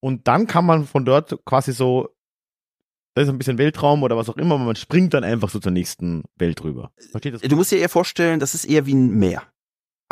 und 0.00 0.28
dann 0.28 0.46
kann 0.46 0.64
man 0.64 0.86
von 0.86 1.04
dort 1.04 1.44
quasi 1.44 1.72
so, 1.72 2.10
da 3.16 3.22
ist 3.22 3.28
ein 3.28 3.38
bisschen 3.38 3.58
Weltraum 3.58 4.02
oder 4.02 4.16
was 4.16 4.28
auch 4.28 4.36
immer, 4.36 4.56
man 4.58 4.76
springt 4.76 5.14
dann 5.14 5.24
einfach 5.24 5.50
so 5.50 5.58
zur 5.58 5.72
nächsten 5.72 6.22
Welt 6.36 6.62
rüber. 6.62 6.92
Versteht 7.10 7.34
das? 7.34 7.40
Du 7.42 7.56
musst 7.56 7.72
dir 7.72 7.78
eher 7.78 7.88
vorstellen, 7.88 8.38
das 8.38 8.54
ist 8.54 8.64
eher 8.66 8.86
wie 8.86 8.94
ein 8.94 9.10
Meer. 9.18 9.42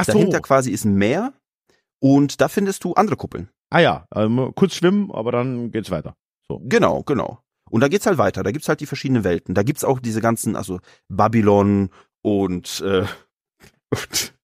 Ach 0.02 0.12
so. 0.12 0.18
Dahinter 0.18 0.40
quasi 0.40 0.70
ist 0.70 0.84
ein 0.84 0.94
Meer 0.94 1.32
und 2.00 2.40
da 2.40 2.48
findest 2.48 2.84
du 2.84 2.94
andere 2.94 3.16
Kuppeln. 3.16 3.48
Ah 3.70 3.80
ja, 3.80 4.06
ähm, 4.14 4.52
kurz 4.54 4.74
schwimmen, 4.74 5.10
aber 5.12 5.32
dann 5.32 5.70
geht's 5.70 5.90
weiter. 5.90 6.14
So. 6.46 6.60
Genau, 6.64 7.02
genau. 7.02 7.40
Und 7.70 7.80
da 7.80 7.88
geht's 7.88 8.04
halt 8.06 8.18
weiter. 8.18 8.42
Da 8.42 8.50
gibt's 8.50 8.68
halt 8.68 8.80
die 8.80 8.86
verschiedenen 8.86 9.24
Welten. 9.24 9.54
Da 9.54 9.62
gibt's 9.62 9.82
auch 9.84 9.98
diese 9.98 10.20
ganzen, 10.20 10.56
also 10.56 10.80
Babylon 11.08 11.88
und, 12.22 12.82
äh, 12.86 13.06
und 13.90 14.34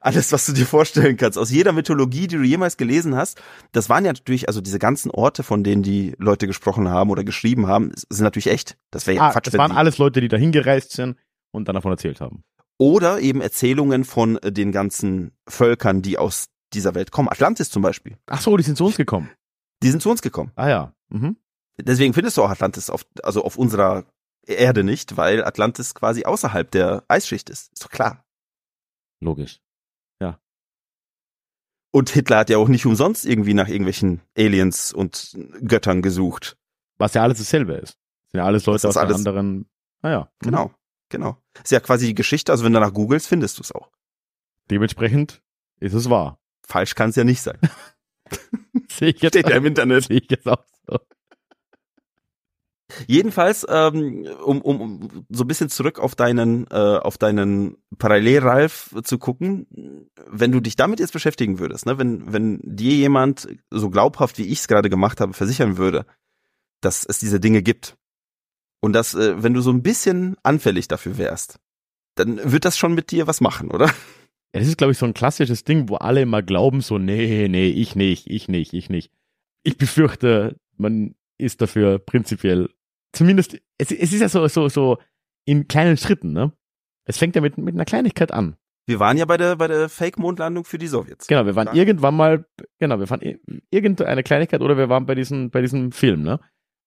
alles, 0.00 0.32
was 0.32 0.46
du 0.46 0.52
dir 0.52 0.66
vorstellen 0.66 1.16
kannst. 1.16 1.38
Aus 1.38 1.50
jeder 1.50 1.72
Mythologie, 1.72 2.26
die 2.26 2.36
du 2.36 2.42
jemals 2.42 2.76
gelesen 2.76 3.14
hast. 3.16 3.40
Das 3.72 3.88
waren 3.88 4.04
ja 4.04 4.12
natürlich, 4.12 4.48
also 4.48 4.60
diese 4.60 4.78
ganzen 4.78 5.10
Orte, 5.10 5.42
von 5.44 5.62
denen 5.64 5.82
die 5.82 6.14
Leute 6.18 6.46
gesprochen 6.46 6.88
haben 6.88 7.10
oder 7.10 7.24
geschrieben 7.24 7.68
haben, 7.68 7.92
sind 8.08 8.24
natürlich 8.24 8.48
echt. 8.48 8.76
Das 8.90 9.06
wäre 9.06 9.16
ja 9.16 9.28
Ah, 9.28 9.32
Quatsch. 9.32 9.46
das 9.46 9.54
waren 9.58 9.72
alles 9.72 9.98
Leute, 9.98 10.20
die 10.20 10.28
da 10.28 10.36
hingereist 10.36 10.90
sind 10.92 11.16
und 11.52 11.68
dann 11.68 11.74
davon 11.74 11.92
erzählt 11.92 12.20
haben. 12.20 12.42
Oder 12.82 13.20
eben 13.20 13.40
Erzählungen 13.40 14.04
von 14.04 14.38
äh, 14.38 14.50
den 14.50 14.72
ganzen 14.72 15.30
Völkern, 15.48 16.02
die 16.02 16.18
aus 16.18 16.48
dieser 16.72 16.94
Welt 16.96 17.12
kommen. 17.12 17.28
Atlantis 17.28 17.70
zum 17.70 17.82
Beispiel. 17.82 18.18
Ach 18.26 18.40
so, 18.40 18.56
die 18.56 18.64
sind 18.64 18.76
zu 18.76 18.86
uns 18.86 18.96
gekommen. 18.96 19.30
Die 19.82 19.90
sind 19.90 20.00
zu 20.02 20.10
uns 20.10 20.20
gekommen. 20.22 20.50
Ah 20.56 20.68
ja. 20.68 20.94
Mhm. 21.10 21.36
Deswegen 21.78 22.12
findest 22.14 22.36
du 22.36 22.42
auch 22.42 22.50
Atlantis 22.50 22.90
auf, 22.90 23.06
also 23.22 23.44
auf 23.44 23.56
unserer 23.56 24.04
Erde 24.46 24.82
nicht, 24.84 25.16
weil 25.16 25.44
Atlantis 25.44 25.94
quasi 25.94 26.24
außerhalb 26.24 26.70
der 26.70 27.04
Eisschicht 27.08 27.50
ist. 27.50 27.72
Ist 27.72 27.84
doch 27.84 27.90
klar. 27.90 28.24
Logisch. 29.20 29.60
Und 31.94 32.08
Hitler 32.08 32.38
hat 32.38 32.48
ja 32.48 32.56
auch 32.56 32.68
nicht 32.68 32.86
umsonst 32.86 33.26
irgendwie 33.26 33.52
nach 33.52 33.68
irgendwelchen 33.68 34.22
Aliens 34.34 34.94
und 34.94 35.36
Göttern 35.60 36.00
gesucht. 36.00 36.56
Was 36.96 37.12
ja 37.12 37.22
alles 37.22 37.36
dasselbe 37.36 37.74
ist. 37.74 37.98
Sind 38.30 38.38
ja 38.38 38.46
alles 38.46 38.64
Leute 38.64 38.76
Das 38.76 38.84
ist 38.84 38.96
aus 38.96 38.96
alles- 38.96 39.16
anderen. 39.18 39.68
Naja, 40.00 40.32
Genau, 40.38 40.72
genau. 41.12 41.40
Ist 41.62 41.70
ja 41.70 41.78
quasi 41.78 42.06
die 42.06 42.14
Geschichte, 42.14 42.50
also 42.50 42.64
wenn 42.64 42.72
du 42.72 42.80
danach 42.80 42.94
googelst, 42.94 43.28
findest 43.28 43.58
du 43.58 43.62
es 43.62 43.70
auch. 43.70 43.92
Dementsprechend 44.70 45.40
ist 45.78 45.92
es 45.92 46.10
wahr. 46.10 46.40
Falsch 46.66 46.96
kann 46.96 47.10
es 47.10 47.16
ja 47.16 47.22
nicht 47.22 47.42
sein. 47.42 47.58
Sehe 48.90 49.10
ich 49.10 49.22
jetzt 49.22 49.34
Steht 49.34 49.48
ja 49.48 49.56
im 49.56 49.66
Internet. 49.66 50.04
Sehe 50.04 50.18
ich 50.18 50.30
jetzt 50.30 50.48
auch 50.48 50.64
so. 50.88 50.98
Jedenfalls, 53.06 53.66
ähm, 53.68 54.26
um, 54.44 54.60
um, 54.60 54.80
um 54.80 55.26
so 55.30 55.44
ein 55.44 55.46
bisschen 55.46 55.70
zurück 55.70 55.98
auf 55.98 56.14
deinen, 56.14 56.66
äh, 56.70 56.74
auf 56.74 57.16
deinen 57.16 57.76
Parallel-Ralf 57.98 58.94
zu 59.04 59.18
gucken, 59.18 60.10
wenn 60.26 60.52
du 60.52 60.60
dich 60.60 60.76
damit 60.76 61.00
jetzt 61.00 61.12
beschäftigen 61.12 61.58
würdest, 61.58 61.86
ne, 61.86 61.98
wenn, 61.98 62.32
wenn 62.32 62.60
dir 62.62 62.94
jemand 62.94 63.48
so 63.70 63.88
glaubhaft, 63.88 64.38
wie 64.38 64.46
ich 64.46 64.60
es 64.60 64.68
gerade 64.68 64.90
gemacht 64.90 65.20
habe, 65.20 65.32
versichern 65.32 65.78
würde, 65.78 66.04
dass 66.80 67.04
es 67.04 67.18
diese 67.18 67.40
Dinge 67.40 67.62
gibt 67.62 67.96
und 68.82 68.92
dass, 68.92 69.14
äh, 69.14 69.42
wenn 69.42 69.54
du 69.54 69.60
so 69.62 69.70
ein 69.70 69.82
bisschen 69.82 70.36
anfällig 70.42 70.88
dafür 70.88 71.16
wärst, 71.16 71.58
dann 72.16 72.38
wird 72.52 72.64
das 72.66 72.76
schon 72.76 72.94
mit 72.94 73.10
dir 73.10 73.26
was 73.26 73.40
machen, 73.40 73.70
oder? 73.70 73.86
Ja, 73.86 74.60
das 74.60 74.68
ist, 74.68 74.76
glaube 74.76 74.92
ich, 74.92 74.98
so 74.98 75.06
ein 75.06 75.14
klassisches 75.14 75.64
Ding, 75.64 75.88
wo 75.88 75.94
alle 75.96 76.20
immer 76.20 76.42
glauben, 76.42 76.82
so, 76.82 76.98
nee, 76.98 77.48
nee, 77.48 77.68
ich 77.68 77.96
nicht, 77.96 78.26
ich 78.28 78.48
nicht, 78.48 78.74
ich 78.74 78.90
nicht. 78.90 79.10
Ich 79.62 79.78
befürchte, 79.78 80.56
man 80.76 81.14
ist 81.38 81.62
dafür 81.62 81.98
prinzipiell, 81.98 82.68
zumindest, 83.12 83.54
es, 83.78 83.90
es 83.92 84.12
ist 84.12 84.20
ja 84.20 84.28
so, 84.28 84.46
so, 84.48 84.68
so 84.68 84.98
in 85.46 85.68
kleinen 85.68 85.96
Schritten, 85.96 86.32
ne? 86.32 86.52
Es 87.04 87.16
fängt 87.18 87.34
ja 87.34 87.40
mit, 87.40 87.56
mit 87.58 87.74
einer 87.74 87.84
Kleinigkeit 87.86 88.30
an. 88.30 88.56
Wir 88.86 88.98
waren 89.00 89.16
ja 89.16 89.24
bei 89.24 89.36
der, 89.36 89.56
bei 89.56 89.68
der 89.68 89.88
Fake-Mondlandung 89.88 90.64
für 90.64 90.76
die 90.78 90.86
Sowjets. 90.88 91.28
Genau, 91.28 91.46
wir 91.46 91.54
waren 91.56 91.68
Ja. 91.68 91.72
irgendwann 91.74 92.14
mal, 92.16 92.44
genau, 92.78 92.98
wir 92.98 93.08
waren 93.08 93.20
ir- 93.22 93.38
irgendeine 93.70 94.22
Kleinigkeit 94.22 94.60
oder 94.60 94.76
wir 94.76 94.88
waren 94.88 95.06
bei 95.06 95.14
diesem, 95.14 95.50
bei 95.50 95.62
diesem 95.62 95.92
Film, 95.92 96.22
ne? 96.22 96.40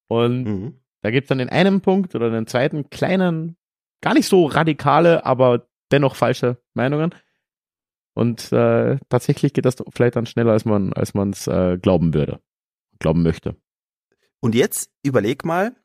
Und 0.08 0.44
Mhm. 0.44 0.80
Da 1.06 1.12
gibt's 1.12 1.30
dann 1.30 1.40
in 1.40 1.50
einem 1.50 1.82
Punkt 1.82 2.16
oder 2.16 2.30
in 2.30 2.34
einem 2.34 2.48
zweiten 2.48 2.90
kleinen, 2.90 3.58
gar 4.02 4.16
nicht 4.16 4.28
so 4.28 4.48
radikale, 4.48 5.24
aber 5.24 5.68
dennoch 5.92 6.16
falsche 6.16 6.58
Meinungen. 6.74 7.14
Und 8.16 8.52
äh, 8.52 8.98
tatsächlich 9.08 9.54
geht 9.54 9.66
das 9.66 9.76
vielleicht 9.94 10.16
dann 10.16 10.26
schneller, 10.26 10.54
als 10.54 10.66
man 10.66 10.94
als 10.94 11.14
es 11.14 11.46
äh, 11.46 11.78
glauben 11.78 12.16
würde, 12.16 12.40
glauben 12.98 13.22
möchte. 13.22 13.56
Und 14.40 14.56
jetzt 14.56 14.90
überleg 15.04 15.46
mal, 15.46 15.76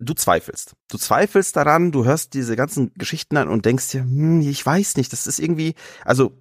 du 0.00 0.12
zweifelst. 0.12 0.74
Du 0.90 0.98
zweifelst 0.98 1.54
daran, 1.54 1.92
du 1.92 2.04
hörst 2.04 2.34
diese 2.34 2.56
ganzen 2.56 2.92
Geschichten 2.94 3.36
an 3.36 3.46
und 3.46 3.66
denkst 3.66 3.92
dir, 3.92 4.00
hm, 4.00 4.40
ich 4.40 4.66
weiß 4.66 4.96
nicht, 4.96 5.12
das 5.12 5.28
ist 5.28 5.38
irgendwie, 5.38 5.76
also 6.04 6.36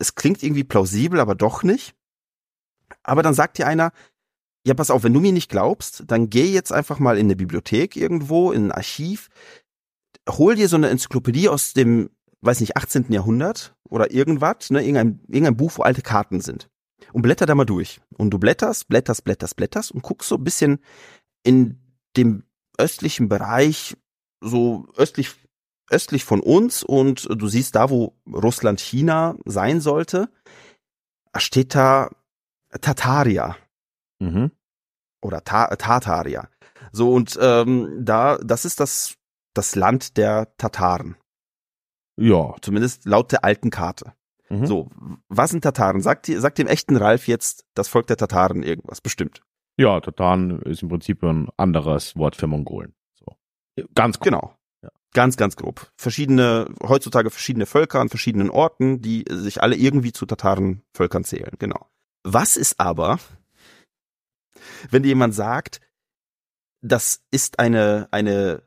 es 0.00 0.16
klingt 0.16 0.42
irgendwie 0.42 0.64
plausibel, 0.64 1.20
aber 1.20 1.36
doch 1.36 1.62
nicht. 1.62 1.94
Aber 3.04 3.22
dann 3.22 3.34
sagt 3.34 3.58
dir 3.58 3.68
einer, 3.68 3.92
ja, 4.66 4.74
pass 4.74 4.90
auf, 4.90 5.04
wenn 5.04 5.14
du 5.14 5.20
mir 5.20 5.30
nicht 5.30 5.48
glaubst, 5.48 6.02
dann 6.08 6.28
geh 6.28 6.52
jetzt 6.52 6.72
einfach 6.72 6.98
mal 6.98 7.18
in 7.18 7.26
eine 7.26 7.36
Bibliothek 7.36 7.94
irgendwo, 7.94 8.50
in 8.50 8.66
ein 8.66 8.72
Archiv, 8.72 9.28
hol 10.28 10.56
dir 10.56 10.68
so 10.68 10.74
eine 10.74 10.88
Enzyklopädie 10.88 11.48
aus 11.48 11.72
dem, 11.72 12.10
weiß 12.40 12.58
nicht, 12.58 12.76
18. 12.76 13.12
Jahrhundert 13.12 13.76
oder 13.88 14.10
irgendwas, 14.10 14.70
ne, 14.70 14.80
irgendein, 14.80 15.20
irgendein 15.28 15.56
Buch, 15.56 15.70
wo 15.76 15.82
alte 15.82 16.02
Karten 16.02 16.40
sind. 16.40 16.68
Und 17.12 17.22
blätter 17.22 17.46
da 17.46 17.54
mal 17.54 17.64
durch. 17.64 18.00
Und 18.18 18.30
du 18.30 18.40
blätterst, 18.40 18.88
blätterst, 18.88 19.22
blätterst, 19.22 19.54
blätterst 19.54 19.92
und 19.92 20.02
guckst 20.02 20.28
so 20.28 20.34
ein 20.34 20.42
bisschen 20.42 20.80
in 21.44 21.78
dem 22.16 22.42
östlichen 22.76 23.28
Bereich, 23.28 23.96
so 24.40 24.88
östlich, 24.96 25.30
östlich 25.90 26.24
von 26.24 26.40
uns 26.40 26.82
und 26.82 27.28
du 27.30 27.46
siehst 27.46 27.76
da, 27.76 27.88
wo 27.88 28.16
Russland, 28.26 28.80
China 28.80 29.36
sein 29.44 29.80
sollte, 29.80 30.28
steht 31.36 31.76
da 31.76 32.10
Tataria 32.80 33.56
Mhm. 34.18 34.50
oder 35.22 35.42
Ta 35.44 35.74
Tataria. 35.76 36.48
So 36.92 37.12
und 37.12 37.38
ähm, 37.40 37.98
da, 38.04 38.38
das 38.38 38.64
ist 38.64 38.80
das 38.80 39.16
das 39.54 39.74
Land 39.74 40.16
der 40.18 40.54
Tataren, 40.58 41.16
Ja. 42.18 42.54
zumindest 42.60 43.06
laut 43.06 43.32
der 43.32 43.44
alten 43.44 43.70
Karte. 43.70 44.12
Mhm. 44.48 44.66
So, 44.66 44.90
was 45.28 45.50
sind 45.50 45.62
Tataren? 45.62 46.00
Sagt, 46.02 46.26
sagt 46.26 46.58
dem 46.58 46.66
echten 46.66 46.96
Ralf 46.96 47.26
jetzt 47.26 47.64
das 47.74 47.88
Volk 47.88 48.06
der 48.06 48.16
Tataren 48.16 48.62
irgendwas? 48.62 49.00
Bestimmt. 49.00 49.40
Ja, 49.78 50.00
Tatan 50.00 50.60
ist 50.62 50.82
im 50.82 50.88
Prinzip 50.88 51.22
ein 51.22 51.48
anderes 51.56 52.16
Wort 52.16 52.36
für 52.36 52.46
Mongolen. 52.46 52.94
So. 53.14 53.26
Ganz 53.94 54.18
grob. 54.18 54.24
Genau. 54.24 54.54
Ja. 54.82 54.90
Ganz, 55.14 55.36
ganz 55.36 55.56
grob. 55.56 55.90
Verschiedene, 55.96 56.68
heutzutage 56.82 57.30
verschiedene 57.30 57.66
Völker 57.66 58.00
an 58.00 58.08
verschiedenen 58.08 58.50
Orten, 58.50 59.00
die 59.02 59.24
sich 59.30 59.62
alle 59.62 59.76
irgendwie 59.76 60.12
zu 60.12 60.26
Tatarenvölkern 60.26 61.24
zählen. 61.24 61.52
Genau. 61.58 61.88
Was 62.22 62.56
ist 62.56 62.78
aber, 62.78 63.18
wenn 64.90 65.02
dir 65.02 65.08
jemand 65.10 65.34
sagt, 65.34 65.80
das 66.82 67.22
ist 67.30 67.58
eine, 67.58 68.08
eine, 68.10 68.62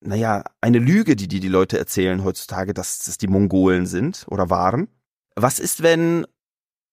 naja, 0.00 0.44
eine 0.60 0.78
Lüge, 0.78 1.16
die 1.16 1.28
die, 1.28 1.40
die 1.40 1.48
Leute 1.48 1.78
erzählen 1.78 2.24
heutzutage, 2.24 2.74
dass 2.74 3.06
es 3.06 3.18
die 3.18 3.28
Mongolen 3.28 3.86
sind 3.86 4.26
oder 4.28 4.50
waren? 4.50 4.88
Was 5.36 5.58
ist, 5.58 5.82
wenn 5.82 6.26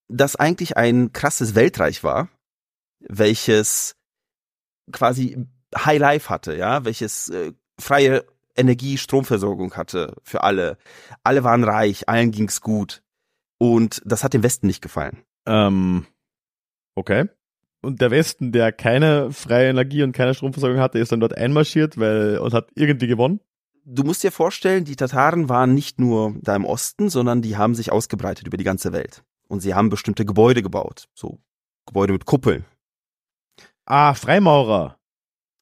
das 0.07 0.35
eigentlich 0.35 0.77
ein 0.77 1.13
krasses 1.13 1.55
Weltreich 1.55 2.03
war, 2.03 2.29
welches 2.99 3.95
quasi 4.91 5.45
High 5.75 5.99
Life 5.99 6.29
hatte, 6.29 6.55
ja, 6.55 6.83
welches 6.85 7.29
äh, 7.29 7.53
freie 7.79 8.25
Energie, 8.55 8.97
Stromversorgung 8.97 9.75
hatte 9.75 10.15
für 10.23 10.43
alle. 10.43 10.77
Alle 11.23 11.43
waren 11.43 11.63
reich, 11.63 12.09
allen 12.09 12.31
ging's 12.31 12.62
gut. 12.62 13.01
Und 13.57 14.01
das 14.05 14.23
hat 14.23 14.33
dem 14.33 14.43
Westen 14.43 14.67
nicht 14.67 14.81
gefallen. 14.81 15.23
Ähm, 15.45 16.05
okay. 16.95 17.29
Und 17.82 18.02
der 18.02 18.12
Westen, 18.12 18.52
der 18.52 18.72
keine 18.72 19.32
freie 19.32 19.70
Energie 19.70 20.04
und 20.04 20.12
keine 20.12 20.34
Stromversorgung 20.34 20.80
hatte, 20.80 21.00
ist 21.00 21.12
dann 21.12 21.22
dort 21.22 21.38
einmarschiert, 21.38 21.98
weil 21.98 22.38
und 22.39 22.54
hat 22.54 22.70
irgendwie 22.76 23.08
gewonnen. 23.08 23.39
Du 23.86 24.04
musst 24.04 24.24
dir 24.24 24.32
vorstellen, 24.32 24.84
die 24.84 24.96
Tataren 24.96 25.50
waren 25.50 25.74
nicht 25.74 26.00
nur 26.00 26.36
da 26.42 26.56
im 26.56 26.65
Osten, 26.65 27.10
sondern 27.10 27.42
die 27.42 27.58
haben 27.58 27.76
sich 27.76 27.92
ausgebreitet 27.92 28.46
über 28.46 28.58
die 28.58 28.63
ganze 28.63 28.92
Welt. 28.92 29.24
Und 29.48 29.62
sie 29.62 29.74
haben 29.74 29.89
bestimmte 29.89 30.26
Gebäude 30.26 30.62
gebaut. 30.62 31.08
So 31.13 31.39
Gebäude 31.86 32.13
mit 32.13 32.26
Kuppeln. 32.26 32.65
Ah, 33.86 34.13
Freimaurer. 34.13 35.00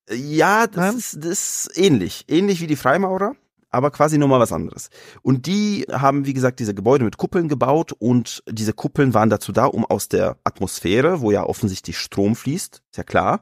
Ja, 0.10 0.68
das 0.68 0.76
Nein? 0.76 0.98
ist, 0.98 1.16
das 1.18 1.68
ist 1.68 1.78
ähnlich. 1.78 2.26
Ähnlich 2.28 2.60
wie 2.60 2.68
die 2.68 2.76
Freimaurer, 2.76 3.36
aber 3.78 3.92
quasi 3.92 4.18
nochmal 4.18 4.40
was 4.40 4.52
anderes. 4.52 4.90
Und 5.22 5.46
die 5.46 5.86
haben, 5.92 6.26
wie 6.26 6.34
gesagt, 6.34 6.60
diese 6.60 6.74
Gebäude 6.74 7.06
mit 7.06 7.18
Kuppeln 7.18 7.48
gebaut 7.48 7.94
und 7.94 8.44
diese 8.50 8.74
Kuppeln 8.74 9.14
waren 9.14 9.30
dazu 9.30 9.52
da, 9.52 9.66
um 9.66 9.86
aus 9.86 10.10
der 10.10 10.38
Atmosphäre, 10.44 11.22
wo 11.22 11.30
ja 11.30 11.44
offensichtlich 11.44 12.00
Strom 12.00 12.36
fließt, 12.36 12.82
ist 12.90 12.98
ja 12.98 13.04
klar, 13.04 13.42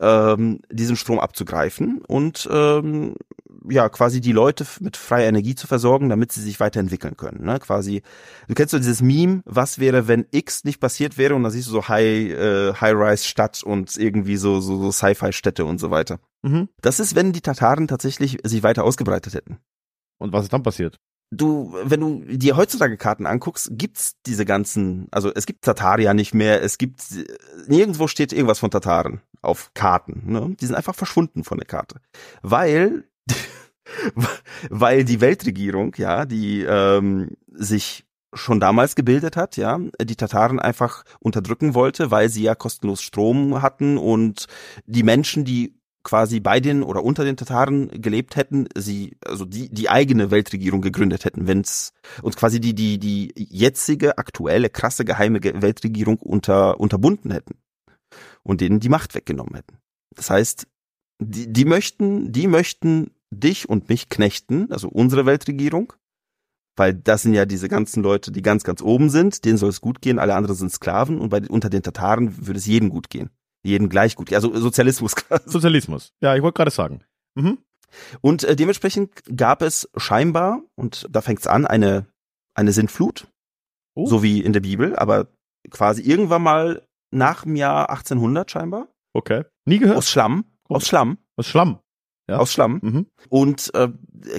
ähm, 0.00 0.58
diesen 0.70 0.96
Strom 0.96 1.20
abzugreifen 1.20 2.02
und 2.06 2.48
ähm, 2.50 3.14
ja, 3.68 3.88
quasi 3.88 4.20
die 4.20 4.32
Leute 4.32 4.66
mit 4.80 4.96
freier 4.96 5.28
Energie 5.28 5.54
zu 5.54 5.66
versorgen, 5.66 6.08
damit 6.08 6.32
sie 6.32 6.42
sich 6.42 6.60
weiterentwickeln 6.60 7.16
können. 7.16 7.44
Ne? 7.44 7.58
Quasi, 7.58 8.02
du 8.48 8.54
kennst 8.54 8.72
so 8.72 8.78
dieses 8.78 9.02
Meme, 9.02 9.42
was 9.44 9.78
wäre, 9.78 10.08
wenn 10.08 10.26
X 10.30 10.64
nicht 10.64 10.80
passiert 10.80 11.16
wäre 11.16 11.34
und 11.34 11.42
da 11.42 11.50
siehst 11.50 11.68
du 11.68 11.72
so 11.72 11.88
High, 11.88 12.30
äh, 12.32 12.74
High-Rise-Stadt 12.74 13.62
und 13.62 13.96
irgendwie 13.96 14.36
so, 14.36 14.60
so, 14.60 14.80
so 14.80 14.92
Sci-Fi-Städte 14.92 15.64
und 15.64 15.78
so 15.78 15.90
weiter. 15.90 16.18
Mhm. 16.42 16.68
Das 16.80 17.00
ist, 17.00 17.14
wenn 17.14 17.32
die 17.32 17.40
Tataren 17.40 17.88
tatsächlich 17.88 18.38
sich 18.44 18.62
weiter 18.62 18.84
ausgebreitet 18.84 19.34
hätten. 19.34 19.58
Und 20.18 20.32
was 20.32 20.44
ist 20.44 20.52
dann 20.52 20.62
passiert? 20.62 20.98
Du, 21.30 21.74
wenn 21.82 22.00
du 22.00 22.36
dir 22.36 22.56
heutzutage 22.56 22.96
Karten 22.96 23.26
anguckst, 23.26 23.70
gibt's 23.72 24.14
diese 24.26 24.44
ganzen, 24.44 25.08
also 25.10 25.32
es 25.34 25.46
gibt 25.46 25.64
Tataria 25.64 26.14
nicht 26.14 26.34
mehr, 26.34 26.62
es 26.62 26.78
gibt, 26.78 27.02
nirgendwo 27.66 28.06
steht 28.06 28.32
irgendwas 28.32 28.60
von 28.60 28.70
Tataren 28.70 29.20
auf 29.42 29.72
Karten, 29.74 30.22
ne? 30.26 30.54
Die 30.60 30.66
sind 30.66 30.76
einfach 30.76 30.94
verschwunden 30.94 31.42
von 31.42 31.58
der 31.58 31.66
Karte. 31.66 32.00
Weil, 32.42 33.08
weil 34.70 35.04
die 35.04 35.20
Weltregierung, 35.20 35.94
ja, 35.98 36.26
die 36.26 36.62
ähm, 36.62 37.36
sich 37.48 38.04
schon 38.32 38.60
damals 38.60 38.94
gebildet 38.94 39.36
hat, 39.36 39.56
ja, 39.56 39.80
die 40.00 40.16
Tataren 40.16 40.60
einfach 40.60 41.04
unterdrücken 41.18 41.74
wollte, 41.74 42.10
weil 42.10 42.28
sie 42.28 42.42
ja 42.42 42.54
kostenlos 42.54 43.02
Strom 43.02 43.62
hatten 43.62 43.98
und 43.98 44.46
die 44.86 45.02
Menschen, 45.02 45.44
die 45.44 45.74
quasi 46.06 46.38
bei 46.38 46.60
den 46.60 46.84
oder 46.84 47.02
unter 47.02 47.24
den 47.24 47.36
Tataren 47.36 47.88
gelebt 48.00 48.36
hätten, 48.36 48.68
sie 48.76 49.16
also 49.26 49.44
die 49.44 49.68
die 49.68 49.90
eigene 49.90 50.30
Weltregierung 50.30 50.80
gegründet 50.80 51.24
hätten, 51.24 51.48
wenn's 51.48 51.92
und 52.22 52.36
quasi 52.36 52.60
die 52.60 52.74
die 52.74 52.98
die 53.00 53.32
jetzige 53.36 54.16
aktuelle 54.16 54.70
krasse 54.70 55.04
geheime 55.04 55.40
Ge- 55.40 55.60
Weltregierung 55.62 56.18
unter 56.18 56.78
unterbunden 56.78 57.32
hätten 57.32 57.56
und 58.44 58.60
denen 58.60 58.78
die 58.78 58.88
Macht 58.88 59.16
weggenommen 59.16 59.56
hätten. 59.56 59.78
Das 60.14 60.30
heißt, 60.30 60.68
die 61.20 61.52
die 61.52 61.64
möchten 61.64 62.30
die 62.30 62.46
möchten 62.46 63.10
dich 63.32 63.68
und 63.68 63.88
mich 63.88 64.08
knechten, 64.08 64.70
also 64.70 64.88
unsere 64.88 65.26
Weltregierung, 65.26 65.92
weil 66.76 66.94
das 66.94 67.22
sind 67.22 67.34
ja 67.34 67.46
diese 67.46 67.68
ganzen 67.68 68.04
Leute, 68.04 68.30
die 68.30 68.42
ganz 68.42 68.62
ganz 68.62 68.80
oben 68.80 69.10
sind, 69.10 69.44
denen 69.44 69.58
soll 69.58 69.70
es 69.70 69.80
gut 69.80 70.00
gehen, 70.00 70.20
alle 70.20 70.36
anderen 70.36 70.54
sind 70.54 70.70
Sklaven 70.70 71.18
und 71.18 71.30
bei 71.30 71.42
unter 71.48 71.68
den 71.68 71.82
Tataren 71.82 72.46
würde 72.46 72.58
es 72.58 72.66
jedem 72.66 72.90
gut 72.90 73.10
gehen. 73.10 73.30
Jedem 73.66 73.88
gleich 73.88 74.14
gut. 74.16 74.32
Also 74.32 74.54
Sozialismus. 74.58 75.14
Sozialismus. 75.46 76.12
Ja, 76.20 76.34
ich 76.36 76.42
wollte 76.42 76.56
gerade 76.56 76.70
sagen. 76.70 77.02
Mhm. 77.34 77.58
Und 78.20 78.44
äh, 78.44 78.56
dementsprechend 78.56 79.10
gab 79.36 79.62
es 79.62 79.88
scheinbar, 79.96 80.60
und 80.74 81.06
da 81.10 81.20
fängt's 81.22 81.46
an, 81.46 81.66
eine, 81.66 82.06
eine 82.54 82.72
Sintflut, 82.72 83.26
Oh. 83.98 84.06
so 84.06 84.22
wie 84.22 84.40
in 84.42 84.52
der 84.52 84.60
Bibel, 84.60 84.94
aber 84.94 85.28
quasi 85.70 86.02
irgendwann 86.02 86.42
mal 86.42 86.82
nach 87.10 87.44
dem 87.44 87.56
Jahr 87.56 87.88
1800 87.88 88.50
scheinbar. 88.50 88.88
Okay. 89.14 89.44
Nie 89.64 89.78
gehört. 89.78 89.96
Aus 89.96 90.10
Schlamm. 90.10 90.44
Aus 90.68 90.86
Schlamm. 90.86 91.16
Aus 91.36 91.46
Schlamm. 91.46 91.78
Ja. 92.28 92.38
Aus 92.38 92.52
Schlamm. 92.52 92.80
Mhm. 92.82 93.06
Und 93.28 93.72
äh, 93.74 93.88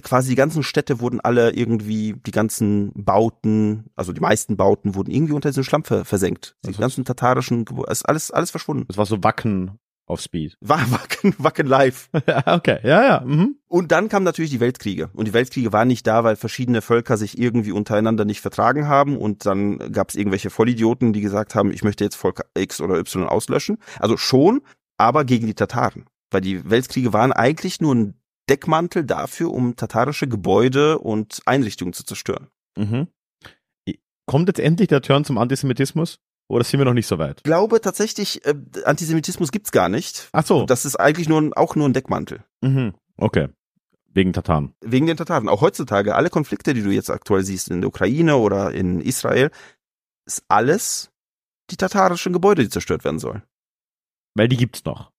quasi 0.04 0.30
die 0.30 0.36
ganzen 0.36 0.62
Städte 0.64 1.00
wurden 1.00 1.22
alle 1.22 1.52
irgendwie, 1.56 2.16
die 2.26 2.32
ganzen 2.32 2.92
Bauten, 2.96 3.86
also 3.96 4.12
die 4.14 4.20
meisten 4.22 4.58
Bauten 4.58 4.96
wurden 4.96 5.10
irgendwie 5.12 5.34
unter 5.34 5.50
diesen 5.50 5.64
Schlamm 5.64 5.84
ver 5.86 6.04
versenkt. 6.06 6.56
Die 6.66 6.70
Also- 6.70 6.82
ganzen 6.82 7.06
tatarischen, 7.06 7.64
Gebäude, 7.66 7.92
ist 7.92 8.04
alles, 8.08 8.30
alles 8.32 8.52
verschwunden. 8.52 8.86
Das 8.88 8.98
war 8.98 9.06
so 9.06 9.24
Wacken 9.24 9.80
auf 10.06 10.22
Speed. 10.22 10.56
War 10.62 10.80
Wacken, 10.92 11.34
Wacken 11.38 11.68
live. 11.68 12.10
ja, 12.28 12.56
okay. 12.56 12.80
Ja, 12.84 13.04
ja. 13.06 13.22
Mhm. 13.26 13.56
Und 13.68 13.92
dann 13.92 14.08
kamen 14.10 14.24
natürlich 14.26 14.52
die 14.52 14.62
Weltkriege. 14.62 15.10
Und 15.14 15.26
die 15.28 15.34
Weltkriege 15.34 15.74
waren 15.74 15.90
nicht 15.90 16.08
da, 16.08 16.24
weil 16.24 16.36
verschiedene 16.38 16.82
Völker 16.82 17.18
sich 17.18 17.38
irgendwie 17.38 17.74
untereinander 17.74 18.24
nicht 18.26 18.40
vertragen 18.42 18.88
haben. 18.88 19.18
Und 19.18 19.46
dann 19.46 19.78
gab 19.92 20.10
es 20.10 20.16
irgendwelche 20.16 20.50
Vollidioten, 20.50 21.12
die 21.14 21.20
gesagt 21.22 21.56
haben, 21.56 21.72
ich 21.72 21.84
möchte 21.84 22.04
jetzt 22.06 22.16
Volk 22.16 22.46
X 22.58 22.80
oder 22.80 22.98
Y 22.98 23.24
auslöschen. 23.28 23.78
Also 24.00 24.16
schon, 24.16 24.62
aber 24.98 25.26
gegen 25.26 25.46
die 25.46 25.56
Tataren. 25.56 26.06
Weil 26.32 26.42
die 26.42 26.70
Weltkriege 26.70 27.14
waren 27.14 27.32
eigentlich 27.32 27.80
nur 27.82 27.96
ein 27.96 28.14
Deckmantel 28.50 29.04
dafür, 29.04 29.52
um 29.52 29.76
tatarische 29.76 30.28
Gebäude 30.28 31.00
und 31.00 31.42
Einrichtungen 31.46 31.94
zu 31.94 32.04
zerstören. 32.04 32.48
Mhm. 32.78 33.08
Kommt 34.26 34.50
jetzt 34.50 34.60
endlich 34.60 34.90
der 34.90 35.02
Turn 35.02 35.24
zum 35.24 35.38
Antisemitismus? 35.38 36.20
Oder 36.50 36.64
sind 36.64 36.80
wir 36.80 36.86
noch 36.86 36.94
nicht 36.94 37.08
so 37.08 37.18
weit? 37.18 37.38
Ich 37.40 37.44
glaube 37.44 37.82
tatsächlich, 37.82 38.46
äh, 38.46 38.56
Antisemitismus 38.86 39.52
gibt's 39.52 39.72
gar 39.72 39.90
nicht. 39.90 40.30
Ach 40.32 40.46
so. 40.46 40.66
Das 40.66 40.86
ist 40.86 40.96
eigentlich 40.98 41.28
nur 41.28 41.42
ein, 41.42 41.54
auch 41.54 41.76
nur 41.76 41.88
ein 41.88 41.94
Deckmantel. 41.94 42.44
mhm. 42.62 42.94
Okay. 43.18 43.50
Wegen 44.14 44.34
Tataren. 44.34 44.74
Wegen 44.82 45.06
den 45.06 45.18
Tataren. 45.18 45.48
Auch 45.48 45.62
heutzutage, 45.62 46.16
alle 46.16 46.30
Konflikte, 46.30 46.74
die 46.74 46.82
du 46.82 46.90
jetzt 46.90 47.10
aktuell 47.10 47.44
siehst 47.44 47.70
in 47.70 47.82
der 47.82 47.88
Ukraine 47.88 48.38
oder 48.38 48.72
in 48.72 49.00
Israel, 49.00 49.52
ist 50.26 50.44
alles 50.48 51.12
die 51.70 51.78
tatarischen 51.78 52.34
Gebäude, 52.34 52.64
die 52.64 52.70
zerstört 52.70 53.04
werden 53.04 53.20
sollen. 53.20 53.44
Weil 54.34 54.48
die 54.48 54.58
gibt's 54.58 54.84
noch. 54.86 55.12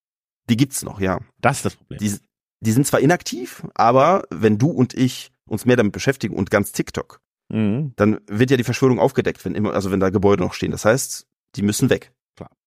Die 0.49 0.57
gibt's 0.57 0.83
noch, 0.83 1.01
ja. 1.01 1.21
Das 1.41 1.59
ist 1.59 1.65
das 1.65 1.77
Problem. 1.77 1.99
Die, 1.99 2.17
die 2.61 2.73
sind 2.73 2.87
zwar 2.87 3.01
inaktiv, 3.01 3.65
aber 3.75 4.25
wenn 4.31 4.59
du 4.59 4.71
und 4.71 4.95
ich 4.95 5.31
uns 5.49 5.65
mehr 5.65 5.77
damit 5.77 5.93
beschäftigen 5.93 6.35
und 6.37 6.51
ganz 6.51 6.73
TikTok, 6.73 7.21
Mhm. 7.51 7.95
dann 7.97 8.21
wird 8.27 8.51
ja 8.51 8.59
die 8.59 8.65
Verschwörung 8.65 8.99
aufgedeckt, 9.01 9.43
wenn 9.47 9.55
immer, 9.55 9.73
also 9.73 9.91
wenn 9.91 10.01
da 10.01 10.11
Gebäude 10.11 10.43
noch 10.43 10.53
stehen. 10.53 10.71
Das 10.71 10.85
heißt, 10.85 11.27
die 11.57 11.63
müssen 11.63 11.89
weg. 11.89 12.13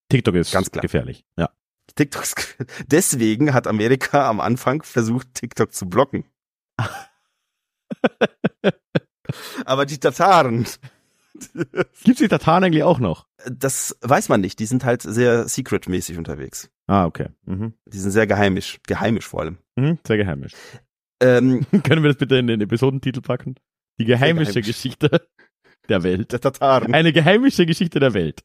TikTok 0.09 0.33
ist 0.35 0.51
Ganz 0.51 0.71
klar. 0.71 0.81
gefährlich. 0.81 1.23
Ja. 1.37 1.51
TikToks. 1.95 2.35
Deswegen 2.87 3.53
hat 3.53 3.67
Amerika 3.67 4.27
am 4.27 4.39
Anfang 4.41 4.81
versucht, 4.81 5.35
TikTok 5.35 5.71
zu 5.73 5.87
blocken. 5.87 6.25
aber 9.65 9.85
die 9.85 9.99
Tataren, 9.99 10.65
Gibt's 12.03 12.19
die 12.19 12.27
Tataren 12.27 12.63
eigentlich 12.63 12.83
auch 12.83 12.99
noch? 12.99 13.27
das 13.49 13.97
weiß 14.01 14.29
man 14.29 14.41
nicht. 14.41 14.59
Die 14.59 14.65
sind 14.67 14.85
halt 14.85 15.01
sehr 15.01 15.47
secret-mäßig 15.47 16.17
unterwegs. 16.17 16.69
Ah, 16.87 17.05
okay. 17.05 17.29
Mhm. 17.45 17.73
Die 17.87 17.97
sind 17.97 18.11
sehr 18.11 18.27
geheimisch. 18.27 18.79
Geheimisch 18.87 19.27
vor 19.27 19.41
allem. 19.41 19.57
Mhm. 19.75 19.97
Sehr 20.05 20.17
geheimisch. 20.17 20.51
Ähm, 21.21 21.65
Können 21.83 22.03
wir 22.03 22.09
das 22.09 22.17
bitte 22.17 22.35
in 22.37 22.47
den 22.47 22.61
Episodentitel 22.61 23.21
packen? 23.21 23.55
Die 23.99 24.05
geheimische 24.05 24.51
geheimisch. 24.53 24.67
Geschichte 24.67 25.27
der 25.89 26.03
Welt. 26.03 26.31
der 26.31 26.41
Tataren. 26.41 26.93
Eine 26.93 27.13
geheimische 27.13 27.65
Geschichte 27.65 27.99
der 27.99 28.13
Welt. 28.13 28.43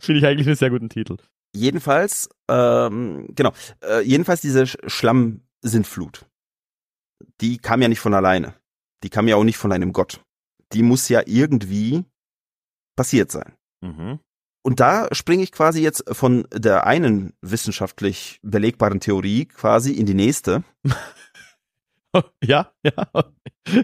Finde 0.00 0.18
ich 0.20 0.26
eigentlich 0.26 0.46
einen 0.46 0.56
sehr 0.56 0.70
guten 0.70 0.88
Titel. 0.88 1.16
Jedenfalls, 1.54 2.28
ähm, 2.50 3.28
genau, 3.34 3.52
äh, 3.82 4.00
jedenfalls 4.02 4.40
diese 4.40 4.62
Sch- 4.64 4.88
Schlammsintflut, 4.88 6.24
die 7.40 7.58
kam 7.58 7.80
ja 7.82 7.88
nicht 7.88 8.00
von 8.00 8.14
alleine. 8.14 8.54
Die 9.02 9.10
kam 9.10 9.28
ja 9.28 9.36
auch 9.36 9.44
nicht 9.44 9.56
von 9.58 9.70
einem 9.72 9.92
Gott. 9.92 10.20
Die 10.74 10.82
muss 10.82 11.08
ja 11.08 11.22
irgendwie 11.24 12.04
passiert 12.96 13.30
sein. 13.30 13.54
Mhm. 13.80 14.20
Und 14.66 14.80
da 14.80 15.08
springe 15.12 15.42
ich 15.42 15.52
quasi 15.52 15.82
jetzt 15.82 16.04
von 16.10 16.46
der 16.52 16.86
einen 16.86 17.34
wissenschaftlich 17.42 18.40
belegbaren 18.42 19.00
Theorie 19.00 19.44
quasi 19.44 19.92
in 19.92 20.06
die 20.06 20.14
nächste. 20.14 20.64
Ja, 22.44 22.72
ja. 22.84 23.08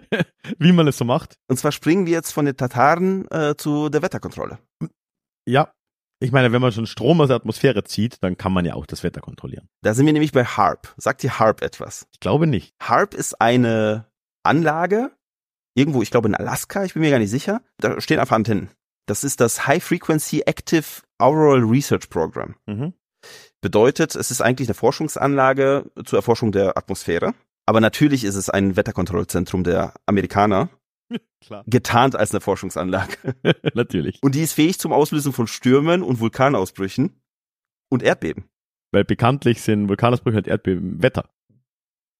Wie 0.61 0.73
man 0.73 0.87
es 0.87 0.99
so 0.99 1.05
macht. 1.05 1.37
Und 1.49 1.57
zwar 1.57 1.73
springen 1.73 2.07
wir 2.07 2.13
jetzt 2.13 2.31
von 2.31 2.45
den 2.45 2.57
Tataren 2.57 3.29
äh, 3.31 3.57
zu 3.57 3.89
der 3.89 4.03
Wetterkontrolle. 4.03 4.59
Ja. 5.47 5.73
Ich 6.23 6.33
meine, 6.33 6.53
wenn 6.53 6.61
man 6.61 6.71
schon 6.71 6.87
Strom 6.87 7.21
aus 7.23 7.29
der 7.29 7.37
Atmosphäre 7.37 7.83
zieht, 7.83 8.23
dann 8.23 8.37
kann 8.37 8.53
man 8.53 8.67
ja 8.67 8.75
auch 8.75 8.85
das 8.85 9.03
Wetter 9.03 9.21
kontrollieren. 9.21 9.69
Da 9.83 9.95
sind 9.95 10.05
wir 10.05 10.13
nämlich 10.13 10.33
bei 10.33 10.45
HARP. 10.45 10.95
Sagt 10.99 11.23
dir 11.23 11.39
HARP 11.39 11.63
etwas? 11.63 12.07
Ich 12.13 12.21
glaube 12.21 12.47
nicht. 12.47 12.75
HARP 12.81 13.15
ist 13.15 13.41
eine 13.41 14.07
Anlage, 14.43 15.11
irgendwo, 15.75 16.03
ich 16.03 16.11
glaube 16.11 16.29
in 16.29 16.35
Alaska, 16.35 16.85
ich 16.85 16.95
bin 16.95 17.03
mir 17.03 17.11
gar 17.11 17.19
nicht 17.19 17.31
sicher. 17.31 17.63
Da 17.79 18.01
stehen 18.01 18.19
einfach 18.19 18.37
Antennen. 18.37 18.71
Das 19.07 19.25
ist 19.25 19.41
das 19.41 19.67
High 19.67 19.83
Frequency 19.83 20.43
Active 20.47 20.85
Auroral 21.19 21.61
Research 21.61 22.09
Program. 22.11 22.55
Mhm. 22.67 22.93
Bedeutet, 23.61 24.15
es 24.15 24.31
ist 24.31 24.41
eigentlich 24.41 24.69
eine 24.69 24.75
Forschungsanlage 24.75 25.91
zur 26.05 26.19
Erforschung 26.19 26.53
der 26.53 26.79
Atmosphäre. 26.79 27.35
Aber 27.67 27.81
natürlich 27.81 28.25
ist 28.25 28.37
es 28.37 28.49
ein 28.51 28.77
Wetterkontrollzentrum 28.77 29.65
der 29.65 29.95
Amerikaner, 30.07 30.71
Klar. 31.41 31.65
getarnt 31.67 32.17
als 32.17 32.31
eine 32.33 32.41
Forschungsanlage. 32.41 33.17
Natürlich. 33.75 34.19
Und 34.23 34.35
die 34.35 34.43
ist 34.43 34.55
fähig 34.55 34.79
zum 34.79 34.93
Auslösen 34.93 35.33
von 35.33 35.47
Stürmen 35.47 36.03
und 36.03 36.21
Vulkanausbrüchen 36.21 37.21
und 37.91 38.03
Erdbeben. 38.03 38.45
Weil 38.93 39.05
bekanntlich 39.05 39.61
sind 39.63 39.89
Vulkanausbrüche 39.89 40.39
und 40.39 40.49
Erdbeben 40.49 41.03
Wetter. 41.03 41.29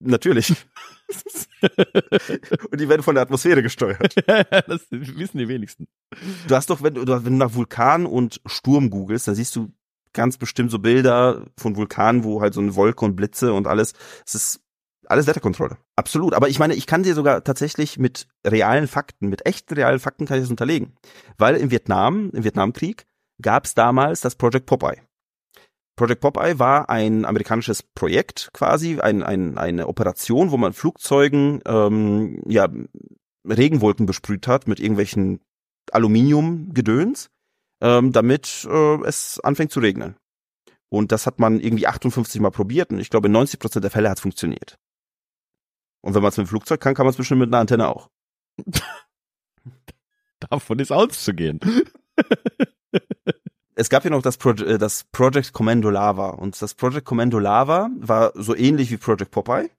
Natürlich. 0.03 0.49
und 2.71 2.79
die 2.79 2.89
werden 2.89 3.03
von 3.03 3.15
der 3.15 3.23
Atmosphäre 3.23 3.61
gesteuert. 3.61 4.15
das 4.67 4.87
wissen 4.89 5.37
die 5.37 5.47
wenigsten. 5.47 5.87
Du 6.47 6.55
hast 6.55 6.69
doch, 6.69 6.81
wenn 6.81 6.95
du, 6.95 7.05
wenn 7.07 7.33
du 7.33 7.37
nach 7.37 7.53
Vulkan 7.53 8.05
und 8.05 8.41
Sturm 8.45 8.89
googelst, 8.89 9.27
dann 9.27 9.35
siehst 9.35 9.55
du 9.55 9.71
ganz 10.13 10.37
bestimmt 10.37 10.71
so 10.71 10.79
Bilder 10.79 11.45
von 11.57 11.75
Vulkanen, 11.75 12.23
wo 12.23 12.41
halt 12.41 12.53
so 12.53 12.61
eine 12.61 12.75
Wolke 12.75 13.05
und 13.05 13.15
Blitze 13.15 13.53
und 13.53 13.67
alles. 13.67 13.93
Es 14.25 14.35
ist 14.35 14.61
alles 15.07 15.27
Wetterkontrolle. 15.27 15.77
Absolut. 15.95 16.33
Aber 16.33 16.49
ich 16.49 16.59
meine, 16.59 16.73
ich 16.73 16.87
kann 16.87 17.03
dir 17.03 17.13
sogar 17.13 17.43
tatsächlich 17.43 17.99
mit 17.99 18.27
realen 18.45 18.87
Fakten, 18.87 19.27
mit 19.27 19.45
echten 19.45 19.73
realen 19.73 19.99
Fakten 19.99 20.25
kann 20.25 20.37
ich 20.37 20.43
das 20.43 20.49
unterlegen. 20.49 20.93
Weil 21.37 21.57
im 21.57 21.69
Vietnam, 21.71 22.31
im 22.31 22.43
Vietnamkrieg, 22.43 23.05
gab 23.41 23.65
es 23.65 23.73
damals 23.73 24.21
das 24.21 24.35
Project 24.35 24.65
Popeye. 24.65 25.01
Project 26.01 26.21
Popeye 26.21 26.57
war 26.57 26.89
ein 26.89 27.25
amerikanisches 27.25 27.83
Projekt 27.83 28.49
quasi, 28.53 28.99
ein, 28.99 29.21
ein, 29.21 29.59
eine 29.59 29.87
Operation, 29.87 30.49
wo 30.49 30.57
man 30.57 30.73
Flugzeugen 30.73 31.61
ähm, 31.67 32.41
ja, 32.47 32.67
Regenwolken 33.47 34.07
besprüht 34.07 34.47
hat 34.47 34.67
mit 34.67 34.79
irgendwelchen 34.79 35.41
Aluminiumgedöns, 35.91 37.29
ähm, 37.81 38.13
damit 38.13 38.67
äh, 38.67 39.05
es 39.05 39.39
anfängt 39.43 39.71
zu 39.71 39.79
regnen. 39.79 40.15
Und 40.89 41.11
das 41.11 41.27
hat 41.27 41.37
man 41.37 41.59
irgendwie 41.59 41.85
58 41.85 42.41
Mal 42.41 42.49
probiert 42.49 42.89
und 42.89 42.97
ich 42.97 43.11
glaube 43.11 43.27
in 43.27 43.33
90 43.33 43.59
Prozent 43.59 43.83
der 43.83 43.91
Fälle 43.91 44.09
hat 44.09 44.17
es 44.17 44.23
funktioniert. 44.23 44.79
Und 46.01 46.15
wenn 46.15 46.23
man 46.23 46.29
es 46.29 46.37
mit 46.37 46.47
dem 46.47 46.49
Flugzeug 46.49 46.81
kann, 46.81 46.95
kann 46.95 47.05
man 47.05 47.11
es 47.11 47.17
bestimmt 47.17 47.41
mit 47.41 47.49
einer 47.49 47.59
Antenne 47.59 47.87
auch. 47.87 48.09
Davon 50.49 50.79
ist 50.79 50.91
auszugehen. 50.91 51.59
Es 53.81 53.89
gab 53.89 54.03
ja 54.03 54.11
noch 54.11 54.21
das, 54.21 54.37
Pro 54.37 54.51
äh, 54.51 54.77
das 54.77 55.05
Project 55.05 55.53
Commando 55.53 55.89
Lava 55.89 56.29
und 56.29 56.61
das 56.61 56.75
Project 56.75 57.03
Commando 57.03 57.39
Lava 57.39 57.89
war 57.97 58.31
so 58.35 58.55
ähnlich 58.55 58.91
wie 58.91 58.97
Project 58.97 59.31
Popeye, 59.31 59.71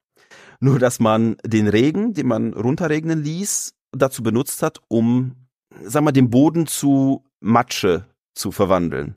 nur 0.59 0.81
dass 0.81 0.99
man 0.99 1.37
den 1.47 1.69
Regen, 1.69 2.13
den 2.13 2.27
man 2.27 2.53
runterregnen 2.53 3.23
ließ, 3.23 3.75
dazu 3.93 4.25
benutzt 4.25 4.61
hat, 4.65 4.81
um, 4.89 5.37
sag 5.85 6.03
mal, 6.03 6.11
den 6.11 6.31
Boden 6.31 6.67
zu 6.67 7.23
Matsche 7.39 8.05
zu 8.35 8.51
verwandeln. 8.51 9.15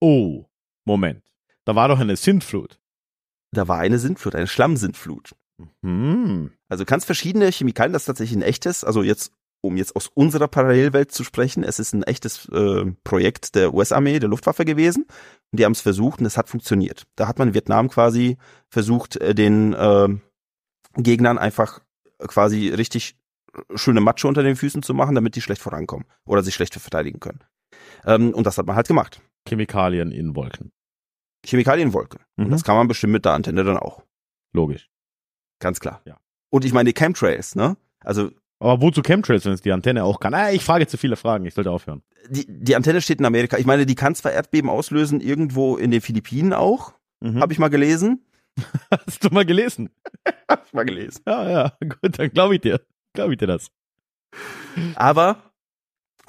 Oh, 0.00 0.44
Moment. 0.84 1.24
Da 1.64 1.74
war 1.74 1.88
doch 1.88 1.98
eine 1.98 2.14
Sintflut. 2.14 2.78
Da 3.50 3.66
war 3.66 3.78
eine 3.78 3.98
Sintflut, 3.98 4.36
eine 4.36 4.46
Schlammsintflut. 4.46 5.34
Hm. 5.84 6.52
Also 6.68 6.84
kannst 6.84 7.06
verschiedene 7.06 7.50
Chemikalien, 7.50 7.92
das 7.92 8.02
ist 8.02 8.06
tatsächlich 8.06 8.38
ein 8.38 8.42
echtes, 8.42 8.84
also 8.84 9.02
jetzt, 9.02 9.32
um 9.60 9.76
jetzt 9.76 9.96
aus 9.96 10.08
unserer 10.08 10.48
Parallelwelt 10.48 11.12
zu 11.12 11.24
sprechen, 11.24 11.64
es 11.64 11.78
ist 11.78 11.92
ein 11.92 12.02
echtes 12.04 12.48
äh, 12.48 12.84
Projekt 13.04 13.54
der 13.54 13.74
US-Armee, 13.74 14.18
der 14.18 14.28
Luftwaffe 14.28 14.64
gewesen. 14.64 15.04
Und 15.50 15.60
die 15.60 15.64
haben 15.64 15.72
es 15.72 15.80
versucht 15.80 16.20
und 16.20 16.26
es 16.26 16.36
hat 16.36 16.48
funktioniert. 16.48 17.06
Da 17.16 17.26
hat 17.26 17.38
man 17.38 17.48
in 17.48 17.54
Vietnam 17.54 17.88
quasi 17.88 18.38
versucht, 18.68 19.16
äh, 19.16 19.34
den 19.34 19.72
äh, 19.72 20.08
Gegnern 20.96 21.38
einfach 21.38 21.80
quasi 22.18 22.68
richtig 22.68 23.16
schöne 23.74 24.00
Matsche 24.00 24.28
unter 24.28 24.42
den 24.42 24.56
Füßen 24.56 24.82
zu 24.82 24.94
machen, 24.94 25.14
damit 25.14 25.34
die 25.34 25.42
schlecht 25.42 25.62
vorankommen 25.62 26.06
oder 26.24 26.42
sich 26.42 26.54
schlecht 26.54 26.74
verteidigen 26.74 27.20
können. 27.20 27.40
Ähm, 28.04 28.32
und 28.34 28.46
das 28.46 28.58
hat 28.58 28.66
man 28.66 28.76
halt 28.76 28.88
gemacht. 28.88 29.20
Chemikalien 29.48 30.12
in 30.12 30.36
Wolken. 30.36 30.72
Chemikalienwolken. 31.44 32.20
Mhm. 32.36 32.46
Und 32.46 32.50
das 32.50 32.64
kann 32.64 32.76
man 32.76 32.88
bestimmt 32.88 33.12
mit 33.12 33.24
der 33.24 33.32
Antenne 33.32 33.64
dann 33.64 33.76
auch. 33.76 34.02
Logisch. 34.52 34.88
Ganz 35.60 35.80
klar. 35.80 36.02
Ja. 36.04 36.18
Und 36.50 36.64
ich 36.64 36.72
meine, 36.72 36.92
die 36.92 36.98
Chemtrails, 36.98 37.54
ne? 37.54 37.76
Also 38.00 38.30
Aber 38.60 38.80
wozu 38.82 39.02
Chemtrails, 39.02 39.44
wenn 39.44 39.52
es 39.52 39.60
die 39.62 39.70
Antenne 39.72 40.02
auch 40.04 40.18
kann? 40.20 40.34
Ah, 40.34 40.50
ich 40.50 40.64
frage 40.64 40.86
zu 40.86 40.96
viele 40.96 41.16
Fragen, 41.16 41.44
ich 41.46 41.54
sollte 41.54 41.70
aufhören. 41.70 42.02
die, 42.28 42.44
die 42.48 42.74
Antenne 42.76 43.00
steht 43.00 43.20
in 43.20 43.24
Amerika. 43.26 43.56
Ich 43.58 43.66
meine, 43.66 43.86
die 43.86 43.94
kann 43.94 44.14
zwar 44.14 44.32
Erdbeben 44.32 44.68
auslösen, 44.68 45.20
irgendwo 45.20 45.76
in 45.76 45.90
den 45.90 46.00
Philippinen 46.00 46.52
auch, 46.52 46.92
Mhm. 47.20 47.40
habe 47.40 47.52
ich 47.52 47.58
mal 47.58 47.68
gelesen. 47.70 48.24
Hast 49.06 49.24
du 49.24 49.28
mal 49.30 49.44
gelesen? 49.44 49.90
Hab 50.48 50.64
ich 50.66 50.72
mal 50.72 50.84
gelesen. 50.84 51.22
Ja, 51.26 51.50
ja, 51.50 51.72
gut, 51.80 52.18
dann 52.18 52.30
glaube 52.30 52.54
ich 52.56 52.60
dir. 52.60 52.80
Glaube 53.12 53.32
ich 53.32 53.38
dir 53.38 53.46
das. 53.48 53.70
Aber 54.94 55.42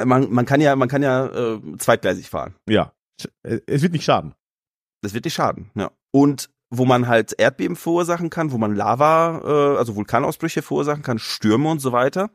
Man, 0.03 0.31
man 0.31 0.45
kann 0.45 0.61
ja, 0.61 0.75
man 0.75 0.87
kann 0.89 1.03
ja 1.03 1.25
äh, 1.27 1.59
zweitgleisig 1.77 2.29
fahren. 2.29 2.55
Ja. 2.69 2.93
Es 3.43 3.81
wird 3.81 3.91
nicht 3.93 4.05
schaden. 4.05 4.33
Das 5.01 5.13
wird 5.13 5.25
nicht 5.25 5.33
schaden, 5.33 5.71
ja. 5.75 5.91
Und 6.11 6.49
wo 6.69 6.85
man 6.85 7.07
halt 7.07 7.33
Erdbeben 7.37 7.75
verursachen 7.75 8.29
kann, 8.29 8.51
wo 8.51 8.57
man 8.57 8.75
Lava, 8.75 9.41
äh, 9.43 9.77
also 9.77 9.95
Vulkanausbrüche 9.95 10.61
verursachen 10.61 11.03
kann, 11.03 11.19
Stürme 11.19 11.69
und 11.69 11.79
so 11.79 11.91
weiter. 11.91 12.29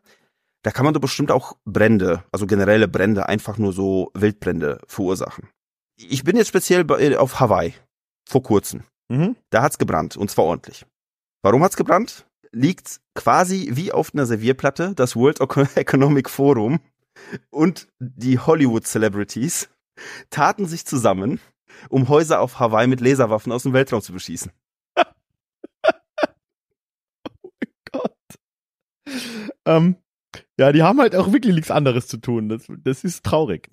Da 0.63 0.71
kann 0.71 0.85
man 0.85 0.95
doch 0.95 1.01
bestimmt 1.01 1.31
auch 1.31 1.57
Brände, 1.65 2.25
also 2.33 2.47
generelle 2.47 2.89
Brände, 2.89 3.29
einfach 3.29 3.59
nur 3.59 3.73
so 3.73 4.11
Wildbrände 4.15 4.81
verursachen. 4.87 5.49
Ich 5.97 6.25
bin 6.25 6.37
jetzt 6.37 6.49
speziell 6.49 6.85
bei, 6.85 7.01
äh, 7.01 7.17
auf 7.17 7.39
Hawaii 7.39 7.75
vor 8.29 8.43
kurzem. 8.43 8.85
Mhm. 9.09 9.37
Da 9.51 9.63
hat's 9.63 9.79
gebrannt 9.79 10.17
und 10.17 10.31
zwar 10.31 10.47
ordentlich. 10.47 10.87
Warum 11.43 11.63
hat's 11.63 11.77
gebrannt? 11.77 12.27
Liegt 12.51 13.01
quasi 13.15 13.71
wie 13.73 13.93
auf 13.93 14.15
einer 14.15 14.27
Servierplatte 14.27 14.95
das 14.95 15.15
World 15.15 15.41
Economic 15.77 16.31
Forum 16.31 16.81
und 17.51 17.89
die 17.99 18.39
Hollywood 18.39 18.87
Celebrities 18.87 19.69
taten 20.31 20.67
sich 20.67 20.87
zusammen, 20.87 21.41
um 21.89 22.09
Häuser 22.09 22.41
auf 22.41 22.59
Hawaii 22.61 22.87
mit 22.87 23.01
Laserwaffen 23.01 23.53
aus 23.53 23.63
dem 23.65 23.73
Weltraum 23.73 24.03
zu 24.03 24.13
beschießen. 24.13 24.53
Gott. 27.93 28.17
Ähm, 29.65 29.97
ja, 30.59 30.73
die 30.73 30.83
haben 30.83 31.01
halt 31.01 31.15
auch 31.17 31.33
wirklich 31.33 31.55
nichts 31.55 31.71
anderes 31.71 32.07
zu 32.07 32.19
tun. 32.19 32.49
Das, 32.49 32.67
das 32.69 33.05
ist 33.05 33.25
traurig. 33.25 33.71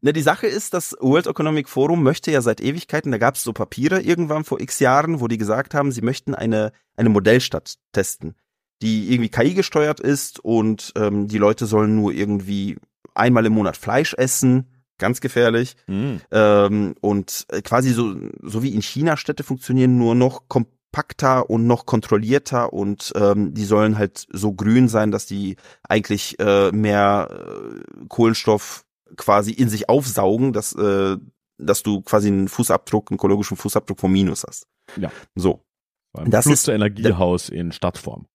Ne, 0.00 0.12
die 0.12 0.22
Sache 0.22 0.46
ist, 0.46 0.74
das 0.74 0.96
World 1.00 1.26
Economic 1.26 1.68
Forum 1.68 2.02
möchte 2.02 2.30
ja 2.30 2.40
seit 2.40 2.60
Ewigkeiten, 2.60 3.12
da 3.12 3.18
gab 3.18 3.36
es 3.36 3.42
so 3.42 3.52
Papiere 3.52 4.00
irgendwann 4.00 4.44
vor 4.44 4.60
x 4.60 4.80
Jahren, 4.80 5.20
wo 5.20 5.28
die 5.28 5.38
gesagt 5.38 5.74
haben, 5.74 5.92
sie 5.92 6.02
möchten 6.02 6.34
eine, 6.34 6.72
eine 6.96 7.08
Modellstadt 7.08 7.76
testen, 7.92 8.34
die 8.82 9.12
irgendwie 9.12 9.30
KI 9.30 9.54
gesteuert 9.54 10.00
ist 10.00 10.40
und 10.40 10.92
ähm, 10.96 11.28
die 11.28 11.38
Leute 11.38 11.66
sollen 11.66 11.94
nur 11.94 12.12
irgendwie 12.12 12.76
einmal 13.14 13.46
im 13.46 13.54
Monat 13.54 13.76
Fleisch 13.76 14.14
essen, 14.14 14.66
ganz 14.98 15.20
gefährlich. 15.20 15.76
Mhm. 15.86 16.20
Ähm, 16.30 16.94
und 17.00 17.46
äh, 17.50 17.62
quasi 17.62 17.92
so, 17.92 18.14
so 18.42 18.62
wie 18.62 18.74
in 18.74 18.82
China 18.82 19.16
Städte 19.16 19.42
funktionieren, 19.44 19.96
nur 19.98 20.14
noch 20.14 20.48
kompakter 20.48 21.48
und 21.50 21.66
noch 21.66 21.86
kontrollierter 21.86 22.72
und 22.72 23.12
ähm, 23.14 23.54
die 23.54 23.64
sollen 23.64 23.98
halt 23.98 24.26
so 24.32 24.52
grün 24.52 24.88
sein, 24.88 25.10
dass 25.10 25.26
die 25.26 25.56
eigentlich 25.88 26.38
äh, 26.40 26.70
mehr 26.72 27.28
äh, 27.30 28.04
Kohlenstoff 28.08 28.84
quasi 29.16 29.52
in 29.52 29.68
sich 29.68 29.88
aufsaugen, 29.88 30.52
dass, 30.52 30.74
äh, 30.74 31.16
dass 31.58 31.82
du 31.82 32.02
quasi 32.02 32.28
einen 32.28 32.48
Fußabdruck, 32.48 33.10
einen 33.10 33.16
ökologischen 33.16 33.56
Fußabdruck 33.56 34.00
vom 34.00 34.12
Minus 34.12 34.44
hast. 34.46 34.66
Ja. 34.96 35.10
So. 35.34 35.64
Beim 36.12 36.30
Das 36.30 36.46
Plus 36.46 36.60
ist- 36.60 36.68
Energiehaus 36.68 37.48
in 37.48 37.72
Stadtform. 37.72 38.26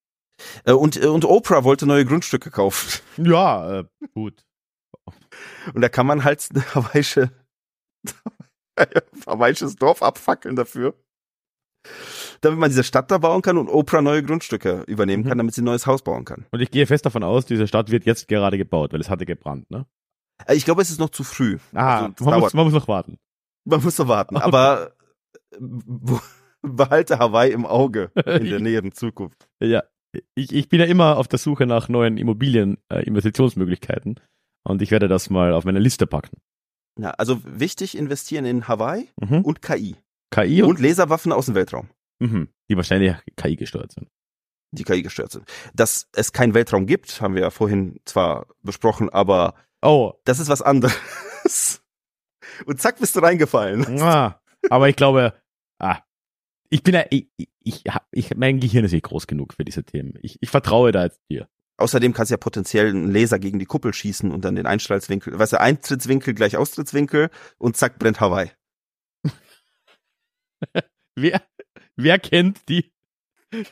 Äh, 0.65 0.73
und, 0.73 1.01
äh, 1.01 1.07
und 1.07 1.25
Oprah 1.25 1.63
wollte 1.63 1.85
neue 1.85 2.05
Grundstücke 2.05 2.49
kaufen. 2.51 3.01
Ja, 3.17 3.79
äh, 3.79 3.83
gut. 4.13 4.43
Und 5.73 5.81
da 5.81 5.89
kann 5.89 6.05
man 6.07 6.23
halt 6.23 6.47
hawaiische, 6.75 7.31
hawaiisches 9.25 9.75
Dorf 9.75 10.01
abfackeln 10.01 10.55
dafür. 10.55 10.93
Damit 12.41 12.59
man 12.59 12.69
diese 12.69 12.83
Stadt 12.83 13.11
da 13.11 13.17
bauen 13.17 13.41
kann 13.41 13.57
und 13.57 13.67
Oprah 13.67 14.01
neue 14.01 14.23
Grundstücke 14.23 14.83
übernehmen 14.87 15.23
Mhm. 15.23 15.27
kann, 15.29 15.37
damit 15.37 15.53
sie 15.53 15.61
ein 15.61 15.65
neues 15.65 15.85
Haus 15.85 16.01
bauen 16.01 16.23
kann. 16.25 16.45
Und 16.51 16.61
ich 16.61 16.71
gehe 16.71 16.87
fest 16.87 17.05
davon 17.05 17.23
aus, 17.23 17.45
diese 17.45 17.67
Stadt 17.67 17.91
wird 17.91 18.05
jetzt 18.05 18.27
gerade 18.27 18.57
gebaut, 18.57 18.93
weil 18.93 19.01
es 19.01 19.09
hatte 19.09 19.25
gebrannt, 19.25 19.69
ne? 19.69 19.85
Äh, 20.45 20.55
Ich 20.55 20.65
glaube, 20.65 20.81
es 20.81 20.89
ist 20.89 20.99
noch 20.99 21.09
zu 21.09 21.23
früh. 21.23 21.57
Ah, 21.73 22.05
Also, 22.05 22.25
man, 22.25 22.39
muss, 22.39 22.53
man 22.53 22.65
muss 22.65 22.73
noch 22.73 22.87
warten. 22.87 23.17
Man 23.65 23.83
muss 23.83 23.95
so 23.95 24.07
warten. 24.07 24.37
Aber 24.37 24.93
äh, 25.51 25.57
behalte 26.61 27.19
Hawaii 27.19 27.51
im 27.51 27.65
Auge 27.65 28.11
in 28.15 28.45
der 28.45 28.59
näheren 28.61 28.93
Zukunft. 28.93 29.47
Ja, 29.61 29.83
ich, 30.35 30.53
ich 30.53 30.69
bin 30.69 30.79
ja 30.79 30.85
immer 30.85 31.17
auf 31.17 31.27
der 31.27 31.39
Suche 31.39 31.65
nach 31.65 31.89
neuen 31.89 32.17
Immobilien, 32.17 32.77
äh. 32.89 33.03
Und 34.63 34.81
ich 34.81 34.91
werde 34.91 35.07
das 35.07 35.29
mal 35.29 35.53
auf 35.53 35.65
meine 35.65 35.79
Liste 35.79 36.07
packen. 36.07 36.37
Ja, 36.99 37.11
also 37.11 37.41
wichtig 37.43 37.97
investieren 37.97 38.45
in 38.45 38.67
Hawaii 38.67 39.09
Mhm. 39.19 39.41
und 39.41 39.61
KI. 39.61 39.95
KI 40.31 40.61
und, 40.61 40.69
Und 40.69 40.79
Laserwaffen 40.79 41.31
aus 41.31 41.45
dem 41.47 41.55
Weltraum, 41.55 41.89
mhm, 42.19 42.49
die 42.69 42.75
wahrscheinlich 42.77 43.15
KI 43.35 43.55
gesteuert 43.55 43.91
sind. 43.91 44.09
die 44.71 44.83
KI 44.83 45.01
gestört 45.03 45.31
sind. 45.31 45.45
Dass 45.75 46.07
es 46.13 46.33
keinen 46.33 46.53
Weltraum 46.55 46.87
gibt, 46.87 47.21
haben 47.21 47.35
wir 47.35 47.41
ja 47.43 47.49
vorhin 47.51 47.99
zwar 48.05 48.47
besprochen, 48.61 49.09
aber 49.09 49.53
Oh, 49.83 50.13
das 50.23 50.39
ist 50.39 50.47
was 50.49 50.61
anderes. 50.61 50.95
Und 52.65 52.79
zack, 52.81 52.99
bist 52.99 53.15
du 53.15 53.19
reingefallen. 53.19 54.01
ah, 54.01 54.39
aber 54.69 54.89
ich 54.89 54.95
glaube, 54.95 55.33
ah, 55.79 55.99
ich 56.69 56.81
bin 56.83 56.93
ja, 56.95 57.03
ich, 57.09 57.27
ich, 57.63 57.83
ich, 58.11 58.35
mein 58.35 58.59
Gehirn 58.59 58.85
ist 58.85 58.91
nicht 58.93 59.03
groß 59.05 59.27
genug 59.27 59.53
für 59.53 59.65
diese 59.65 59.83
Themen. 59.83 60.17
Ich, 60.21 60.37
ich 60.41 60.49
vertraue 60.49 60.91
da 60.91 61.03
jetzt 61.03 61.21
dir. 61.29 61.47
Außerdem 61.77 62.13
kannst 62.13 62.29
du 62.29 62.33
ja 62.33 62.37
potenziell 62.37 62.87
einen 62.89 63.11
Laser 63.11 63.39
gegen 63.39 63.57
die 63.59 63.65
Kuppel 63.65 63.93
schießen 63.93 64.31
und 64.31 64.45
dann 64.45 64.55
den 64.55 64.67
Einstrahlswinkel, 64.67 65.37
weißt 65.37 65.53
du, 65.53 65.59
Eintrittswinkel 65.59 66.33
gleich 66.35 66.55
Austrittswinkel 66.55 67.29
und 67.57 67.75
zack, 67.77 67.97
brennt 67.99 68.19
Hawaii. 68.19 68.51
Wer, 71.15 71.41
wer 71.95 72.17
kennt 72.19 72.67
die, 72.69 72.91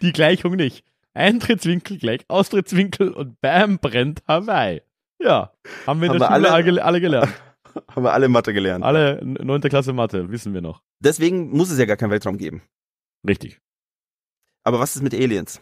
die 0.01 0.11
Gleichung 0.11 0.55
nicht? 0.55 0.85
Eintrittswinkel 1.13 1.97
gleich 1.97 2.21
Austrittswinkel 2.27 3.09
und 3.11 3.39
bam, 3.41 3.79
brennt 3.79 4.21
Hawaii. 4.27 4.81
Ja, 5.19 5.53
haben 5.87 6.01
wir 6.01 6.07
in 6.07 6.13
Haben 6.13 6.19
der 6.19 6.27
Schule 6.27 6.51
alle- 6.51 6.51
alle, 6.51 6.83
alle 6.85 7.01
gelernt. 7.01 7.33
Haben 7.87 8.03
wir 8.03 8.11
alle 8.11 8.27
Mathe 8.27 8.51
gelernt. 8.53 8.83
Alle 8.83 9.21
neunte 9.23 9.69
Klasse 9.69 9.93
Mathe, 9.93 10.29
wissen 10.29 10.53
wir 10.53 10.59
noch. 10.59 10.83
Deswegen 10.99 11.51
muss 11.51 11.69
es 11.71 11.79
ja 11.79 11.85
gar 11.85 11.95
keinen 11.95 12.11
Weltraum 12.11 12.37
geben. 12.37 12.61
Richtig. 13.25 13.61
Aber 14.65 14.79
was 14.81 14.97
ist 14.97 15.01
mit 15.03 15.13
Aliens? 15.13 15.61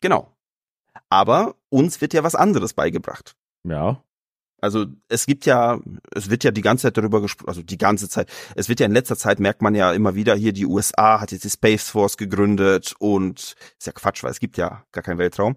Genau. 0.00 0.32
Aber 1.08 1.54
uns 1.68 2.00
wird 2.00 2.14
ja 2.14 2.22
was 2.22 2.34
anderes 2.34 2.74
beigebracht. 2.74 3.34
Ja. 3.64 4.02
Also 4.60 4.86
es 5.08 5.26
gibt 5.26 5.46
ja, 5.46 5.78
es 6.12 6.30
wird 6.30 6.42
ja 6.42 6.50
die 6.50 6.62
ganze 6.62 6.82
Zeit 6.82 6.96
darüber 6.96 7.20
gesprochen, 7.20 7.48
also 7.48 7.62
die 7.62 7.78
ganze 7.78 8.08
Zeit. 8.08 8.28
Es 8.56 8.68
wird 8.68 8.80
ja 8.80 8.86
in 8.86 8.92
letzter 8.92 9.16
Zeit 9.16 9.38
merkt 9.38 9.62
man 9.62 9.74
ja 9.74 9.92
immer 9.92 10.16
wieder 10.16 10.34
hier, 10.34 10.52
die 10.52 10.66
USA 10.66 11.20
hat 11.20 11.30
jetzt 11.30 11.44
die 11.44 11.50
Space 11.50 11.90
Force 11.90 12.16
gegründet 12.16 12.94
und 12.98 13.54
ist 13.78 13.86
ja 13.86 13.92
Quatsch, 13.92 14.24
weil 14.24 14.32
es 14.32 14.40
gibt 14.40 14.56
ja 14.56 14.84
gar 14.90 15.04
keinen 15.04 15.18
Weltraum. 15.18 15.56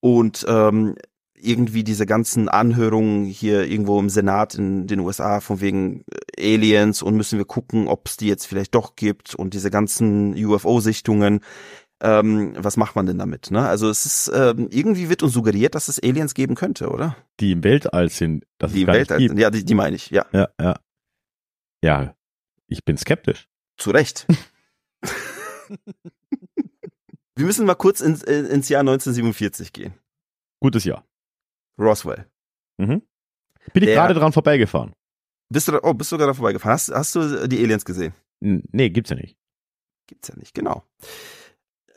Und 0.00 0.44
ähm, 0.48 0.96
irgendwie 1.42 1.82
diese 1.82 2.06
ganzen 2.06 2.48
Anhörungen 2.48 3.24
hier 3.24 3.64
irgendwo 3.64 3.98
im 3.98 4.08
Senat 4.08 4.54
in 4.54 4.86
den 4.86 5.00
USA 5.00 5.40
von 5.40 5.60
wegen 5.60 6.04
äh, 6.38 6.54
Aliens 6.54 7.02
und 7.02 7.16
müssen 7.16 7.38
wir 7.38 7.44
gucken, 7.44 7.88
ob 7.88 8.06
es 8.06 8.16
die 8.16 8.28
jetzt 8.28 8.46
vielleicht 8.46 8.74
doch 8.74 8.96
gibt 8.96 9.34
und 9.34 9.54
diese 9.54 9.70
ganzen 9.70 10.34
UFO-Sichtungen. 10.34 11.40
Ähm, 12.04 12.54
was 12.56 12.76
macht 12.76 12.96
man 12.96 13.06
denn 13.06 13.18
damit? 13.18 13.52
Ne? 13.52 13.66
Also 13.66 13.88
es 13.88 14.04
ist 14.06 14.30
ähm, 14.34 14.68
irgendwie 14.70 15.08
wird 15.08 15.22
uns 15.22 15.32
suggeriert, 15.32 15.76
dass 15.76 15.86
es 15.86 16.02
Aliens 16.02 16.34
geben 16.34 16.56
könnte, 16.56 16.88
oder? 16.90 17.16
Die 17.38 17.52
im 17.52 17.62
Weltall 17.62 18.08
sind. 18.08 18.44
Das 18.58 18.72
die 18.72 18.80
es 18.80 18.86
gar 18.86 18.94
Welt, 18.96 19.10
nicht 19.10 19.28
gibt. 19.28 19.38
ja, 19.38 19.50
die, 19.50 19.64
die 19.64 19.74
meine 19.74 19.94
ich, 19.94 20.10
ja, 20.10 20.26
Ja, 20.32 20.48
ja. 20.60 20.80
Ja, 21.84 22.14
ich 22.66 22.84
bin 22.84 22.96
skeptisch. 22.96 23.48
zu 23.76 23.90
Recht. 23.90 24.26
Wir 27.36 27.46
müssen 27.46 27.66
mal 27.66 27.74
kurz 27.74 28.00
ins, 28.00 28.22
äh, 28.22 28.40
ins 28.40 28.68
Jahr 28.68 28.80
1947 28.80 29.72
gehen. 29.72 29.94
Gutes 30.60 30.84
Jahr. 30.84 31.06
Roswell. 31.78 32.26
Mhm. 32.78 33.02
Bin 33.72 33.82
ich 33.82 33.90
gerade 33.90 34.14
dran 34.14 34.32
vorbeigefahren? 34.32 34.92
Bist 35.48 35.68
du 35.68 35.72
da, 35.72 35.80
oh, 35.82 35.94
bist 35.94 36.12
du 36.12 36.16
da 36.16 36.32
vorbeigefahren? 36.34 36.74
Hast, 36.74 36.90
hast 36.92 37.14
du 37.14 37.48
die 37.48 37.62
Aliens 37.62 37.84
gesehen? 37.84 38.14
N 38.40 38.64
nee, 38.72 38.90
gibt's 38.90 39.10
ja 39.10 39.16
nicht. 39.16 39.36
Gibt's 40.08 40.28
ja 40.28 40.36
nicht, 40.36 40.54
genau. 40.54 40.84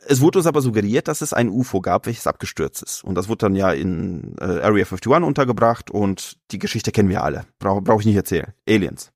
Es 0.08 0.20
wurde 0.20 0.38
uns 0.38 0.46
aber 0.46 0.60
suggeriert, 0.60 1.08
dass 1.08 1.20
es 1.20 1.32
ein 1.32 1.48
UFO 1.48 1.80
gab, 1.80 2.06
welches 2.06 2.26
abgestürzt 2.26 2.82
ist. 2.82 3.02
Und 3.02 3.16
das 3.16 3.28
wurde 3.28 3.38
dann 3.46 3.56
ja 3.56 3.72
in 3.72 4.36
äh, 4.40 4.44
Area 4.44 4.84
51 4.84 5.08
untergebracht 5.24 5.90
und 5.90 6.38
die 6.52 6.58
Geschichte 6.58 6.92
kennen 6.92 7.08
wir 7.08 7.24
alle. 7.24 7.44
Brauche 7.58 7.82
brauch 7.82 8.00
ich 8.00 8.06
nicht 8.06 8.16
erzählen. 8.16 8.52
Aliens. 8.68 9.12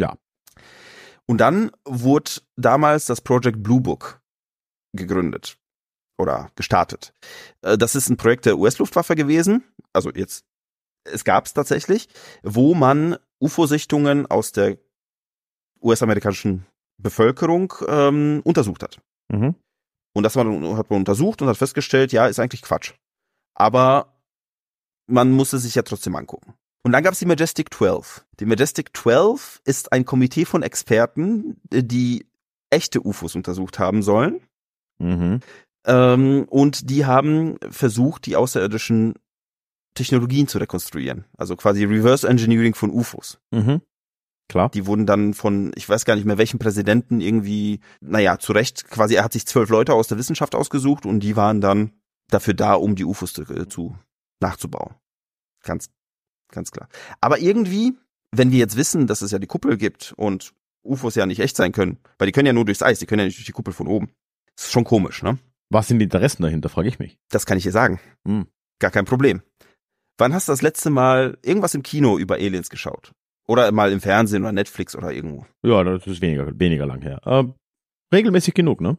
Ja. 0.00 0.16
Und 1.26 1.38
dann 1.38 1.70
wurde 1.84 2.30
damals 2.56 3.04
das 3.04 3.20
Project 3.20 3.62
Blue 3.62 3.80
Book 3.80 4.20
gegründet 4.94 5.58
oder 6.18 6.50
gestartet. 6.56 7.12
Äh, 7.62 7.76
Das 7.76 7.94
ist 7.94 8.08
ein 8.08 8.16
Projekt 8.16 8.46
der 8.46 8.58
US-Luftwaffe 8.58 9.16
gewesen. 9.16 9.64
Also 9.92 10.10
jetzt, 10.10 10.44
es 11.04 11.24
gab 11.24 11.46
es 11.46 11.54
tatsächlich, 11.54 12.08
wo 12.42 12.74
man 12.74 13.16
UFO-Sichtungen 13.40 14.26
aus 14.26 14.52
der 14.52 14.78
US-amerikanischen 15.82 16.66
Bevölkerung 16.98 17.72
ähm, 17.88 18.40
untersucht 18.44 18.82
hat. 18.82 19.00
Mhm. 19.30 19.54
Und 20.12 20.24
das 20.24 20.36
hat 20.36 20.46
man, 20.46 20.76
hat 20.76 20.90
man 20.90 21.00
untersucht 21.00 21.40
und 21.42 21.48
hat 21.48 21.56
festgestellt, 21.56 22.12
ja, 22.12 22.26
ist 22.26 22.40
eigentlich 22.40 22.62
Quatsch. 22.62 22.94
Aber 23.54 24.14
man 25.06 25.30
muss 25.30 25.52
es 25.52 25.62
sich 25.62 25.74
ja 25.74 25.82
trotzdem 25.82 26.16
angucken. 26.16 26.54
Und 26.82 26.92
dann 26.92 27.04
gab 27.04 27.12
es 27.12 27.18
die 27.18 27.26
Majestic 27.26 27.72
12. 27.74 28.24
Die 28.40 28.46
Majestic 28.46 28.96
12 28.96 29.60
ist 29.64 29.92
ein 29.92 30.04
Komitee 30.04 30.44
von 30.44 30.62
Experten, 30.62 31.60
die 31.70 32.26
echte 32.70 33.04
UFOs 33.04 33.34
untersucht 33.34 33.78
haben 33.78 34.02
sollen. 34.02 34.40
Mhm. 34.98 35.40
Ähm, 35.86 36.46
und 36.48 36.90
die 36.90 37.04
haben 37.04 37.58
versucht, 37.70 38.26
die 38.26 38.36
außerirdischen 38.36 39.14
Technologien 39.94 40.48
zu 40.48 40.58
rekonstruieren. 40.58 41.24
Also 41.36 41.56
quasi 41.56 41.84
Reverse 41.84 42.26
Engineering 42.26 42.74
von 42.74 42.90
UFOs. 42.90 43.38
Mhm. 43.50 43.82
Klar. 44.50 44.68
Die 44.70 44.84
wurden 44.86 45.06
dann 45.06 45.32
von, 45.32 45.70
ich 45.76 45.88
weiß 45.88 46.04
gar 46.04 46.16
nicht 46.16 46.24
mehr 46.24 46.36
welchen 46.36 46.58
Präsidenten 46.58 47.20
irgendwie, 47.20 47.78
naja, 48.00 48.40
zu 48.40 48.50
Recht, 48.50 48.90
quasi 48.90 49.14
er 49.14 49.22
hat 49.22 49.32
sich 49.32 49.46
zwölf 49.46 49.70
Leute 49.70 49.94
aus 49.94 50.08
der 50.08 50.18
Wissenschaft 50.18 50.56
ausgesucht 50.56 51.06
und 51.06 51.20
die 51.20 51.36
waren 51.36 51.60
dann 51.60 51.92
dafür 52.30 52.54
da, 52.54 52.74
um 52.74 52.96
die 52.96 53.04
UFOs 53.04 53.32
zu, 53.32 53.42
äh, 53.42 53.68
zu 53.68 53.96
nachzubauen. 54.40 54.96
Ganz, 55.62 55.90
ganz 56.50 56.72
klar. 56.72 56.88
Aber 57.20 57.38
irgendwie, 57.38 57.96
wenn 58.32 58.50
wir 58.50 58.58
jetzt 58.58 58.76
wissen, 58.76 59.06
dass 59.06 59.22
es 59.22 59.30
ja 59.30 59.38
die 59.38 59.46
Kuppel 59.46 59.76
gibt 59.76 60.14
und 60.16 60.52
UFOs 60.82 61.14
ja 61.14 61.26
nicht 61.26 61.38
echt 61.38 61.54
sein 61.54 61.70
können, 61.70 61.98
weil 62.18 62.26
die 62.26 62.32
können 62.32 62.46
ja 62.46 62.52
nur 62.52 62.64
durchs 62.64 62.82
Eis, 62.82 62.98
die 62.98 63.06
können 63.06 63.20
ja 63.20 63.26
nicht 63.26 63.38
durch 63.38 63.46
die 63.46 63.52
Kuppel 63.52 63.72
von 63.72 63.86
oben. 63.86 64.10
Das 64.56 64.64
ist 64.64 64.72
schon 64.72 64.82
komisch, 64.82 65.22
ne? 65.22 65.38
Was 65.68 65.86
sind 65.86 66.00
die 66.00 66.04
Interessen 66.06 66.42
dahinter, 66.42 66.70
frage 66.70 66.88
ich 66.88 66.98
mich. 66.98 67.18
Das 67.28 67.46
kann 67.46 67.56
ich 67.56 67.62
dir 67.62 67.70
sagen. 67.70 68.00
Hm. 68.26 68.48
Gar 68.80 68.90
kein 68.90 69.04
Problem. 69.04 69.42
Wann 70.18 70.34
hast 70.34 70.48
du 70.48 70.52
das 70.52 70.62
letzte 70.62 70.90
Mal 70.90 71.38
irgendwas 71.44 71.76
im 71.76 71.84
Kino 71.84 72.18
über 72.18 72.34
Aliens 72.34 72.68
geschaut? 72.68 73.12
Oder 73.50 73.72
mal 73.72 73.90
im 73.90 74.00
Fernsehen 74.00 74.44
oder 74.44 74.52
Netflix 74.52 74.94
oder 74.94 75.10
irgendwo? 75.10 75.44
Ja, 75.64 75.82
das 75.82 76.06
ist 76.06 76.20
weniger, 76.20 76.56
weniger 76.56 76.86
lang 76.86 77.02
her. 77.02 77.20
Ähm, 77.26 77.54
regelmäßig 78.14 78.54
genug, 78.54 78.80
ne? 78.80 78.96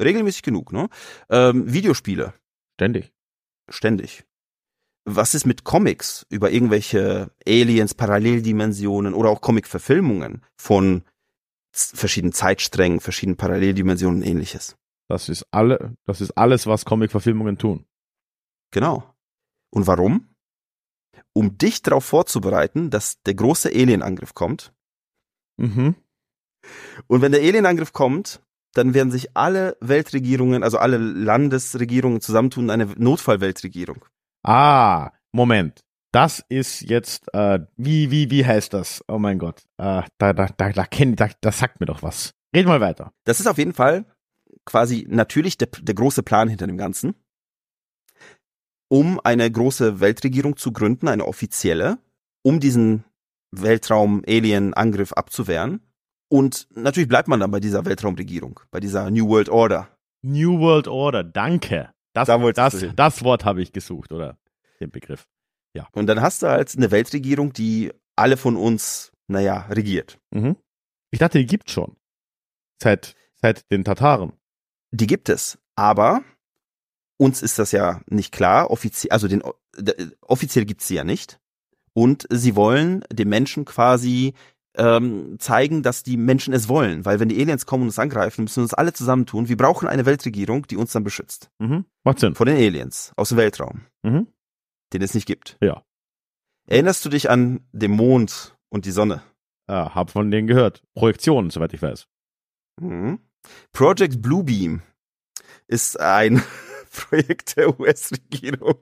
Regelmäßig 0.00 0.42
genug, 0.42 0.72
ne? 0.72 0.88
Ähm, 1.30 1.72
Videospiele, 1.72 2.34
Ständig. 2.74 3.12
ständig. 3.70 4.24
Was 5.04 5.36
ist 5.36 5.46
mit 5.46 5.62
Comics 5.62 6.26
über 6.30 6.50
irgendwelche 6.50 7.30
Aliens, 7.46 7.94
Paralleldimensionen 7.94 9.14
oder 9.14 9.30
auch 9.30 9.40
Comic-Verfilmungen 9.40 10.42
von 10.60 11.04
verschiedenen 11.72 12.32
Zeitsträngen, 12.32 12.98
verschiedenen 12.98 13.36
Paralleldimensionen 13.36 14.22
und 14.22 14.28
ähnliches? 14.28 14.76
Das 15.08 15.28
ist 15.28 15.46
alle, 15.52 15.94
das 16.06 16.20
ist 16.20 16.32
alles, 16.32 16.66
was 16.66 16.86
Comic-Verfilmungen 16.86 17.56
tun. 17.56 17.86
Genau. 18.72 19.14
Und 19.70 19.86
warum? 19.86 20.34
Um 21.32 21.58
dich 21.58 21.82
darauf 21.82 22.04
vorzubereiten, 22.04 22.90
dass 22.90 23.22
der 23.22 23.34
große 23.34 23.68
Alienangriff 23.68 24.34
kommt. 24.34 24.72
Mhm. 25.56 25.94
Und 27.06 27.22
wenn 27.22 27.32
der 27.32 27.42
Alienangriff 27.42 27.92
kommt, 27.92 28.40
dann 28.74 28.94
werden 28.94 29.10
sich 29.10 29.36
alle 29.36 29.76
Weltregierungen, 29.80 30.62
also 30.62 30.78
alle 30.78 30.98
Landesregierungen 30.98 32.20
zusammentun 32.20 32.64
in 32.64 32.70
eine 32.70 32.86
Notfallweltregierung. 32.96 34.04
Ah, 34.42 35.12
Moment. 35.32 35.82
Das 36.12 36.44
ist 36.48 36.82
jetzt, 36.82 37.32
äh, 37.34 37.60
wie, 37.76 38.10
wie, 38.10 38.30
wie 38.30 38.46
heißt 38.46 38.72
das? 38.72 39.04
Oh 39.08 39.18
mein 39.18 39.38
Gott. 39.38 39.62
Äh, 39.76 40.02
da, 40.18 40.32
da, 40.32 40.46
da, 40.46 40.70
da 40.70 40.84
kenn, 40.84 41.16
da, 41.16 41.28
das 41.40 41.58
sagt 41.58 41.80
mir 41.80 41.86
doch 41.86 42.02
was. 42.02 42.34
Red 42.54 42.66
mal 42.66 42.80
weiter. 42.80 43.12
Das 43.24 43.40
ist 43.40 43.46
auf 43.46 43.58
jeden 43.58 43.74
Fall 43.74 44.06
quasi 44.64 45.06
natürlich 45.08 45.58
der, 45.58 45.68
der 45.80 45.94
große 45.94 46.22
Plan 46.22 46.48
hinter 46.48 46.66
dem 46.66 46.78
Ganzen, 46.78 47.14
um 48.88 49.20
eine 49.22 49.50
große 49.50 50.00
Weltregierung 50.00 50.56
zu 50.56 50.72
gründen, 50.72 51.08
eine 51.08 51.26
offizielle, 51.26 51.98
um 52.42 52.60
diesen 52.60 53.04
Weltraum-Alien-Angriff 53.50 55.12
abzuwehren. 55.12 55.80
Und 56.28 56.68
natürlich 56.74 57.08
bleibt 57.08 57.28
man 57.28 57.40
dann 57.40 57.50
bei 57.50 57.60
dieser 57.60 57.84
Weltraumregierung, 57.84 58.60
bei 58.70 58.80
dieser 58.80 59.10
New 59.10 59.28
World 59.28 59.48
Order. 59.48 59.88
New 60.22 60.58
World 60.58 60.88
Order, 60.88 61.22
danke. 61.24 61.90
Das, 62.12 62.26
Da 62.26 62.38
das, 62.52 62.84
das 62.96 63.24
Wort 63.24 63.44
habe 63.44 63.62
ich 63.62 63.72
gesucht, 63.72 64.12
oder? 64.12 64.38
Den 64.80 64.90
Begriff. 64.90 65.28
Und 65.92 66.06
dann 66.06 66.22
hast 66.22 66.42
du 66.42 66.48
halt 66.48 66.74
eine 66.76 66.90
Weltregierung, 66.90 67.52
die 67.52 67.92
alle 68.16 68.36
von 68.36 68.56
uns, 68.56 69.12
naja, 69.28 69.66
regiert. 69.68 70.18
Mhm. 70.30 70.56
Ich 71.10 71.18
dachte, 71.18 71.38
die 71.38 71.46
gibt's 71.46 71.72
schon. 71.72 71.96
Seit, 72.82 73.14
seit 73.34 73.70
den 73.70 73.84
Tataren. 73.84 74.32
Die 74.90 75.06
gibt 75.06 75.28
es, 75.28 75.58
aber 75.74 76.22
uns 77.18 77.42
ist 77.42 77.58
das 77.58 77.72
ja 77.72 78.00
nicht 78.06 78.32
klar. 78.32 78.70
Offiziell, 78.70 79.12
also 79.12 79.28
den, 79.28 79.42
offiziell 80.20 80.64
gibt's 80.64 80.86
sie 80.88 80.96
ja 80.96 81.04
nicht. 81.04 81.40
Und 81.92 82.26
sie 82.30 82.56
wollen 82.56 83.04
den 83.10 83.28
Menschen 83.28 83.64
quasi 83.64 84.34
ähm, 84.76 85.36
zeigen, 85.38 85.82
dass 85.82 86.02
die 86.02 86.18
Menschen 86.18 86.52
es 86.52 86.68
wollen. 86.68 87.06
Weil 87.06 87.18
wenn 87.20 87.30
die 87.30 87.40
Aliens 87.40 87.64
kommen 87.64 87.82
und 87.82 87.88
uns 87.88 87.98
angreifen, 87.98 88.42
müssen 88.44 88.56
wir 88.56 88.64
uns 88.64 88.74
alle 88.74 88.92
zusammentun. 88.92 89.48
Wir 89.48 89.56
brauchen 89.56 89.88
eine 89.88 90.04
Weltregierung, 90.04 90.66
die 90.66 90.76
uns 90.76 90.92
dann 90.92 91.04
beschützt. 91.04 91.50
Mhm. 91.58 91.86
Macht 92.04 92.18
Sinn. 92.20 92.34
Vor 92.34 92.44
den 92.46 92.56
Aliens 92.56 93.12
aus 93.16 93.30
dem 93.30 93.38
Weltraum, 93.38 93.86
Mhm. 94.02 94.26
den 94.92 95.00
es 95.02 95.14
nicht 95.14 95.26
gibt. 95.26 95.56
Ja. 95.62 95.82
Erinnerst 96.68 97.04
du 97.04 97.08
dich 97.08 97.30
an 97.30 97.60
den 97.72 97.92
Mond 97.92 98.56
und 98.68 98.84
die 98.84 98.90
Sonne? 98.90 99.22
Äh, 99.68 99.72
hab 99.72 100.10
von 100.10 100.30
denen 100.30 100.46
gehört. 100.46 100.82
Projektionen, 100.94 101.50
soweit 101.50 101.72
ich 101.72 101.80
weiß. 101.80 102.06
Mhm. 102.80 103.20
Project 103.72 104.20
Bluebeam 104.20 104.82
ist 105.66 105.98
ein 105.98 106.42
Projekt 106.96 107.56
der 107.56 107.68
US-Regierung, 107.80 108.80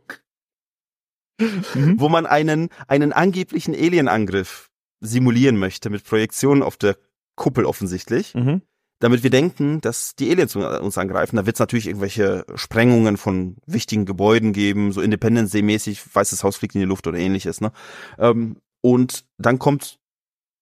Mhm. 1.41 1.99
wo 1.99 2.09
man 2.09 2.27
einen, 2.27 2.69
einen 2.87 3.13
angeblichen 3.13 3.75
Alienangriff 3.75 4.71
simulieren 5.01 5.57
möchte 5.57 5.91
mit 5.91 6.05
Projektionen 6.05 6.63
auf 6.63 6.77
der 6.77 6.97
Kuppel 7.35 7.65
offensichtlich, 7.67 8.35
Mhm. 8.35 8.63
damit 9.01 9.25
wir 9.25 9.31
denken, 9.31 9.81
dass 9.81 10.15
die 10.15 10.31
Aliens 10.31 10.55
uns 10.55 10.97
angreifen. 10.97 11.35
Da 11.37 11.45
wird 11.45 11.57
es 11.57 11.61
natürlich 11.61 11.89
irgendwelche 11.89 12.47
Sprengungen 12.55 13.17
von 13.17 13.57
wichtigen 13.67 14.07
Gebäuden 14.07 14.53
geben, 14.53 14.93
so 14.93 15.01
Independence 15.01 15.51
Day-mäßig, 15.51 16.15
weißes 16.15 16.45
Haus 16.45 16.57
fliegt 16.57 16.77
in 16.77 16.81
die 16.83 16.87
Luft 16.87 17.07
oder 17.09 17.19
ähnliches. 17.19 17.61
Ne? 17.61 17.73
Ähm, 18.19 18.59
und 18.81 19.25
dann 19.37 19.59
kommt, 19.59 19.99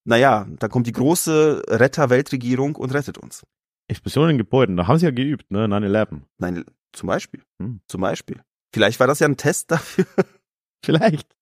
naja, 0.05 0.46
dann 0.59 0.70
kommt 0.70 0.86
die 0.86 0.92
große 0.92 1.64
Retter-Weltregierung 1.68 2.76
und 2.76 2.94
rettet 2.94 3.18
uns. 3.18 3.42
Explosionen 3.88 4.30
in 4.30 4.38
Gebäuden, 4.38 4.78
da 4.78 4.86
haben 4.86 4.98
sie 4.98 5.05
ja 5.05 5.11
geübt, 5.11 5.50
ne? 5.50 5.66
9-11. 5.66 6.22
Nein, 6.38 6.64
zum 6.93 7.09
Beispiel. 7.09 7.43
Hm. 7.61 7.80
Zum 7.86 8.01
Beispiel. 8.01 8.43
Vielleicht 8.74 9.01
war 9.01 9.07
das 9.07 9.18
ja 9.18 9.28
ein 9.28 9.36
Test 9.36 9.70
dafür, 9.70 10.07
Vielleicht. 10.84 11.36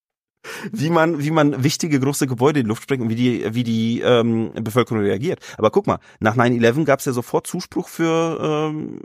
wie 0.71 0.89
man, 0.89 1.21
wie 1.21 1.31
man 1.31 1.63
wichtige 1.63 1.99
große 1.99 2.27
Gebäude 2.27 2.59
in 2.59 2.65
die 2.65 2.69
Luft 2.69 2.83
sprengt 2.83 3.03
und 3.03 3.09
wie 3.09 3.15
die, 3.15 3.53
wie 3.53 3.63
die 3.63 4.01
ähm, 4.01 4.51
Bevölkerung 4.55 5.01
reagiert. 5.01 5.39
Aber 5.57 5.71
guck 5.71 5.87
mal, 5.87 5.99
nach 6.19 6.35
9-11 6.35 6.83
gab 6.85 6.99
es 6.99 7.05
ja 7.05 7.13
sofort 7.13 7.47
Zuspruch 7.47 7.87
für 7.87 8.39
ähm, 8.41 9.01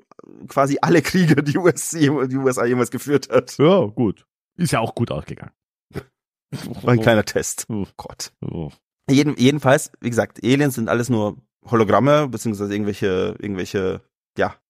quasi 0.48 0.78
alle 0.80 1.02
Kriege, 1.02 1.42
die, 1.42 1.58
US, 1.58 1.90
die 1.90 2.08
USA 2.10 2.64
jemals 2.64 2.90
geführt 2.90 3.28
hat. 3.30 3.56
Ja, 3.58 3.84
gut. 3.86 4.26
Ist 4.56 4.72
ja 4.72 4.80
auch 4.80 4.94
gut 4.94 5.10
ausgegangen. 5.10 5.52
War 6.82 6.92
ein 6.92 7.00
kleiner 7.00 7.24
Test. 7.24 7.66
Oh. 7.68 7.86
Gott. 7.96 8.32
Oh. 8.40 8.70
Jeden, 9.08 9.36
jedenfalls, 9.36 9.92
wie 10.00 10.10
gesagt, 10.10 10.42
Aliens 10.42 10.74
sind 10.74 10.88
alles 10.88 11.08
nur 11.08 11.36
Hologramme, 11.70 12.28
beziehungsweise 12.28 12.72
irgendwelche, 12.72 13.36
irgendwelche, 13.38 14.00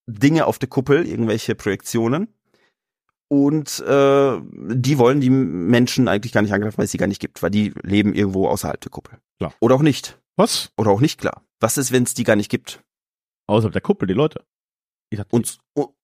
Dinge 0.07 0.47
auf 0.47 0.59
der 0.59 0.69
Kuppel, 0.69 1.07
irgendwelche 1.07 1.55
Projektionen. 1.55 2.29
Und 3.29 3.81
äh, 3.81 4.41
die 4.53 4.99
wollen 4.99 5.21
die 5.21 5.31
Menschen 5.31 6.07
eigentlich 6.07 6.33
gar 6.33 6.43
nicht 6.43 6.53
angreifen, 6.55 6.79
weil 6.79 6.85
es 6.85 6.93
sie 6.93 6.99
gar 6.99 7.09
nicht 7.09 7.21
gibt, 7.21 7.43
weil 7.43 7.51
die 7.51 7.71
leben 7.83 8.15
irgendwo 8.15 8.49
außerhalb 8.49 8.81
der 8.81 8.91
Kuppel. 8.91 9.19
Klar. 9.39 9.53
Oder 9.61 9.75
auch 9.75 9.83
nicht. 9.83 10.21
Was? 10.37 10.71
Oder 10.77 10.93
auch 10.93 11.01
nicht 11.01 11.19
klar. 11.21 11.43
Was 11.59 11.77
ist, 11.77 11.91
wenn 11.91 12.05
es 12.05 12.15
die 12.15 12.23
gar 12.25 12.37
nicht 12.37 12.51
gibt? 12.51 12.85
Außerhalb 13.49 13.73
der 13.73 13.83
Kuppel, 13.83 14.07
die 14.07 14.15
Leute. 14.15 14.45
Ich 15.11 15.19
dachte, 15.19 15.35
Uns, 15.35 15.59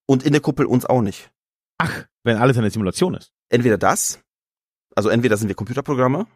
und 0.07 0.25
in 0.25 0.33
der 0.33 0.41
Kuppel 0.41 0.67
uns 0.67 0.85
auch 0.85 1.03
nicht. 1.03 1.31
ach, 1.79 2.07
wenn 2.25 2.37
alles 2.39 2.57
eine 2.59 2.71
Simulation 2.71 3.15
ist. 3.15 3.33
Entweder 3.51 3.79
das, 3.79 4.21
also 4.97 5.09
entweder 5.09 5.37
sind 5.37 5.49
wir 5.49 5.55
Computerprogramme, 5.55 6.27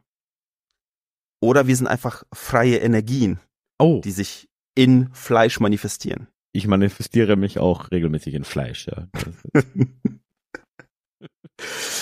oder 1.42 1.66
wir 1.66 1.76
sind 1.76 1.86
einfach 1.86 2.22
freie 2.32 2.78
Energien, 2.78 3.40
Oh, 3.78 4.00
die 4.02 4.10
sich 4.10 4.48
in 4.74 5.12
Fleisch 5.14 5.60
manifestieren. 5.60 6.28
Ich 6.56 6.66
manifestiere 6.66 7.36
mich 7.36 7.58
auch 7.58 7.90
regelmäßig 7.90 8.34
in 8.34 8.44
Fleisch, 8.44 8.86
ja. 8.86 9.08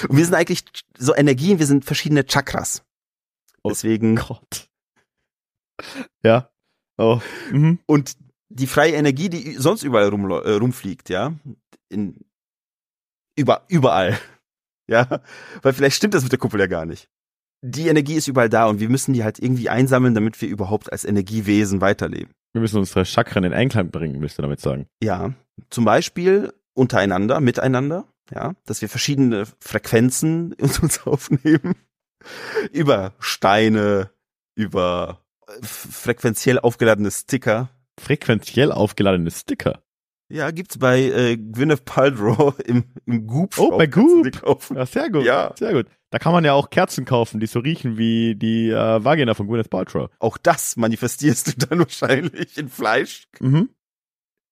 Und 0.08 0.16
wir 0.16 0.24
sind 0.24 0.34
eigentlich 0.34 0.64
so 0.98 1.14
Energien, 1.14 1.58
wir 1.58 1.66
sind 1.66 1.84
verschiedene 1.84 2.24
Chakras. 2.26 2.84
Oh 3.62 3.68
Deswegen, 3.68 4.16
Gott. 4.16 4.68
Ja. 6.24 6.50
Oh. 6.96 7.20
Mhm. 7.50 7.80
und 7.86 8.16
die 8.48 8.68
freie 8.68 8.92
Energie, 8.92 9.28
die 9.28 9.54
sonst 9.54 9.82
überall 9.82 10.08
rum, 10.08 10.30
äh, 10.30 10.52
rumfliegt, 10.52 11.08
ja, 11.08 11.34
in, 11.88 12.24
über, 13.36 13.64
überall, 13.68 14.16
ja, 14.88 15.20
weil 15.62 15.72
vielleicht 15.72 15.96
stimmt 15.96 16.14
das 16.14 16.22
mit 16.22 16.30
der 16.30 16.38
Kuppel 16.38 16.60
ja 16.60 16.68
gar 16.68 16.86
nicht. 16.86 17.08
Die 17.64 17.88
Energie 17.88 18.14
ist 18.14 18.28
überall 18.28 18.48
da 18.48 18.66
und 18.66 18.78
wir 18.78 18.88
müssen 18.88 19.12
die 19.12 19.24
halt 19.24 19.40
irgendwie 19.40 19.68
einsammeln, 19.68 20.14
damit 20.14 20.40
wir 20.40 20.48
überhaupt 20.48 20.92
als 20.92 21.04
Energiewesen 21.04 21.80
weiterleben. 21.80 22.32
Wir 22.54 22.60
müssen 22.62 22.78
unsere 22.78 23.04
Chakren 23.04 23.44
in 23.44 23.52
Einklang 23.52 23.90
bringen, 23.90 24.20
willst 24.22 24.38
du 24.38 24.42
damit 24.42 24.60
sagen? 24.60 24.86
Ja, 25.02 25.34
zum 25.70 25.84
Beispiel 25.84 26.52
untereinander, 26.72 27.40
miteinander, 27.40 28.06
ja, 28.32 28.54
dass 28.64 28.80
wir 28.80 28.88
verschiedene 28.88 29.44
Frequenzen 29.60 30.52
in 30.58 30.70
uns 30.80 31.06
aufnehmen. 31.06 31.74
Über 32.72 33.12
Steine, 33.18 34.10
über 34.54 35.20
f- 35.60 35.88
frequenziell 35.90 36.58
aufgeladene 36.58 37.10
Sticker. 37.10 37.68
frequenziell 38.00 38.72
aufgeladene 38.72 39.30
Sticker. 39.30 39.82
Ja, 40.28 40.50
gibt's 40.50 40.78
bei 40.78 41.00
äh, 41.02 41.36
Gwyneth 41.36 41.84
Paltrow 41.84 42.58
im, 42.64 42.84
im 43.06 43.26
Goop. 43.26 43.58
Oh, 43.58 43.76
bei 43.76 43.86
Goop. 43.86 44.32
kaufen. 44.40 44.76
Ja, 44.76 44.86
sehr 44.86 45.10
gut. 45.10 45.24
Ja. 45.24 45.52
Sehr 45.58 45.72
gut. 45.72 45.86
Da 46.10 46.18
kann 46.18 46.32
man 46.32 46.44
ja 46.44 46.52
auch 46.52 46.70
Kerzen 46.70 47.04
kaufen, 47.04 47.40
die 47.40 47.46
so 47.46 47.58
riechen 47.58 47.98
wie 47.98 48.34
die 48.36 48.70
äh, 48.70 49.04
Vagina 49.04 49.34
von 49.34 49.46
Gwyneth 49.48 49.70
Paltrow. 49.70 50.08
Auch 50.20 50.38
das 50.38 50.76
manifestierst 50.76 51.48
du 51.48 51.52
dann 51.66 51.80
wahrscheinlich 51.80 52.56
in 52.56 52.68
Fleisch. 52.68 53.28
Mhm. 53.40 53.70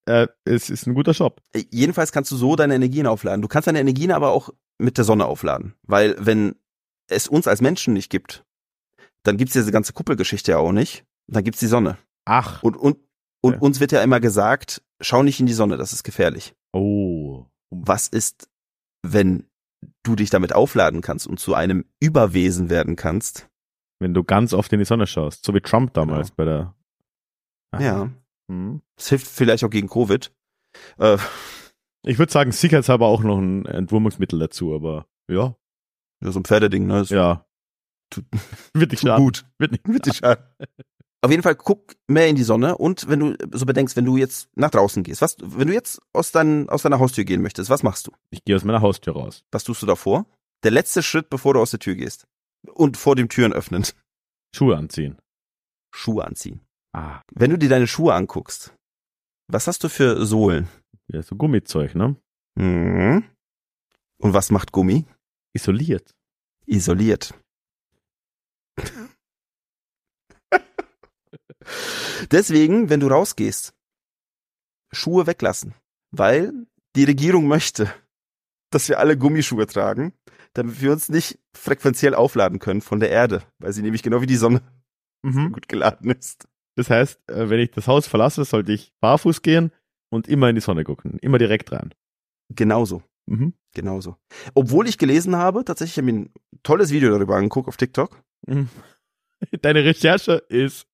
Äh, 0.06 0.26
es 0.44 0.70
ist 0.70 0.86
ein 0.86 0.94
guter 0.94 1.14
Shop. 1.14 1.40
Äh, 1.52 1.64
Jedenfalls 1.70 2.12
kannst 2.12 2.30
du 2.32 2.36
so 2.36 2.56
deine 2.56 2.74
Energien 2.74 3.06
aufladen. 3.06 3.42
Du 3.42 3.48
kannst 3.48 3.68
deine 3.68 3.80
Energien 3.80 4.10
aber 4.10 4.30
auch 4.32 4.50
mit 4.78 4.98
der 4.98 5.04
Sonne 5.04 5.26
aufladen. 5.26 5.74
Weil 5.84 6.16
wenn 6.18 6.56
es 7.08 7.28
uns 7.28 7.46
als 7.46 7.60
Menschen 7.60 7.94
nicht 7.94 8.10
gibt, 8.10 8.44
dann 9.22 9.36
gibt's 9.36 9.52
diese 9.52 9.70
ganze 9.70 9.92
Kuppelgeschichte 9.92 10.52
ja 10.52 10.58
auch 10.58 10.72
nicht. 10.72 11.04
Dann 11.28 11.44
gibt's 11.44 11.60
die 11.60 11.66
Sonne. 11.66 11.96
Ach. 12.24 12.62
Und, 12.62 12.76
und, 12.76 12.98
und 13.43 13.55
Ja. 13.55 13.59
uns 13.61 13.80
wird 13.80 13.93
ja 13.93 14.03
immer 14.03 14.20
gesagt, 14.20 14.82
schau 15.01 15.22
nicht 15.22 15.40
in 15.40 15.47
die 15.47 15.53
Sonne, 15.53 15.76
das 15.76 15.93
ist 15.93 16.03
gefährlich. 16.05 16.55
Oh. 16.72 17.45
Was 17.70 18.09
ist, 18.09 18.49
wenn 19.03 19.47
du 20.03 20.14
dich 20.16 20.30
damit 20.30 20.55
aufladen 20.55 21.01
kannst 21.01 21.26
und 21.26 21.38
zu 21.40 21.55
einem 21.55 21.84
Überwesen 22.01 22.70
werden 22.70 22.97
kannst? 22.97 23.49
Wenn 24.01 24.14
du 24.14 24.24
ganz 24.24 24.53
oft 24.53 24.72
in 24.72 24.78
die 24.78 24.84
Sonne 24.84 25.07
schaust. 25.07 25.45
So 25.45 25.55
wie 25.55 25.61
Trump 25.61 25.93
damals 25.95 26.28
Genau. 26.28 26.36
bei 26.36 26.45
der. 26.45 26.74
Aha. 27.72 27.82
Ja. 27.82 28.11
Mhm. 28.49 28.82
Das 28.97 29.09
hilft 29.09 29.26
vielleicht 29.26 29.64
auch 29.64 29.70
gegen 29.70 29.88
Covid. 29.88 30.32
Äh, 30.99 31.18
Ich 32.05 32.18
würde 32.18 32.32
sagen, 32.32 32.51
sicherheitshalber 32.51 33.07
auch 33.07 33.22
noch 33.22 33.38
ein 33.38 33.64
Entwurmungsmittel 33.64 34.38
dazu, 34.40 34.74
aber 34.74 35.07
ja. 35.30 35.55
ja, 36.20 36.32
so 36.32 36.40
ein 36.40 36.45
Pferdeding, 36.45 36.86
ne? 36.86 36.99
Das 37.01 37.11
Ja. 37.11 37.47
Tut- 38.11 38.24
Wird 38.74 38.90
nicht 38.90 39.01
tut 39.03 39.09
schaden. 39.09 39.24
gut. 39.24 39.45
Wird 39.59 39.70
nicht 39.72 39.86
Wird 39.88 40.07
dir 40.07 40.12
schaden. 40.14 40.45
Auf 41.24 41.30
jeden 41.30 41.44
Fall 41.44 41.54
guck 41.54 41.94
mehr 42.08 42.26
in 42.28 42.34
die 42.34 42.42
Sonne 42.42 42.76
und 42.76 43.08
wenn 43.08 43.20
du 43.20 43.36
so 43.52 43.64
bedenkst, 43.64 43.96
wenn 43.96 44.04
du 44.04 44.16
jetzt 44.16 44.48
nach 44.56 44.70
draußen 44.70 45.04
gehst, 45.04 45.22
was, 45.22 45.36
wenn 45.40 45.68
du 45.68 45.72
jetzt 45.72 46.00
aus, 46.12 46.32
dein, 46.32 46.68
aus 46.68 46.82
deiner 46.82 46.98
Haustür 46.98 47.24
gehen 47.24 47.42
möchtest, 47.42 47.70
was 47.70 47.84
machst 47.84 48.08
du? 48.08 48.12
Ich 48.30 48.44
gehe 48.44 48.56
aus 48.56 48.64
meiner 48.64 48.80
Haustür 48.80 49.12
raus. 49.14 49.44
Was 49.52 49.62
tust 49.62 49.82
du 49.82 49.86
davor? 49.86 50.26
Der 50.64 50.72
letzte 50.72 51.00
Schritt, 51.02 51.30
bevor 51.30 51.54
du 51.54 51.60
aus 51.60 51.70
der 51.70 51.78
Tür 51.78 51.94
gehst. 51.94 52.26
Und 52.74 52.96
vor 52.96 53.14
dem 53.14 53.28
Türen 53.28 53.52
öffnen. 53.52 53.86
Schuhe 54.54 54.76
anziehen. 54.76 55.18
Schuhe 55.94 56.24
anziehen. 56.24 56.60
Ah. 56.92 57.22
Wenn 57.32 57.50
du 57.50 57.58
dir 57.58 57.68
deine 57.68 57.86
Schuhe 57.86 58.14
anguckst, 58.14 58.74
was 59.48 59.66
hast 59.68 59.84
du 59.84 59.88
für 59.88 60.26
Sohlen? 60.26 60.68
Ja, 61.06 61.22
so 61.22 61.36
Gummizeug, 61.36 61.94
ne? 61.94 62.16
Mhm. 62.56 63.24
Und 64.18 64.34
was 64.34 64.50
macht 64.50 64.72
Gummi? 64.72 65.04
Isoliert. 65.54 66.14
Isoliert. 66.66 67.34
Deswegen, 72.30 72.90
wenn 72.90 73.00
du 73.00 73.08
rausgehst, 73.08 73.74
Schuhe 74.92 75.26
weglassen, 75.26 75.74
weil 76.10 76.52
die 76.96 77.04
Regierung 77.04 77.46
möchte, 77.46 77.92
dass 78.70 78.88
wir 78.88 78.98
alle 78.98 79.16
Gummischuhe 79.16 79.66
tragen, 79.66 80.12
damit 80.54 80.80
wir 80.82 80.92
uns 80.92 81.08
nicht 81.08 81.38
frequenziell 81.56 82.14
aufladen 82.14 82.58
können 82.58 82.82
von 82.82 83.00
der 83.00 83.10
Erde, 83.10 83.42
weil 83.58 83.72
sie 83.72 83.82
nämlich 83.82 84.02
genau 84.02 84.20
wie 84.20 84.26
die 84.26 84.36
Sonne 84.36 84.60
Mhm. 85.24 85.52
gut 85.52 85.68
geladen 85.68 86.10
ist. 86.10 86.48
Das 86.74 86.90
heißt, 86.90 87.28
äh, 87.30 87.48
wenn 87.48 87.60
ich 87.60 87.70
das 87.70 87.86
Haus 87.86 88.06
verlasse, 88.08 88.44
sollte 88.44 88.72
ich 88.72 88.92
barfuß 89.00 89.42
gehen 89.42 89.70
und 90.10 90.26
immer 90.26 90.48
in 90.48 90.56
die 90.56 90.60
Sonne 90.60 90.82
gucken. 90.84 91.18
Immer 91.20 91.38
direkt 91.38 91.70
rein. 91.70 91.94
Genauso. 92.50 93.02
Mhm. 93.26 93.54
Genauso. 93.72 94.16
Obwohl 94.54 94.88
ich 94.88 94.98
gelesen 94.98 95.36
habe, 95.36 95.64
tatsächlich 95.64 95.96
habe 95.98 96.08
ich 96.10 96.14
mir 96.14 96.20
ein 96.24 96.32
tolles 96.64 96.90
Video 96.90 97.10
darüber 97.12 97.36
angeguckt 97.36 97.68
auf 97.68 97.76
TikTok. 97.76 98.20
Mhm. 98.46 98.68
Deine 99.62 99.84
Recherche 99.84 100.32
ist 100.48 100.86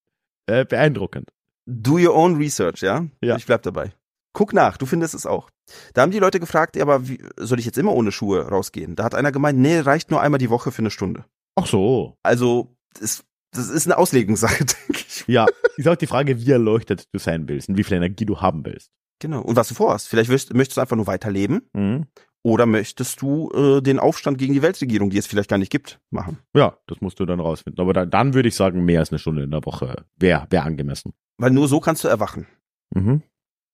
äh, 0.49 0.65
beeindruckend. 0.65 1.29
Do 1.67 1.95
your 1.99 2.15
own 2.15 2.37
research, 2.37 2.81
ja? 2.83 3.07
Ja. 3.21 3.37
Ich 3.37 3.47
bleib 3.47 3.63
dabei. 3.63 3.93
Guck 4.33 4.53
nach, 4.53 4.77
du 4.77 4.87
findest 4.87 5.15
es 5.15 5.27
auch. 5.27 5.51
Da 5.95 6.03
haben 6.03 6.13
die 6.13 6.19
Leute 6.19 6.41
gefragt, 6.41 6.77
ja, 6.77 6.83
aber 6.83 7.09
wie, 7.09 7.23
soll 7.37 7.59
ich 7.59 7.67
jetzt 7.67 7.77
immer 7.79 7.93
ohne 7.93 8.13
Schuhe 8.13 8.49
rausgehen? 8.49 8.97
Da 8.97 9.05
hat 9.05 9.15
einer 9.15 9.33
gemeint, 9.33 9.59
nee, 9.59 9.79
reicht 9.81 10.11
nur 10.11 10.21
einmal 10.21 10.39
die 10.39 10.51
Woche 10.51 10.73
für 10.73 10.81
eine 10.81 10.91
Stunde. 10.91 11.25
Ach 11.57 11.67
so. 11.67 12.17
Also, 12.23 12.75
das, 12.99 13.25
das 13.53 13.69
ist 13.69 13.87
eine 13.87 13.99
Auslegungssache, 13.99 14.65
denke 14.89 15.05
ich. 15.07 15.25
Ja, 15.27 15.47
ist 15.77 15.89
auch 15.89 15.97
die 15.97 16.07
Frage, 16.07 16.41
wie 16.41 16.51
erleuchtet 16.51 17.05
du 17.13 17.19
sein 17.19 17.49
willst 17.49 17.69
und 17.69 17.77
wie 17.77 17.85
viel 17.85 17.97
Energie 17.97 18.25
du 18.25 18.41
haben 18.41 18.65
willst. 18.65 18.91
Genau. 19.21 19.43
Und 19.43 19.57
was 19.57 19.69
du 19.69 19.75
vorhast. 19.75 20.09
Vielleicht 20.09 20.31
möchtest, 20.31 20.55
möchtest 20.55 20.77
du 20.77 20.81
einfach 20.81 20.97
nur 20.97 21.07
weiterleben 21.07 21.69
Mhm. 21.75 22.07
Oder 22.45 22.67
möchtest 22.67 23.21
du 23.21 23.51
äh, 23.51 23.81
den 23.83 23.99
Aufstand 23.99 24.39
gegen 24.39 24.55
die 24.55 24.63
Weltregierung, 24.63 25.11
die 25.11 25.19
es 25.19 25.27
vielleicht 25.27 25.51
gar 25.51 25.59
nicht 25.59 25.71
gibt, 25.73 26.01
machen. 26.11 26.39
Ja, 26.55 26.79
das 26.87 27.01
musst 27.01 27.19
du 27.21 27.27
dann 27.27 27.41
rausfinden. 27.41 27.81
Aber 27.81 27.93
da, 27.93 28.07
dann 28.07 28.35
würde 28.35 28.49
ich 28.49 28.55
sagen, 28.55 28.85
mehr 28.85 29.01
als 29.01 29.11
eine 29.11 29.19
Stunde 29.19 29.43
in 29.43 29.51
der 29.51 29.65
Woche 29.65 30.05
wäre 30.17 30.47
wär 30.51 30.65
angemessen. 30.65 31.13
Weil 31.39 31.51
nur 31.51 31.69
so 31.69 31.81
kannst 31.81 32.05
du 32.05 32.09
erwachen. 32.09 32.47
Mhm. 32.95 33.23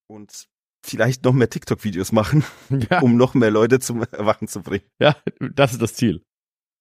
Und 0.08 0.46
vielleicht 0.84 1.24
noch 1.24 1.32
mehr 1.32 1.48
TikTok-Videos 1.50 2.12
machen, 2.12 2.44
Ja, 2.90 3.00
um 3.00 3.16
noch 3.16 3.34
mehr 3.34 3.50
Leute 3.50 3.80
zum 3.80 4.02
Erwachen 4.02 4.48
zu 4.48 4.62
bringen. 4.62 4.84
ja, 5.00 5.16
das 5.40 5.72
ist 5.72 5.82
das 5.82 5.94
Ziel. 5.94 6.22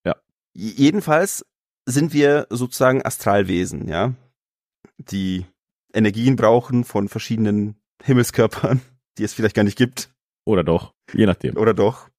J- 0.06 0.16
Jedenfalls 0.54 1.46
sind 1.86 2.14
wir 2.14 2.48
sozusagen 2.50 3.06
Astralwesen, 3.06 3.88
ja, 3.88 4.14
die 4.98 5.46
Energien 5.94 6.36
brauchen 6.36 6.84
von 6.86 7.08
verschiedenen 7.10 7.76
Himmelskörpern, 8.04 8.82
die 9.18 9.24
es 9.24 9.34
vielleicht 9.34 9.56
gar 9.56 9.64
nicht 9.64 9.78
gibt, 9.78 10.13
Oder 10.46 10.64
doch, 10.64 10.94
je 11.14 11.26
nachdem. 11.26 11.58
oder 11.58 11.74
doch. 11.74 12.10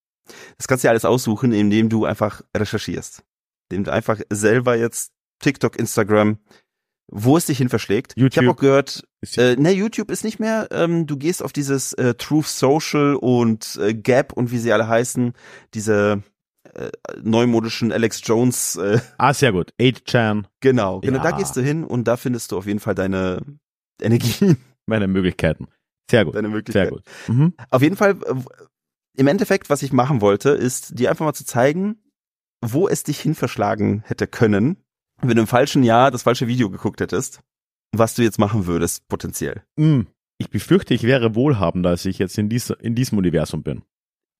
Das 0.56 0.66
kannst 0.68 0.84
du 0.84 0.86
ja 0.86 0.90
alles 0.92 1.04
aussuchen, 1.04 1.52
indem 1.52 1.88
du 1.90 2.04
einfach 2.06 2.40
recherchierst. 2.56 3.22
Indem 3.70 3.84
du 3.84 3.92
einfach 3.92 4.20
selber 4.30 4.76
jetzt 4.76 5.12
TikTok, 5.40 5.78
Instagram, 5.78 6.38
wo 7.12 7.36
es 7.36 7.46
dich 7.46 7.58
hin 7.58 7.68
verschlägt. 7.68 8.12
Ich 8.16 8.22
YouTube. 8.22 8.44
habe 8.44 8.50
auch 8.52 8.56
gehört, 8.56 9.04
äh, 9.36 9.56
ne, 9.56 9.72
YouTube 9.72 10.10
ist 10.10 10.24
nicht 10.24 10.40
mehr, 10.40 10.68
ähm, 10.70 11.06
du 11.06 11.18
gehst 11.18 11.42
auf 11.42 11.52
dieses 11.52 11.92
äh, 11.94 12.14
Truth 12.14 12.46
Social 12.46 13.16
und 13.16 13.78
äh, 13.82 13.92
Gap 13.92 14.32
und 14.32 14.50
wie 14.50 14.58
sie 14.58 14.72
alle 14.72 14.88
heißen, 14.88 15.34
diese 15.74 16.22
äh, 16.72 16.88
neumodischen 17.22 17.92
Alex 17.92 18.22
Jones 18.24 18.76
äh, 18.76 19.00
ah, 19.18 19.34
sehr 19.34 19.52
gut. 19.52 19.72
8chan, 19.78 20.44
Genau, 20.60 21.00
genau, 21.00 21.18
da 21.22 21.30
Ja. 21.30 21.36
gehst 21.36 21.56
du 21.56 21.60
hin 21.60 21.84
und 21.84 22.04
da 22.08 22.16
findest 22.16 22.52
du 22.52 22.56
auf 22.56 22.64
jeden 22.66 22.80
Fall 22.80 22.94
deine 22.94 23.42
Energien, 24.00 24.56
meine 24.86 25.06
Möglichkeiten. 25.06 25.66
Sehr 26.10 26.24
gut. 26.24 26.34
deine 26.34 26.48
Sehr 26.48 26.56
Möglichkeiten. 26.56 26.94
gut. 26.94 27.04
Mhm. 27.28 27.54
Auf 27.70 27.82
jeden 27.82 27.96
Fall, 27.96 28.16
im 29.16 29.26
Endeffekt, 29.26 29.70
was 29.70 29.82
ich 29.82 29.92
machen 29.92 30.20
wollte, 30.20 30.50
ist 30.50 30.98
dir 30.98 31.10
einfach 31.10 31.24
mal 31.24 31.34
zu 31.34 31.44
zeigen, 31.44 31.96
wo 32.60 32.88
es 32.88 33.02
dich 33.04 33.20
hin 33.20 33.34
verschlagen 33.34 34.02
hätte 34.06 34.26
können, 34.26 34.76
wenn 35.20 35.36
du 35.36 35.42
im 35.42 35.46
falschen 35.46 35.82
Jahr 35.82 36.10
das 36.10 36.22
falsche 36.22 36.46
Video 36.46 36.70
geguckt 36.70 37.00
hättest, 37.00 37.40
was 37.92 38.14
du 38.14 38.22
jetzt 38.22 38.38
machen 38.38 38.66
würdest, 38.66 39.06
potenziell. 39.08 39.62
Mm. 39.76 40.02
Ich 40.38 40.50
befürchte, 40.50 40.94
ich 40.94 41.04
wäre 41.04 41.36
wohlhabender, 41.36 41.90
als 41.90 42.04
ich 42.06 42.18
jetzt 42.18 42.36
in, 42.38 42.48
dies, 42.48 42.70
in 42.70 42.94
diesem 42.96 43.18
Universum 43.18 43.62
bin. 43.62 43.82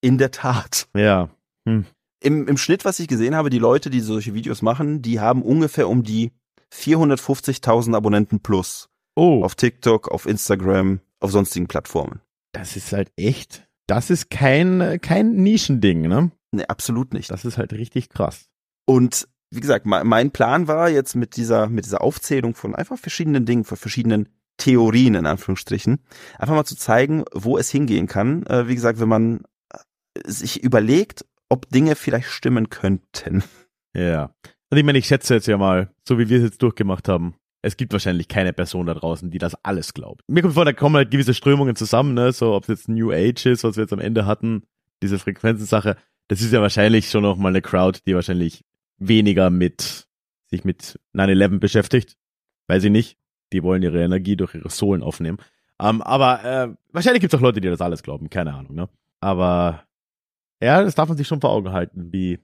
In 0.00 0.18
der 0.18 0.32
Tat. 0.32 0.88
Ja. 0.96 1.30
Hm. 1.68 1.86
Im, 2.20 2.48
Im 2.48 2.56
Schnitt, 2.56 2.84
was 2.84 2.98
ich 2.98 3.06
gesehen 3.06 3.36
habe, 3.36 3.48
die 3.48 3.60
Leute, 3.60 3.90
die 3.90 4.00
solche 4.00 4.34
Videos 4.34 4.60
machen, 4.60 5.02
die 5.02 5.20
haben 5.20 5.40
ungefähr 5.42 5.88
um 5.88 6.02
die 6.02 6.32
450.000 6.74 7.94
Abonnenten 7.94 8.40
plus. 8.40 8.88
Oh, 9.14 9.44
Auf 9.44 9.54
TikTok, 9.54 10.08
auf 10.08 10.26
Instagram, 10.26 11.00
auf 11.25 11.31
sonstigen 11.33 11.66
Plattformen. 11.66 12.20
das 12.53 12.77
ist 12.77 12.93
halt 12.93 13.11
echt, 13.16 13.66
das 13.89 14.11
ist 14.11 14.31
kein, 14.31 14.99
kein 15.03 15.33
Nischending, 15.35 16.03
ne? 16.03 16.31
Nee, 16.53 16.64
absolut 16.66 17.12
nicht. 17.12 17.31
Das 17.31 17.45
ist 17.45 17.59
halt 17.59 17.72
richtig 17.72 18.09
krass. 18.11 18.47
Und 18.87 19.27
wie 19.51 19.61
gesagt, 19.61 19.87
me- 19.87 20.05
mein 20.05 20.31
Plan 20.31 20.68
war 20.68 20.89
jetzt 20.89 21.16
mit 21.16 21.37
dieser, 21.37 21.68
mit 21.68 21.85
dieser 21.85 22.01
Aufzählung 22.03 22.55
von 22.55 22.75
einfach 22.75 22.99
verschiedenen 22.99 23.45
Dingen, 23.47 23.64
von 23.64 23.77
verschiedenen 23.77 24.29
Theorien 24.57 25.14
in 25.16 25.27
Anführungsstrichen, 25.27 25.99
einfach 26.39 26.55
mal 26.55 26.64
zu 26.64 26.77
zeigen, 26.77 27.25
wo 27.33 27.59
es 27.59 27.70
hingehen 27.70 28.07
kann. 28.07 28.47
Äh, 28.47 28.68
wie 28.68 28.75
gesagt, 28.77 29.01
wenn 29.01 29.09
man 29.09 29.41
äh, 29.72 29.79
sich 30.31 30.62
überlegt, 30.62 31.25
ob 31.49 31.68
Dinge 31.70 31.97
vielleicht 31.97 32.29
stimmen 32.29 32.68
könnten. 32.70 33.43
Ja. 33.97 34.33
Und 34.70 34.79
ich 34.79 34.85
meine, 34.85 34.99
ich 34.99 35.07
schätze 35.07 35.35
jetzt 35.35 35.47
ja 35.47 35.57
mal, 35.59 35.91
so 36.09 36.18
wie 36.18 36.29
wir 36.29 36.39
es 36.39 36.45
jetzt 36.45 36.62
durchgemacht 36.62 37.09
haben, 37.09 37.35
es 37.64 37.76
gibt 37.76 37.92
wahrscheinlich 37.92 38.28
keine 38.28 38.52
Person 38.52 38.86
da 38.86 38.94
draußen, 38.94 39.30
die 39.30 39.38
das 39.38 39.54
alles 39.64 39.94
glaubt. 39.94 40.22
Mir 40.28 40.42
kommt 40.42 40.54
vor, 40.54 40.64
da 40.64 40.72
kommen 40.72 40.96
halt 40.96 41.10
gewisse 41.10 41.34
Strömungen 41.34 41.76
zusammen, 41.76 42.14
ne? 42.14 42.32
so 42.32 42.54
ob 42.54 42.64
es 42.64 42.68
jetzt 42.68 42.88
New 42.88 43.10
Age 43.10 43.46
ist, 43.46 43.64
was 43.64 43.76
wir 43.76 43.84
jetzt 43.84 43.92
am 43.92 44.00
Ende 44.00 44.26
hatten, 44.26 44.64
diese 45.02 45.18
Frequenzensache, 45.18 45.96
das 46.28 46.42
ist 46.42 46.52
ja 46.52 46.60
wahrscheinlich 46.60 47.10
schon 47.10 47.22
noch 47.22 47.36
mal 47.36 47.48
eine 47.48 47.62
Crowd, 47.62 48.00
die 48.06 48.14
wahrscheinlich 48.14 48.64
weniger 48.98 49.50
mit 49.50 50.06
sich 50.46 50.64
mit 50.64 51.00
9-11 51.14 51.58
beschäftigt. 51.58 52.16
Weiß 52.68 52.84
ich 52.84 52.90
nicht. 52.90 53.18
Die 53.52 53.62
wollen 53.62 53.82
ihre 53.82 54.02
Energie 54.02 54.36
durch 54.36 54.54
ihre 54.54 54.70
Sohlen 54.70 55.02
aufnehmen. 55.02 55.38
Ähm, 55.80 56.02
aber 56.02 56.44
äh, 56.44 56.74
wahrscheinlich 56.92 57.20
gibt 57.20 57.32
es 57.32 57.38
auch 57.38 57.42
Leute, 57.42 57.60
die 57.60 57.68
das 57.68 57.80
alles 57.80 58.02
glauben, 58.02 58.30
keine 58.30 58.54
Ahnung. 58.54 58.74
Ne? 58.74 58.88
Aber 59.20 59.84
ja, 60.62 60.82
das 60.82 60.94
darf 60.94 61.08
man 61.08 61.16
sich 61.16 61.26
schon 61.26 61.40
vor 61.40 61.50
Augen 61.50 61.72
halten, 61.72 62.12
wie 62.12 62.38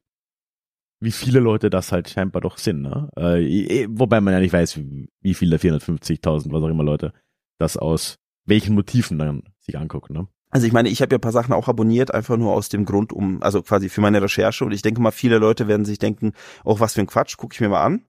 wie 1.01 1.13
viele 1.13 1.41
Leute 1.41 1.71
das 1.71 1.93
halt 1.93 2.11
scheinbar 2.11 2.43
doch 2.43 2.59
sind. 2.59 2.83
Ne? 2.83 3.09
Äh, 3.17 3.87
wobei 3.91 4.21
man 4.21 4.35
ja 4.35 4.41
nicht 4.41 4.53
weiß, 4.53 4.79
wie, 5.21 5.35
viele 5.35 5.57
450.000, 5.57 6.53
was 6.53 6.63
auch 6.63 6.69
immer 6.69 6.85
Leute, 6.85 7.13
das 7.59 7.77
aus 7.77 8.19
welchen 8.45 8.75
Motiven 8.75 9.19
dann 9.19 9.45
sich 9.61 9.79
angucken. 9.79 10.13
Ne? 10.13 10.29
Also 10.51 10.67
ich 10.67 10.73
meine, 10.73 10.89
ich 10.89 11.01
habe 11.01 11.15
ja 11.15 11.19
ein 11.19 11.23
paar 11.23 11.33
Sachen 11.33 11.55
auch 11.55 11.69
abonniert, 11.69 12.13
einfach 12.13 12.37
nur 12.37 12.53
aus 12.53 12.69
dem 12.69 12.85
Grund, 12.85 13.13
um, 13.13 13.43
also 13.43 13.63
quasi 13.63 13.89
für 13.89 14.03
meine 14.03 14.21
Recherche. 14.21 14.65
Und 14.65 14.73
ich 14.73 14.83
denke 14.83 15.01
mal, 15.01 15.11
viele 15.11 15.39
Leute 15.39 15.69
werden 15.69 15.85
sich 15.85 15.99
denken, 15.99 16.33
auch 16.65 16.81
was 16.81 16.95
für 16.95 17.01
ein 17.01 17.07
Quatsch, 17.07 17.37
gucke 17.37 17.55
ich 17.55 17.61
mir 17.61 17.71
mal 17.71 17.85
an. 17.85 18.03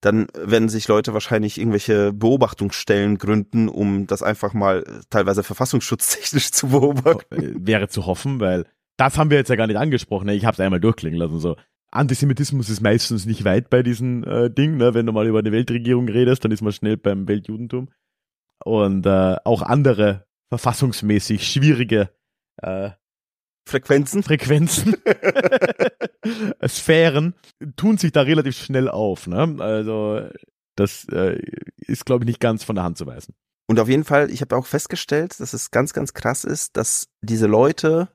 dann 0.00 0.26
werden 0.34 0.68
sich 0.68 0.86
Leute 0.86 1.14
wahrscheinlich 1.14 1.56
irgendwelche 1.56 2.12
Beobachtungsstellen 2.12 3.16
gründen, 3.16 3.70
um 3.70 4.06
das 4.06 4.22
einfach 4.22 4.52
mal 4.52 4.84
teilweise 5.08 5.42
verfassungsschutztechnisch 5.42 6.50
zu 6.52 6.68
beobachten. 6.68 7.34
Äh, 7.34 7.66
Wäre 7.66 7.88
zu 7.88 8.04
hoffen, 8.04 8.38
weil 8.38 8.66
das 8.98 9.16
haben 9.16 9.30
wir 9.30 9.38
jetzt 9.38 9.48
ja 9.48 9.56
gar 9.56 9.66
nicht 9.66 9.78
angesprochen. 9.78 10.26
Ne? 10.26 10.34
Ich 10.34 10.44
habe 10.44 10.54
es 10.54 10.60
einmal 10.60 10.80
durchklingen 10.80 11.18
lassen. 11.18 11.40
So 11.40 11.56
Antisemitismus 11.94 12.70
ist 12.70 12.80
meistens 12.80 13.26
nicht 13.26 13.44
weit 13.44 13.70
bei 13.70 13.82
diesen 13.82 14.24
äh, 14.24 14.50
Dingen. 14.50 14.76
Ne? 14.78 14.94
Wenn 14.94 15.06
du 15.06 15.12
mal 15.12 15.26
über 15.26 15.38
eine 15.38 15.52
Weltregierung 15.52 16.08
redest, 16.08 16.44
dann 16.44 16.52
ist 16.52 16.62
man 16.62 16.72
schnell 16.72 16.96
beim 16.96 17.28
Weltjudentum. 17.28 17.90
Und 18.64 19.06
äh, 19.06 19.36
auch 19.44 19.62
andere 19.62 20.26
verfassungsmäßig 20.48 21.46
schwierige 21.46 22.10
äh, 22.62 22.90
Frequenzen. 23.66 24.22
Frequenzen, 24.22 24.96
Sphären 26.66 27.34
tun 27.76 27.96
sich 27.96 28.12
da 28.12 28.22
relativ 28.22 28.56
schnell 28.56 28.88
auf. 28.88 29.26
Ne? 29.26 29.56
Also 29.58 30.28
das 30.76 31.06
äh, 31.10 31.40
ist, 31.76 32.04
glaube 32.04 32.24
ich, 32.24 32.26
nicht 32.26 32.40
ganz 32.40 32.64
von 32.64 32.76
der 32.76 32.84
Hand 32.84 32.98
zu 32.98 33.06
weisen. 33.06 33.34
Und 33.66 33.80
auf 33.80 33.88
jeden 33.88 34.04
Fall, 34.04 34.30
ich 34.30 34.42
habe 34.42 34.56
auch 34.56 34.66
festgestellt, 34.66 35.40
dass 35.40 35.54
es 35.54 35.70
ganz, 35.70 35.92
ganz 35.92 36.12
krass 36.12 36.44
ist, 36.44 36.76
dass 36.76 37.08
diese 37.22 37.46
Leute, 37.46 38.08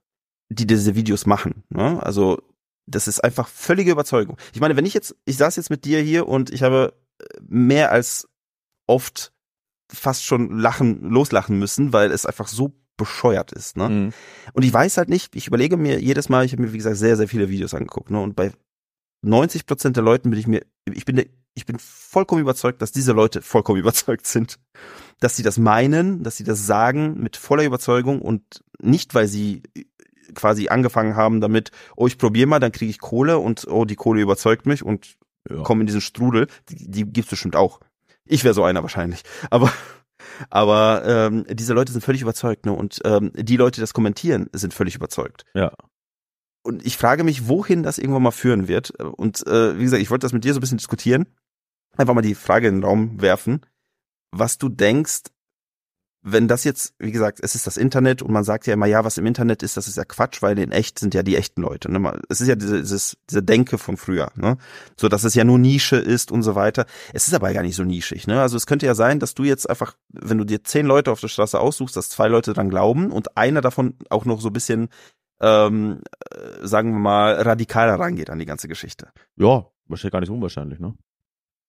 die 0.50 0.68
diese 0.68 0.96
Videos 0.96 1.26
machen, 1.26 1.64
ne? 1.70 2.02
also 2.04 2.40
das 2.90 3.08
ist 3.08 3.24
einfach 3.24 3.48
völlige 3.48 3.92
Überzeugung. 3.92 4.38
Ich 4.54 4.60
meine, 4.60 4.76
wenn 4.76 4.86
ich 4.86 4.94
jetzt, 4.94 5.16
ich 5.26 5.38
saß 5.38 5.56
jetzt 5.56 5.70
mit 5.70 5.86
dir 5.86 6.02
hier 6.02 6.28
und 6.28 6.50
ich 6.52 6.64
habe 6.64 6.94
mehr 7.48 7.92
als 7.92 8.28
oft 8.88 9.32
fast 9.92 10.24
schon 10.24 10.60
lachen, 10.60 11.10
loslachen 11.10 11.58
müssen, 11.58 11.94
weil 11.94 12.12
es 12.12 12.26
einfach 12.26 12.48
so 12.48 12.74
bescheuert 12.98 13.52
ist. 13.52 13.78
Ne? 13.78 13.90
Mhm. 13.90 14.14
Und 14.54 14.64
ich 14.64 14.74
weiß 14.74 14.98
halt 14.98 15.10
nicht, 15.10 15.36
ich 15.36 15.48
überlege 15.48 15.78
mir 15.78 16.00
jedes 16.00 16.30
Mal, 16.30 16.46
ich 16.46 16.52
habe 16.52 16.62
mir, 16.62 16.74
wie 16.74 16.78
gesagt, 16.78 16.98
sehr, 16.98 17.18
sehr 17.18 17.28
viele 17.28 17.50
Videos 17.50 17.74
angeguckt. 17.74 18.12
Ne? 18.12 18.20
Und 18.22 18.36
bei 18.36 18.52
90 19.22 19.66
Prozent 19.66 19.96
der 19.96 20.04
Leuten 20.04 20.30
bin 20.30 20.40
ich 20.40 20.48
mir, 20.48 20.66
ich 20.86 21.06
bin, 21.06 21.24
ich 21.56 21.66
bin 21.66 21.78
vollkommen 21.80 22.42
überzeugt, 22.42 22.82
dass 22.82 22.92
diese 22.92 23.14
Leute 23.14 23.42
vollkommen 23.42 23.80
überzeugt 23.80 24.28
sind. 24.28 24.60
Dass 25.20 25.36
sie 25.36 25.44
das 25.44 25.58
meinen, 25.58 26.24
dass 26.24 26.38
sie 26.38 26.44
das 26.44 26.66
sagen 26.66 27.22
mit 27.22 27.36
voller 27.36 27.64
Überzeugung 27.64 28.22
und 28.22 28.64
nicht, 28.82 29.16
weil 29.16 29.28
sie 29.28 29.64
quasi 30.36 30.70
angefangen 30.70 31.16
haben 31.16 31.42
damit, 31.42 31.72
oh, 31.96 32.08
ich 32.08 32.18
probiere 32.18 32.48
mal, 32.48 32.60
dann 32.60 32.72
kriege 32.72 32.90
ich 32.90 33.00
Kohle 33.00 33.38
und 33.40 33.68
oh, 33.70 33.86
die 33.86 33.96
Kohle 33.96 34.22
überzeugt 34.22 34.66
mich 34.66 34.84
und 34.84 35.16
Ja. 35.50 35.64
komme 35.64 35.82
in 35.82 35.88
diesen 35.88 36.02
Strudel. 36.02 36.48
Die, 36.70 36.90
die 36.90 37.06
gibt's 37.06 37.30
bestimmt 37.30 37.56
auch. 37.56 37.80
Ich 38.26 38.44
wäre 38.44 38.54
so 38.54 38.64
einer 38.64 38.82
wahrscheinlich. 38.82 39.24
Aber 39.50 39.72
aber 40.50 41.04
ähm, 41.06 41.46
diese 41.50 41.74
Leute 41.74 41.92
sind 41.92 42.04
völlig 42.04 42.22
überzeugt, 42.22 42.66
ne? 42.66 42.74
Und 42.74 43.00
ähm, 43.06 43.32
die 43.36 43.58
Leute, 43.58 43.76
die 43.76 43.82
das 43.82 43.94
kommentieren, 43.94 44.50
sind 44.54 44.74
völlig 44.74 44.96
überzeugt. 44.96 45.46
Ja. 45.54 45.72
Und 46.62 46.86
ich 46.86 46.98
frage 46.98 47.24
mich, 47.24 47.48
wohin 47.48 47.84
das 47.84 47.98
irgendwann 47.98 48.24
mal 48.24 48.32
führen 48.32 48.68
wird. 48.68 48.92
Und 49.02 49.46
äh, 49.48 49.78
wie 49.80 49.84
gesagt, 49.84 50.02
ich 50.02 50.10
wollte 50.12 50.26
das 50.26 50.34
mit 50.34 50.44
dir 50.44 50.54
so 50.54 50.60
ein 50.60 50.62
bisschen 50.62 50.78
diskutieren. 50.78 51.26
Einfach 51.98 52.14
mal 52.14 52.22
die 52.22 52.36
Frage 52.36 52.68
in 52.68 52.76
den 52.76 52.84
Raum 52.84 53.22
werfen, 53.22 53.62
was 54.32 54.58
du 54.58 54.70
denkst, 54.70 55.24
wenn 56.22 56.48
das 56.50 56.66
jetzt, 56.66 56.94
wie 57.00 57.12
gesagt, 57.12 57.40
es 57.42 57.56
ist 57.56 57.66
das 57.66 57.78
Internet 57.78 58.22
und 58.22 58.32
man 58.32 58.44
sagt 58.44 58.68
ja 58.68 58.74
immer, 58.74 58.88
ja, 58.88 59.06
was 59.06 59.18
im 59.18 59.26
Internet 59.26 59.64
ist, 59.64 59.78
das 59.78 59.88
ist 59.88 59.96
ja 59.96 60.04
Quatsch, 60.04 60.42
weil 60.42 60.60
in 60.60 60.72
echt 60.72 61.00
sind 61.00 61.14
ja 61.14 61.24
die 61.24 61.38
echten 61.38 61.62
Leute. 61.62 61.92
Ne? 61.92 62.20
Es 62.28 62.42
ist 62.42 62.48
ja 62.48 62.56
diese, 62.56 62.82
dieses, 62.82 63.18
diese 63.30 63.42
Denke 63.42 63.78
von 63.78 63.96
früher, 63.96 64.32
ne? 64.36 64.58
So 64.98 65.08
dass 65.08 65.24
es 65.24 65.34
ja 65.34 65.46
nur 65.46 65.58
Nische 65.58 65.96
ist 65.96 66.32
und 66.32 66.44
so 66.44 66.56
weiter. 66.56 66.86
Es 67.14 67.28
ist 67.28 67.34
aber 67.34 67.54
gar 67.54 67.62
nicht 67.62 67.76
so 67.76 67.84
nischig, 67.84 68.28
ne? 68.28 68.42
Also 68.42 68.58
es 68.58 68.66
könnte 68.66 68.86
ja 68.86 68.96
sein, 68.96 69.20
dass 69.20 69.34
du 69.34 69.44
jetzt 69.44 69.70
einfach, 69.70 69.96
wenn 70.10 70.38
du 70.38 70.44
dir 70.44 70.64
zehn 70.64 70.86
Leute 70.86 71.12
auf 71.12 71.22
der 71.22 71.30
Straße 71.30 71.60
aussuchst, 71.60 71.96
dass 71.96 72.10
zwei 72.10 72.28
Leute 72.28 72.54
dran 72.54 72.70
glauben 72.70 73.12
und 73.12 73.38
einer 73.38 73.62
davon 73.62 73.96
auch 74.10 74.26
noch 74.26 74.42
so 74.42 74.50
ein 74.50 74.54
bisschen, 74.54 74.90
ähm, 75.40 76.02
äh, 76.32 76.68
sagen 76.68 76.92
wir 76.92 77.00
mal, 77.00 77.36
radikaler 77.36 77.96
rangeht 77.96 78.30
an 78.30 78.40
die 78.40 78.46
ganze 78.46 78.68
Geschichte. 78.68 79.08
Ja, 79.38 79.68
wahrscheinlich 79.88 80.12
gar 80.12 80.20
nicht 80.20 80.28
so 80.28 80.36
unwahrscheinlich, 80.36 80.80
ne? 80.80 80.96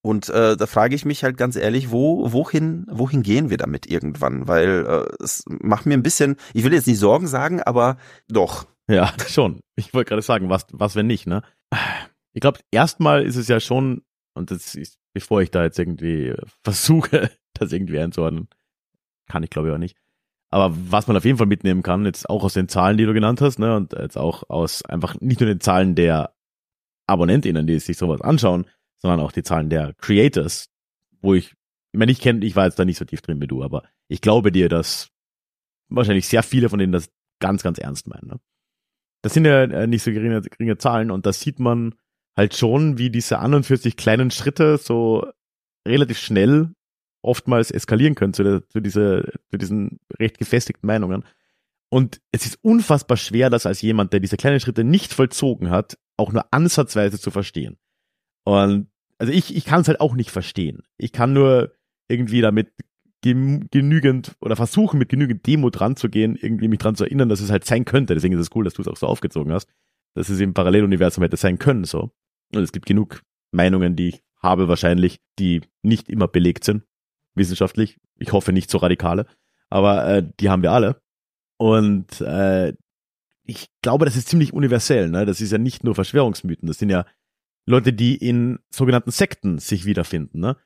Und 0.02 0.30
äh, 0.30 0.56
da 0.56 0.66
frage 0.66 0.94
ich 0.94 1.04
mich 1.04 1.24
halt 1.24 1.36
ganz 1.36 1.56
ehrlich, 1.56 1.90
wo, 1.90 2.32
wohin, 2.32 2.86
wohin 2.90 3.22
gehen 3.22 3.50
wir 3.50 3.58
damit 3.58 3.86
irgendwann? 3.86 4.48
Weil 4.48 4.86
äh, 4.86 5.22
es 5.22 5.44
macht 5.46 5.84
mir 5.84 5.94
ein 5.94 6.02
bisschen, 6.02 6.36
ich 6.54 6.64
will 6.64 6.72
jetzt 6.72 6.86
nicht 6.86 6.98
Sorgen 6.98 7.26
sagen, 7.26 7.62
aber 7.62 7.98
doch. 8.28 8.66
Ja, 8.88 9.12
schon. 9.28 9.60
Ich 9.76 9.92
wollte 9.92 10.08
gerade 10.08 10.22
sagen, 10.22 10.48
was, 10.48 10.66
was 10.72 10.96
wenn 10.96 11.06
nicht, 11.06 11.26
ne? 11.26 11.42
Ich 12.32 12.40
glaube, 12.40 12.60
erstmal 12.70 13.24
ist 13.24 13.36
es 13.36 13.48
ja 13.48 13.60
schon, 13.60 14.02
und 14.34 14.50
das 14.50 14.74
ist, 14.74 14.98
bevor 15.12 15.42
ich 15.42 15.50
da 15.50 15.64
jetzt 15.64 15.78
irgendwie 15.78 16.34
versuche, 16.64 17.30
das 17.54 17.72
irgendwie 17.72 17.98
einzuordnen, 17.98 18.48
kann 19.28 19.42
ich 19.42 19.50
glaube 19.50 19.68
ich 19.68 19.74
auch 19.74 19.78
nicht. 19.78 19.96
Aber 20.50 20.74
was 20.90 21.06
man 21.06 21.16
auf 21.16 21.24
jeden 21.24 21.38
Fall 21.38 21.46
mitnehmen 21.46 21.82
kann, 21.82 22.04
jetzt 22.06 22.28
auch 22.28 22.42
aus 22.42 22.54
den 22.54 22.68
Zahlen, 22.68 22.96
die 22.96 23.04
du 23.04 23.12
genannt 23.12 23.40
hast, 23.40 23.58
ne, 23.58 23.76
und 23.76 23.92
jetzt 23.92 24.18
auch 24.18 24.48
aus 24.48 24.84
einfach 24.84 25.14
nicht 25.20 25.40
nur 25.40 25.48
den 25.48 25.60
Zahlen 25.60 25.94
der 25.94 26.34
AbonnentInnen, 27.06 27.66
die 27.66 27.78
sich 27.78 27.98
sowas 27.98 28.20
anschauen, 28.20 28.66
sondern 29.00 29.20
auch 29.20 29.32
die 29.32 29.42
Zahlen 29.42 29.70
der 29.70 29.94
Creators, 29.94 30.68
wo 31.20 31.34
ich, 31.34 31.54
meine, 31.92 32.12
ich 32.12 32.20
kenne, 32.20 32.44
ich 32.44 32.56
war 32.56 32.66
jetzt 32.66 32.78
da 32.78 32.84
nicht 32.84 32.98
so 32.98 33.04
tief 33.04 33.22
drin 33.22 33.40
wie 33.40 33.46
du, 33.46 33.62
aber 33.62 33.84
ich 34.08 34.20
glaube 34.20 34.52
dir, 34.52 34.68
dass 34.68 35.10
wahrscheinlich 35.88 36.28
sehr 36.28 36.42
viele 36.42 36.68
von 36.68 36.78
denen 36.78 36.92
das 36.92 37.10
ganz, 37.40 37.62
ganz 37.62 37.78
ernst 37.78 38.06
meinen. 38.06 38.28
Ne? 38.28 38.40
Das 39.22 39.34
sind 39.34 39.44
ja 39.44 39.64
äh, 39.64 39.86
nicht 39.86 40.02
so 40.02 40.12
geringe, 40.12 40.40
geringe 40.42 40.78
Zahlen 40.78 41.10
und 41.10 41.26
das 41.26 41.40
sieht 41.40 41.58
man 41.58 41.94
halt 42.36 42.54
schon, 42.54 42.98
wie 42.98 43.10
diese 43.10 43.38
an 43.38 43.54
und 43.54 43.66
für 43.66 43.76
sich 43.76 43.96
kleinen 43.96 44.30
Schritte 44.30 44.78
so 44.78 45.26
relativ 45.86 46.18
schnell 46.18 46.70
oftmals 47.22 47.70
eskalieren 47.70 48.14
können 48.14 48.32
zu, 48.32 48.42
der, 48.42 48.68
zu, 48.68 48.80
diese, 48.80 49.32
zu 49.50 49.58
diesen 49.58 50.00
recht 50.18 50.38
gefestigten 50.38 50.86
Meinungen. 50.86 51.24
Und 51.90 52.20
es 52.30 52.46
ist 52.46 52.58
unfassbar 52.62 53.16
schwer, 53.16 53.50
das 53.50 53.66
als 53.66 53.82
jemand, 53.82 54.12
der 54.12 54.20
diese 54.20 54.36
kleinen 54.36 54.60
Schritte 54.60 54.84
nicht 54.84 55.12
vollzogen 55.12 55.70
hat, 55.70 55.98
auch 56.16 56.32
nur 56.32 56.46
ansatzweise 56.52 57.18
zu 57.18 57.30
verstehen. 57.30 57.78
Und 58.50 58.88
also 59.18 59.32
ich, 59.32 59.54
ich 59.54 59.64
kann 59.64 59.82
es 59.82 59.88
halt 59.88 60.00
auch 60.00 60.14
nicht 60.14 60.32
verstehen. 60.32 60.82
Ich 60.96 61.12
kann 61.12 61.32
nur 61.32 61.72
irgendwie 62.08 62.40
damit 62.40 62.72
genügend 63.22 64.34
oder 64.40 64.56
versuchen, 64.56 64.98
mit 64.98 65.08
genügend 65.08 65.46
Demo 65.46 65.70
dran 65.70 65.94
zu 65.94 66.08
gehen, 66.08 66.36
irgendwie 66.40 66.66
mich 66.66 66.80
dran 66.80 66.96
zu 66.96 67.04
erinnern, 67.04 67.28
dass 67.28 67.40
es 67.40 67.50
halt 67.50 67.64
sein 67.64 67.84
könnte. 67.84 68.14
Deswegen 68.14 68.34
ist 68.34 68.40
es 68.40 68.56
cool, 68.56 68.64
dass 68.64 68.74
du 68.74 68.82
es 68.82 68.88
auch 68.88 68.96
so 68.96 69.06
aufgezogen 69.06 69.52
hast, 69.52 69.68
dass 70.14 70.30
es 70.30 70.40
im 70.40 70.52
Paralleluniversum 70.52 71.22
hätte 71.22 71.36
sein 71.36 71.60
können, 71.60 71.84
so. 71.84 72.10
Und 72.52 72.62
es 72.62 72.72
gibt 72.72 72.86
genug 72.86 73.22
Meinungen, 73.52 73.94
die 73.94 74.08
ich 74.08 74.22
habe 74.42 74.66
wahrscheinlich, 74.66 75.20
die 75.38 75.60
nicht 75.82 76.08
immer 76.08 76.26
belegt 76.26 76.64
sind, 76.64 76.82
wissenschaftlich. 77.36 77.98
Ich 78.18 78.32
hoffe 78.32 78.52
nicht 78.52 78.68
so 78.70 78.78
radikale, 78.78 79.26
aber 79.68 80.08
äh, 80.08 80.28
die 80.40 80.50
haben 80.50 80.62
wir 80.62 80.72
alle. 80.72 81.00
Und 81.56 82.20
äh, 82.22 82.72
ich 83.44 83.68
glaube, 83.82 84.06
das 84.06 84.16
ist 84.16 84.28
ziemlich 84.28 84.52
universell. 84.52 85.08
Ne? 85.08 85.24
Das 85.24 85.40
ist 85.40 85.52
ja 85.52 85.58
nicht 85.58 85.84
nur 85.84 85.94
Verschwörungsmythen. 85.94 86.66
Das 86.66 86.78
sind 86.78 86.88
ja 86.88 87.04
Leute, 87.66 87.92
die 87.92 88.16
in 88.16 88.58
sogenannten 88.70 89.10
Sekten 89.10 89.58
sich 89.58 89.84
wiederfinden. 89.84 90.40
Ne? 90.40 90.56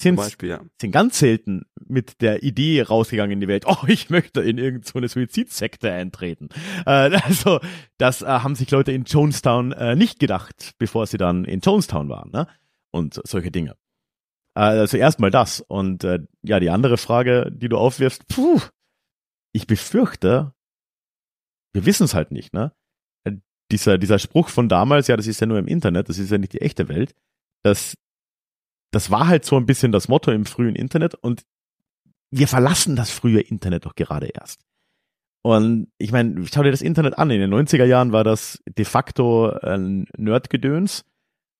Zum 0.00 0.10
Sind, 0.10 0.16
Beispiel, 0.16 0.48
ja. 0.50 0.60
sind 0.80 0.92
ganz 0.92 1.18
selten 1.18 1.66
mit 1.84 2.20
der 2.20 2.44
Idee 2.44 2.82
rausgegangen 2.82 3.32
in 3.32 3.40
die 3.40 3.48
Welt, 3.48 3.64
oh, 3.66 3.84
ich 3.88 4.10
möchte 4.10 4.40
in 4.42 4.56
irgendeine 4.56 5.08
so 5.08 5.20
Suizidsekte 5.20 5.90
eintreten. 5.92 6.50
Äh, 6.86 7.18
also, 7.22 7.60
das 7.98 8.22
äh, 8.22 8.26
haben 8.26 8.54
sich 8.54 8.70
Leute 8.70 8.92
in 8.92 9.04
Jonestown 9.04 9.72
äh, 9.72 9.96
nicht 9.96 10.20
gedacht, 10.20 10.74
bevor 10.78 11.06
sie 11.06 11.18
dann 11.18 11.44
in 11.44 11.60
Jonestown 11.60 12.08
waren, 12.08 12.30
ne? 12.30 12.46
Und 12.90 13.20
solche 13.24 13.50
Dinge. 13.50 13.76
Äh, 14.54 14.60
also 14.60 14.96
erstmal 14.96 15.30
das. 15.30 15.60
Und 15.60 16.04
äh, 16.04 16.20
ja, 16.42 16.60
die 16.60 16.70
andere 16.70 16.96
Frage, 16.96 17.50
die 17.52 17.68
du 17.68 17.76
aufwirfst, 17.76 18.28
puh, 18.28 18.60
ich 19.52 19.66
befürchte, 19.66 20.54
wir 21.72 21.86
wissen 21.86 22.04
es 22.04 22.14
halt 22.14 22.30
nicht, 22.30 22.54
ne? 22.54 22.72
Dieser, 23.70 23.98
dieser 23.98 24.18
Spruch 24.18 24.48
von 24.48 24.68
damals, 24.68 25.08
ja, 25.08 25.16
das 25.16 25.26
ist 25.26 25.40
ja 25.40 25.46
nur 25.46 25.58
im 25.58 25.66
Internet, 25.66 26.08
das 26.08 26.18
ist 26.18 26.30
ja 26.30 26.38
nicht 26.38 26.54
die 26.54 26.60
echte 26.60 26.88
Welt, 26.88 27.14
das, 27.62 27.96
das 28.90 29.10
war 29.10 29.28
halt 29.28 29.44
so 29.44 29.56
ein 29.56 29.66
bisschen 29.66 29.92
das 29.92 30.08
Motto 30.08 30.30
im 30.30 30.46
frühen 30.46 30.74
Internet 30.74 31.14
und 31.14 31.44
wir 32.30 32.48
verlassen 32.48 32.96
das 32.96 33.10
frühe 33.10 33.40
Internet 33.40 33.86
doch 33.86 33.94
gerade 33.94 34.26
erst. 34.26 34.60
Und 35.42 35.88
ich 35.98 36.12
meine, 36.12 36.44
schau 36.46 36.62
dir 36.62 36.70
das 36.70 36.82
Internet 36.82 37.16
an. 37.16 37.30
In 37.30 37.40
den 37.40 37.54
90er 37.54 37.84
Jahren 37.84 38.12
war 38.12 38.24
das 38.24 38.62
de 38.66 38.84
facto 38.84 39.50
ein 39.50 40.06
Nerdgedöns. 40.16 41.04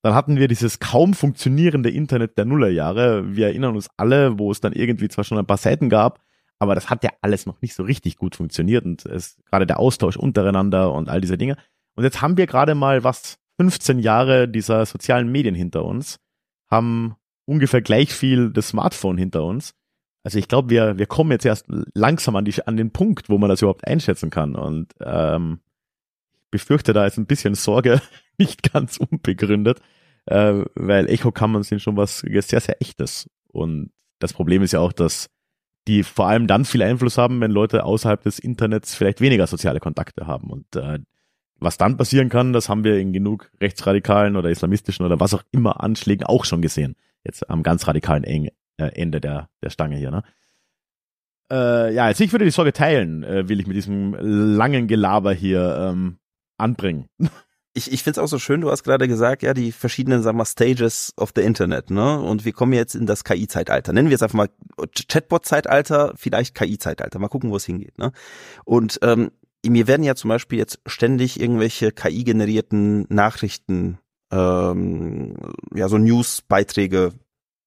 Dann 0.03 0.15
hatten 0.15 0.37
wir 0.37 0.49
dieses 0.49 0.79
kaum 0.79 1.15
funktionierende 1.15 1.91
Internet 1.91 2.39
der 2.39 2.45
Nullerjahre. 2.45 3.35
Wir 3.35 3.47
erinnern 3.47 3.77
uns 3.77 3.89
alle, 3.97 4.39
wo 4.39 4.51
es 4.51 4.61
dann 4.61 4.73
irgendwie 4.73 5.09
zwar 5.09 5.25
schon 5.25 5.39
ein 5.39 5.47
paar 5.47 5.57
Seiten 5.57 5.89
gab, 5.89 6.21
aber 6.59 6.75
das 6.75 6.91
hat 6.91 7.03
ja 7.03 7.11
alles 7.21 7.47
noch 7.47 7.61
nicht 7.63 7.75
so 7.75 7.83
richtig 7.83 8.17
gut 8.17 8.37
funktioniert 8.37 8.85
und 8.85 9.07
es 9.07 9.39
gerade 9.47 9.67
der 9.67 9.81
Austausch 9.81 10.17
untereinander 10.17 10.93
und 10.93 11.09
all 11.09 11.21
diese 11.21 11.39
Dinge. 11.39 11.57
Und 11.99 12.05
jetzt 12.05 12.23
haben 12.23 12.37
wir 12.37 12.47
gerade 12.47 12.77
mal 12.77 13.03
was 13.03 13.41
15 13.57 13.99
Jahre 13.99 14.47
dieser 14.47 14.87
sozialen 14.87 15.33
Medien 15.33 15.57
hinter 15.57 15.85
uns, 15.85 16.21
haben 16.71 17.17
ungefähr 17.45 17.83
gleich 17.83 18.13
viel 18.13 18.53
das 18.53 18.69
Smartphone 18.69 19.19
hinter 19.19 19.43
uns. 19.43 19.75
Also 20.23 20.39
ich 20.39 20.47
glaube, 20.47 20.71
wir, 20.71 20.97
wir 20.97 21.07
kommen 21.07 21.33
jetzt 21.33 21.45
erst 21.45 21.67
langsam 21.93 22.37
an, 22.37 22.45
die, 22.45 22.65
an 22.65 22.77
den 22.77 22.93
Punkt, 22.93 23.29
wo 23.29 23.37
man 23.37 23.49
das 23.49 23.63
überhaupt 23.63 23.85
einschätzen 23.85 24.31
kann. 24.31 24.55
Und 24.55 24.95
ähm, 25.01 25.59
ich 26.37 26.51
befürchte, 26.53 26.93
da 26.93 27.05
ist 27.05 27.19
ein 27.19 27.27
bisschen 27.27 27.57
Sorge 27.57 28.01
nicht 28.39 28.73
ganz 28.73 28.99
unbegründet, 28.99 29.81
äh, 30.27 30.63
weil 30.77 31.11
Echo-Kammern 31.11 31.65
sind 31.65 31.83
schon 31.83 31.97
was 31.97 32.21
sehr, 32.21 32.61
sehr 32.61 32.81
echtes. 32.81 33.29
Und 33.49 33.91
das 34.21 34.33
Problem 34.33 34.63
ist 34.63 34.71
ja 34.71 34.79
auch, 34.79 34.93
dass 34.93 35.31
die 35.89 36.05
vor 36.05 36.29
allem 36.29 36.47
dann 36.47 36.65
viel 36.65 36.83
Einfluss 36.85 37.19
haben, 37.19 37.41
wenn 37.41 37.51
Leute 37.51 37.83
außerhalb 37.83 38.23
des 38.23 38.39
Internets 38.39 38.95
vielleicht 38.95 39.21
weniger 39.21 39.49
soziale 39.49 39.81
Kontakte 39.81 40.29
haben. 40.29 40.49
Und 40.51 40.77
äh, 40.77 41.01
was 41.59 41.77
dann 41.77 41.97
passieren 41.97 42.29
kann, 42.29 42.53
das 42.53 42.69
haben 42.69 42.85
wir 42.85 42.99
in 42.99 43.13
genug 43.13 43.51
rechtsradikalen 43.61 44.37
oder 44.37 44.51
islamistischen 44.51 45.05
oder 45.05 45.21
was 45.21 45.35
auch 45.35 45.43
immer 45.51 45.83
Anschlägen 45.83 46.27
auch 46.27 46.45
schon 46.45 46.63
gesehen. 46.63 46.97
Jetzt 47.25 47.49
am 47.51 47.63
ganz 47.63 47.87
radikalen 47.87 48.25
äh, 48.25 48.51
Ende 48.77 49.21
der, 49.21 49.49
der 49.63 49.71
Stange 49.71 49.97
hier, 49.97 50.11
ne? 50.11 50.23
Äh, 51.51 51.95
ja, 51.95 52.05
also 52.05 52.23
ich 52.25 52.33
würde 52.33 52.45
die 52.45 52.51
Sorge 52.51 52.73
teilen, 52.73 53.25
äh, 53.25 53.49
will 53.49 53.59
ich 53.59 53.67
mit 53.67 53.77
diesem 53.77 54.15
langen 54.21 54.87
Gelaber 54.87 55.33
hier 55.33 55.77
ähm, 55.81 56.19
anbringen. 56.59 57.09
ich, 57.75 57.91
ich 57.91 58.03
finde 58.03 58.21
es 58.21 58.25
auch 58.25 58.29
so 58.29 58.39
schön, 58.39 58.61
du 58.61 58.71
hast 58.71 58.85
gerade 58.85 59.09
gesagt, 59.09 59.43
ja, 59.43 59.55
die 59.55 59.73
verschiedenen, 59.73 60.23
sagen 60.23 60.37
wir, 60.37 60.45
Stages 60.45 61.15
of 61.17 61.33
the 61.35 61.43
Internet, 61.43 61.91
ne? 61.91 62.21
Und 62.21 62.45
wir 62.45 62.53
kommen 62.53 62.75
jetzt 62.75 62.95
in 62.95 63.07
das 63.07 63.25
KI-Zeitalter. 63.25 63.93
Nennen 63.93 64.11
wir 64.11 64.17
es 64.17 64.23
einfach 64.23 64.37
mal 64.37 64.51
Chatbot-Zeitalter, 65.09 66.13
vielleicht 66.17 66.55
KI-Zeitalter. 66.55 67.19
Mal 67.19 67.29
gucken, 67.29 67.51
wo 67.51 67.57
es 67.57 67.65
hingeht, 67.65 67.97
ne? 67.99 68.13
Und 68.65 68.99
ähm, 69.03 69.31
mir 69.69 69.87
werden 69.87 70.03
ja 70.03 70.15
zum 70.15 70.29
Beispiel 70.29 70.59
jetzt 70.59 70.81
ständig 70.87 71.41
irgendwelche 71.41 71.93
KI-generierten 71.93 73.07
Nachrichten, 73.09 73.99
ähm, 74.33 75.35
ja, 75.75 75.89
so 75.89 75.99
News-Beiträge 75.99 77.13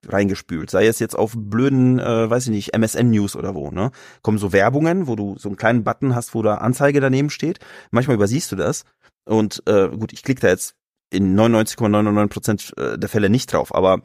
reingespült. 0.07 0.69
Sei 0.71 0.87
es 0.87 0.99
jetzt 0.99 1.15
auf 1.15 1.33
blöden, 1.35 1.99
äh, 1.99 2.29
weiß 2.29 2.45
ich 2.45 2.51
nicht, 2.51 2.73
MSN-News 2.73 3.35
oder 3.35 3.53
wo, 3.55 3.71
ne? 3.71 3.91
Kommen 4.21 4.37
so 4.37 4.51
Werbungen, 4.51 5.07
wo 5.07 5.15
du 5.15 5.37
so 5.37 5.49
einen 5.49 5.57
kleinen 5.57 5.83
Button 5.83 6.15
hast, 6.15 6.33
wo 6.33 6.41
da 6.41 6.55
Anzeige 6.55 6.99
daneben 7.01 7.29
steht. 7.29 7.59
Manchmal 7.91 8.15
übersiehst 8.15 8.51
du 8.51 8.55
das. 8.55 8.85
Und 9.25 9.63
äh, 9.67 9.89
gut, 9.89 10.13
ich 10.13 10.23
klicke 10.23 10.41
da 10.41 10.47
jetzt 10.49 10.75
in 11.11 11.37
99,99 11.37 12.27
Prozent 12.27 12.73
,99 12.77 12.97
der 12.97 13.09
Fälle 13.09 13.29
nicht 13.29 13.53
drauf, 13.53 13.75
aber 13.75 14.01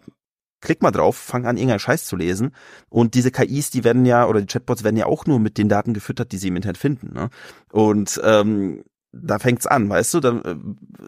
klick 0.60 0.82
mal 0.82 0.90
drauf, 0.90 1.16
fang 1.16 1.46
an, 1.46 1.56
irgendeinen 1.56 1.80
Scheiß 1.80 2.04
zu 2.04 2.16
lesen. 2.16 2.52
Und 2.88 3.14
diese 3.14 3.30
KIs, 3.30 3.70
die 3.70 3.84
werden 3.84 4.06
ja, 4.06 4.26
oder 4.26 4.40
die 4.40 4.46
Chatbots 4.46 4.84
werden 4.84 4.96
ja 4.96 5.06
auch 5.06 5.26
nur 5.26 5.38
mit 5.38 5.58
den 5.58 5.68
Daten 5.68 5.94
gefüttert, 5.94 6.32
die 6.32 6.38
sie 6.38 6.48
im 6.48 6.56
Internet 6.56 6.78
finden. 6.78 7.12
Ne? 7.12 7.30
Und 7.72 8.20
ähm, 8.24 8.82
da 9.12 9.38
fängt's 9.38 9.66
an, 9.66 9.88
weißt 9.88 10.14
du, 10.14 10.20
dann 10.20 10.42
äh, 10.44 10.56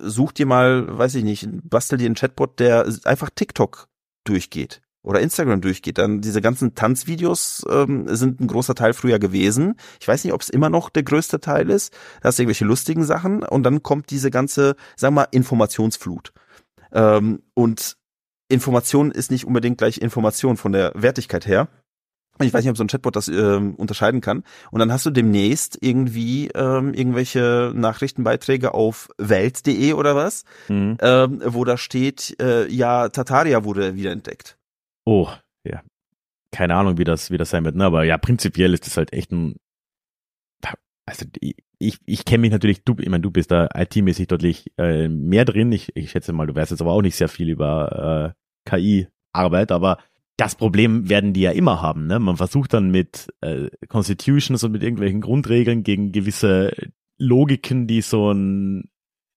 such 0.09 0.33
dir 0.33 0.47
mal, 0.47 0.99
weiß 0.99 1.15
ich 1.17 1.25
nicht, 1.25 1.49
bastel 1.65 1.99
dir 1.99 2.07
einen 2.07 2.15
Chatbot, 2.15 2.59
der 2.61 2.87
einfach 3.05 3.31
TikTok 3.35 3.89
durchgeht 4.25 4.81
oder 5.03 5.21
Instagram 5.21 5.61
durchgeht, 5.61 5.99
dann 5.99 6.21
diese 6.21 6.41
ganzen 6.41 6.75
Tanzvideos 6.75 7.65
ähm, 7.71 8.15
sind 8.15 8.41
ein 8.41 8.47
großer 8.47 8.75
Teil 8.75 8.93
früher 8.93 9.19
gewesen. 9.19 9.77
Ich 10.01 10.09
weiß 10.09 10.25
nicht, 10.25 10.35
ob 10.35 10.43
es 10.43 10.51
immer 10.51 10.71
noch 10.71 10.91
der 10.91 11.03
größte 11.03 11.41
Teil 11.41 11.71
ist. 11.71 11.95
Da 12.21 12.29
hast 12.29 12.39
du 12.39 12.43
irgendwelche 12.43 12.65
lustigen 12.65 13.05
Sachen 13.05 13.43
und 13.43 13.63
dann 13.63 13.83
kommt 13.83 14.11
diese 14.11 14.31
ganze, 14.31 14.77
wir 14.99 15.11
mal, 15.11 15.27
Informationsflut. 15.31 16.33
Ähm, 16.93 17.43
und 17.55 17.97
Information 18.49 19.11
ist 19.11 19.31
nicht 19.31 19.45
unbedingt 19.45 19.79
gleich 19.79 19.99
Information 19.99 20.57
von 20.57 20.73
der 20.73 20.93
Wertigkeit 20.95 21.47
her. 21.47 21.69
Ich 22.41 22.55
weiß 22.55 22.63
nicht, 22.63 22.71
ob 22.71 22.77
so 22.77 22.85
ein 22.85 22.89
Chatbot 22.89 23.17
das 23.17 23.29
ähm, 23.29 23.75
unterscheiden 23.75 24.21
kann. 24.21 24.45
Und 24.71 24.79
dann 24.79 24.93
hast 24.93 25.05
du 25.05 25.11
demnächst 25.11 25.77
irgendwie 25.81 26.49
ähm, 26.55 26.95
irgendwelche 26.95 27.73
Nachrichtenbeiträge 27.75 28.75
auf 28.75 29.09
Welt.de 29.19 29.93
oder 29.95 30.15
was, 30.15 30.45
mhm. 30.69 30.97
ähm, 31.01 31.43
wo 31.45 31.65
da 31.65 31.77
steht, 31.77 32.37
äh, 32.41 32.69
ja, 32.69 33.09
Tataria 33.09 33.65
wurde 33.65 33.97
wiederentdeckt. 33.97 34.57
Oh, 35.05 35.29
ja. 35.65 35.83
Keine 36.53 36.77
Ahnung, 36.77 36.97
wie 36.99 37.05
das, 37.05 37.31
wie 37.31 37.39
das 37.39 37.51
sein 37.51 37.65
wird, 37.65 37.75
ne? 37.75 37.85
Aber 37.85 38.05
ja, 38.05 38.19
prinzipiell 38.19 38.73
ist 38.73 38.87
das 38.87 38.97
halt 38.97 39.13
echt 39.13 39.33
ein. 39.33 39.57
Also 41.07 41.25
ich, 41.79 41.99
ich 42.05 42.25
kenne 42.27 42.43
mich 42.43 42.51
natürlich, 42.51 42.85
du, 42.85 42.95
ich 42.99 43.09
meine, 43.09 43.23
du 43.23 43.31
bist 43.31 43.51
da 43.51 43.69
IT-mäßig 43.75 44.27
deutlich 44.27 44.71
äh, 44.77 45.09
mehr 45.09 45.45
drin. 45.45 45.73
Ich, 45.73 45.97
ich 45.97 46.11
schätze 46.11 46.33
mal, 46.33 46.47
du 46.47 46.55
weißt 46.55 46.71
jetzt 46.71 46.83
aber 46.83 46.93
auch 46.93 47.03
nicht 47.03 47.17
sehr 47.17 47.29
viel 47.29 47.49
über 47.49 48.35
äh, 48.37 48.38
KI-Arbeit, 48.65 49.73
aber 49.73 49.99
das 50.37 50.55
Problem 50.55 51.09
werden 51.09 51.33
die 51.33 51.41
ja 51.41 51.51
immer 51.51 51.83
haben. 51.83 52.07
Ne? 52.07 52.19
Man 52.19 52.37
versucht 52.37 52.73
dann 52.73 52.91
mit 52.91 53.29
äh, 53.41 53.69
Constitutions 53.89 54.63
und 54.63 54.73
mit 54.73 54.83
irgendwelchen 54.83 55.21
Grundregeln 55.21 55.83
gegen 55.83 56.13
gewisse 56.13 56.73
Logiken, 57.19 57.87
die 57.87 58.03
so 58.03 58.33
ein 58.33 58.89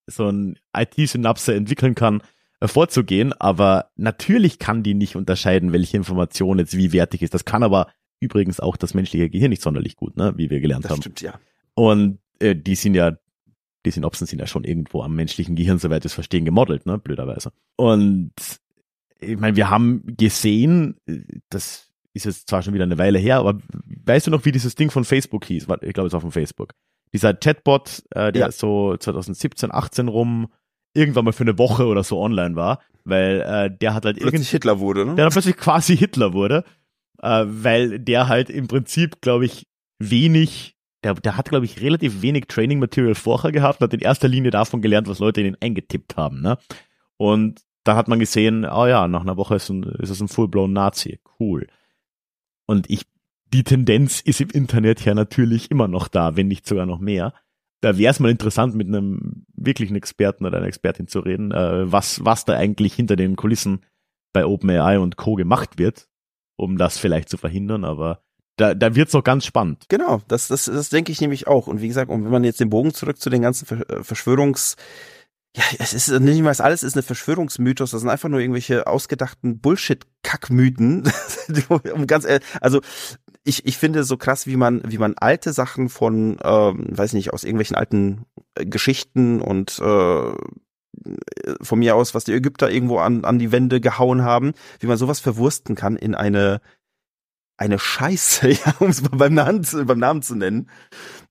so 0.08 0.28
ein 0.28 0.58
IT-Synapse 0.76 1.54
entwickeln 1.56 1.96
kann, 1.96 2.22
äh, 2.60 2.68
vorzugehen, 2.68 3.34
aber 3.34 3.92
natürlich 3.96 4.60
kann 4.60 4.84
die 4.84 4.94
nicht 4.94 5.16
unterscheiden, 5.16 5.74
welche 5.74 5.98
Information 5.98 6.60
jetzt 6.60 6.78
wie 6.78 6.94
wertig 6.94 7.22
ist. 7.22 7.34
Das 7.34 7.46
kann 7.46 7.64
aber 7.64 7.88
übrigens 8.20 8.60
auch 8.60 8.78
das 8.78 8.94
menschliche 8.94 9.30
Gehirn 9.30 9.50
nicht 9.50 9.64
sonderlich 9.64 9.96
gut, 9.96 10.18
ne, 10.18 10.34
wie 10.38 10.50
wir 10.50 10.60
gelernt 10.60 10.86
das 10.86 10.92
haben. 10.92 11.02
Stimmt, 11.02 11.22
ja. 11.22 11.40
Und 11.74 12.20
äh, 12.40 12.56
die 12.56 12.76
sind 12.76 12.94
ja, 12.94 13.18
die 13.86 13.92
Synopsen 13.92 14.28
sind 14.28 14.40
ja 14.40 14.48
schon 14.48 14.64
irgendwo 14.64 15.02
am 15.02 15.16
menschlichen 15.16 15.56
Gehirn, 15.56 15.80
soweit 15.80 16.04
wir 16.04 16.08
es 16.08 16.14
verstehen, 16.14 16.46
gemodelt, 16.46 16.86
ne, 16.86 17.00
blöderweise. 17.00 17.52
Und 17.78 18.34
ich 19.22 19.40
meine, 19.40 19.56
wir 19.56 19.70
haben 19.70 20.04
gesehen, 20.06 20.98
das 21.50 21.90
ist 22.14 22.26
jetzt 22.26 22.50
zwar 22.50 22.62
schon 22.62 22.74
wieder 22.74 22.84
eine 22.84 22.98
Weile 22.98 23.20
her, 23.20 23.38
aber 23.38 23.60
weißt 24.06 24.28
du 24.28 24.32
noch, 24.32 24.46
wie 24.46 24.52
dieses 24.52 24.76
Ding 24.76 24.92
von 24.92 25.06
Facebook 25.06 25.46
hieß? 25.46 25.68
Ich 25.82 25.94
glaube, 25.94 26.08
es 26.08 26.14
war 26.14 26.22
von 26.22 26.32
Facebook. 26.32 26.74
Dieser 27.14 27.34
Chatbot, 27.34 28.04
äh, 28.12 28.32
der 28.32 28.48
ja. 28.48 28.52
so 28.52 28.96
2017, 28.98 29.72
18 29.72 30.08
rum 30.08 30.48
irgendwann 30.94 31.26
mal 31.26 31.34
für 31.34 31.44
eine 31.44 31.58
Woche 31.58 31.86
oder 31.86 32.04
so 32.04 32.20
online 32.20 32.56
war, 32.56 32.82
weil 33.06 33.42
äh, 33.42 33.78
der 33.78 33.94
hat 33.94 34.06
halt 34.06 34.20
plötzlich 34.20 34.50
Hitler 34.50 34.80
wurde, 34.80 35.06
ne? 35.06 35.16
Der 35.16 35.26
dann 35.26 35.32
plötzlich 35.32 35.58
quasi 35.58 35.96
Hitler 35.96 36.34
wurde, 36.34 36.64
äh, 37.22 37.46
weil 37.48 38.00
der 38.00 38.28
halt 38.28 38.50
im 38.50 38.68
Prinzip, 38.68 39.22
glaube 39.22 39.46
ich, 39.46 39.68
wenig, 40.00 40.76
der, 41.04 41.14
der 41.14 41.38
hat, 41.38 41.50
glaube 41.50 41.66
ich, 41.66 41.82
relativ 41.82 42.22
wenig 42.22 42.46
Training 42.48 42.80
Material 42.80 43.16
vorher 43.16 43.52
gehabt 43.52 43.82
und 43.82 43.86
hat 43.86 43.94
in 43.94 44.02
erster 44.02 44.28
Linie 44.28 44.52
davon 44.52 44.82
gelernt, 44.82 45.08
was 45.08 45.20
Leute 45.20 45.42
in 45.42 45.48
ihn 45.48 45.58
eingetippt 45.60 46.18
haben, 46.18 46.42
ne? 46.42 46.58
Und 47.18 47.62
da 47.84 47.96
hat 47.96 48.08
man 48.08 48.20
gesehen, 48.20 48.66
oh 48.66 48.86
ja, 48.86 49.08
nach 49.08 49.22
einer 49.22 49.38
Woche 49.38 49.56
ist, 49.56 49.70
ein, 49.70 49.84
ist 49.84 50.10
es 50.10 50.22
ein 50.22 50.28
full-blown 50.28 50.72
Nazi. 50.72 51.20
Cool. 51.40 51.68
Und 52.66 52.90
ich, 52.90 53.06
die 53.54 53.64
Tendenz 53.64 54.22
ist 54.22 54.42
im 54.42 54.50
Internet 54.50 55.04
ja 55.04 55.14
natürlich 55.14 55.72
immer 55.72 55.88
noch 55.88 56.08
da, 56.08 56.36
wenn 56.36 56.48
nicht 56.48 56.68
sogar 56.68 56.86
noch 56.86 57.00
mehr 57.00 57.34
da 57.82 57.98
wäre 57.98 58.12
es 58.12 58.20
mal 58.20 58.32
interessant, 58.32 58.76
mit 58.76 58.88
einem 58.88 59.46
wirklichen 59.56 59.96
Experten 59.96 60.46
oder 60.46 60.58
einer 60.58 60.68
Expertin 60.68 61.08
zu 61.08 61.20
reden, 61.20 61.52
äh, 61.52 61.92
was, 61.92 62.24
was 62.24 62.46
da 62.46 62.54
eigentlich 62.54 62.94
hinter 62.94 63.16
den 63.16 63.36
Kulissen 63.36 63.84
bei 64.34 64.46
OpenAI 64.46 65.00
und 65.00 65.18
Co. 65.18 65.34
gemacht 65.36 65.78
wird, 65.78 66.08
um 66.56 66.78
das 66.78 66.98
vielleicht 66.98 67.28
zu 67.28 67.38
verhindern, 67.38 67.84
aber 67.84 68.22
da, 68.56 68.76
da 68.76 68.96
wird's 68.96 69.14
noch 69.14 69.24
ganz 69.24 69.46
spannend. 69.46 69.86
Genau, 69.90 70.22
das, 70.28 70.48
das, 70.48 70.66
das 70.66 70.90
denke 70.90 71.12
ich 71.12 71.20
nämlich 71.20 71.48
auch. 71.48 71.68
Und 71.68 71.82
wie 71.82 71.88
gesagt, 71.88 72.12
und 72.12 72.24
wenn 72.24 72.32
man 72.32 72.44
jetzt 72.44 72.60
den 72.60 72.70
Bogen 72.70 72.94
zurück 72.94 73.20
zu 73.20 73.30
den 73.30 73.42
ganzen 73.42 73.68
äh, 73.82 74.02
Verschwörungs- 74.02 74.76
ja, 75.56 75.64
es 75.80 75.94
ist 75.94 76.10
nicht 76.10 76.42
mal 76.42 76.56
alles 76.60 76.84
ist 76.84 76.96
eine 76.96 77.04
Verschwörungsmythos, 77.04 77.92
das 77.92 78.02
sind 78.02 78.10
einfach 78.10 78.30
nur 78.30 78.40
irgendwelche 78.40 78.88
ausgedachten 78.88 79.60
Bullshit-Kackmythen. 79.60 81.12
um 81.94 82.08
ganz 82.08 82.26
ehrlich, 82.26 82.48
also 82.62 82.80
ich, 83.44 83.66
ich 83.66 83.78
finde 83.78 84.06
so 84.06 84.16
krass, 84.16 84.48
wie 84.48 84.56
man, 84.56 84.82
wie 84.86 84.98
man 84.98 85.16
alte 85.18 85.52
Sachen 85.52 85.90
von, 85.90 86.38
ähm, 86.44 86.86
weiß 86.90 87.14
nicht, 87.14 87.34
aus 87.34 87.44
irgendwelchen 87.44 87.76
alten 87.76 88.26
äh, 88.56 88.66
Geschichten 88.66 89.42
und 89.42 89.78
äh, 89.80 90.32
von 91.62 91.80
mir 91.80 91.96
aus, 91.96 92.14
was 92.14 92.24
die 92.24 92.34
Ägypter 92.34 92.70
irgendwo 92.70 93.00
an, 93.00 93.26
an 93.26 93.40
die 93.40 93.52
Wände 93.52 93.82
gehauen 93.82 94.24
haben, 94.24 94.54
wie 94.80 94.88
man 94.88 94.98
sowas 94.98 95.20
verwursten 95.20 95.76
kann 95.76 95.98
in 95.98 96.16
eine 96.16 96.62
eine 97.58 97.78
Scheiße, 97.78 98.50
ja, 98.52 98.76
um 98.80 98.90
es 98.90 99.02
mal 99.04 99.18
beim 99.18 99.34
Namen, 99.36 99.66
beim 99.86 100.00
Namen 100.00 100.24
zu 100.24 100.36
nennen. 100.36 100.70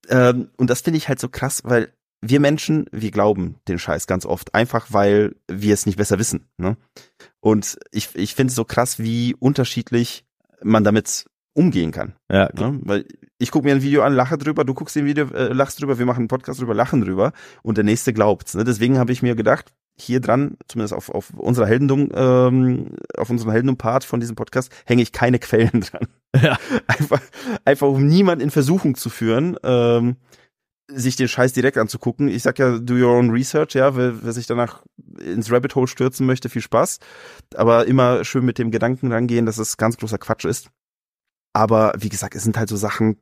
Ähm, 0.08 0.50
und 0.56 0.70
das 0.70 0.82
finde 0.82 0.98
ich 0.98 1.08
halt 1.08 1.18
so 1.18 1.28
krass, 1.28 1.62
weil 1.64 1.92
wir 2.22 2.40
Menschen, 2.40 2.86
wir 2.92 3.10
glauben 3.10 3.56
den 3.66 3.78
Scheiß 3.78 4.06
ganz 4.06 4.26
oft, 4.26 4.54
einfach 4.54 4.88
weil 4.90 5.36
wir 5.48 5.74
es 5.74 5.86
nicht 5.86 5.96
besser 5.96 6.18
wissen. 6.18 6.48
Ne? 6.58 6.76
Und 7.40 7.78
ich, 7.92 8.10
ich 8.14 8.34
finde 8.34 8.50
es 8.50 8.56
so 8.56 8.64
krass, 8.64 8.98
wie 8.98 9.34
unterschiedlich 9.34 10.24
man 10.62 10.84
damit 10.84 11.26
umgehen 11.54 11.90
kann. 11.90 12.14
Ja. 12.30 12.50
Ne? 12.54 12.78
Weil 12.82 13.06
ich 13.38 13.50
gucke 13.50 13.66
mir 13.66 13.74
ein 13.74 13.82
Video 13.82 14.02
an, 14.02 14.14
lache 14.14 14.38
drüber, 14.38 14.64
du 14.64 14.74
guckst 14.74 14.96
den 14.96 15.06
Video, 15.06 15.26
äh, 15.28 15.52
lachst 15.52 15.80
drüber, 15.80 15.98
wir 15.98 16.06
machen 16.06 16.20
einen 16.20 16.28
Podcast 16.28 16.60
drüber, 16.60 16.74
lachen 16.74 17.00
drüber 17.00 17.32
und 17.62 17.76
der 17.76 17.84
nächste 17.84 18.12
glaubt's. 18.12 18.54
Ne? 18.54 18.64
Deswegen 18.64 18.98
habe 18.98 19.12
ich 19.12 19.22
mir 19.22 19.34
gedacht, 19.34 19.72
hier 19.98 20.20
dran, 20.20 20.56
zumindest 20.66 20.94
auf, 20.94 21.10
auf 21.10 21.30
unserer 21.36 21.66
Heldendum, 21.66 22.10
ähm, 22.14 22.96
auf 23.16 23.30
unserem 23.30 23.50
Heldendum-Part 23.50 24.04
von 24.04 24.20
diesem 24.20 24.36
Podcast, 24.36 24.72
hänge 24.86 25.02
ich 25.02 25.12
keine 25.12 25.38
Quellen 25.38 25.80
dran. 25.80 26.08
Ja. 26.40 26.58
Einfach, 26.86 27.20
einfach 27.64 27.88
um 27.88 28.06
niemand 28.06 28.42
in 28.42 28.50
Versuchung 28.50 28.94
zu 28.94 29.10
führen, 29.10 29.56
ähm, 29.62 30.16
sich 30.94 31.16
den 31.16 31.28
Scheiß 31.28 31.52
direkt 31.52 31.78
anzugucken. 31.78 32.28
Ich 32.28 32.42
sag 32.42 32.58
ja, 32.58 32.78
do 32.78 32.94
your 32.94 33.16
own 33.16 33.30
research, 33.30 33.74
ja, 33.74 33.96
wer, 33.96 34.22
wer 34.22 34.32
sich 34.32 34.46
danach 34.46 34.82
ins 35.18 35.50
Rabbit 35.50 35.74
Hole 35.74 35.86
stürzen 35.86 36.26
möchte, 36.26 36.48
viel 36.48 36.62
Spaß. 36.62 36.98
Aber 37.54 37.86
immer 37.86 38.24
schön 38.24 38.44
mit 38.44 38.58
dem 38.58 38.70
Gedanken 38.70 39.12
rangehen, 39.12 39.46
dass 39.46 39.58
es 39.58 39.76
ganz 39.76 39.96
großer 39.96 40.18
Quatsch 40.18 40.44
ist. 40.44 40.70
Aber 41.52 41.92
wie 41.98 42.08
gesagt, 42.08 42.34
es 42.34 42.44
sind 42.44 42.56
halt 42.56 42.68
so 42.68 42.76
Sachen, 42.76 43.18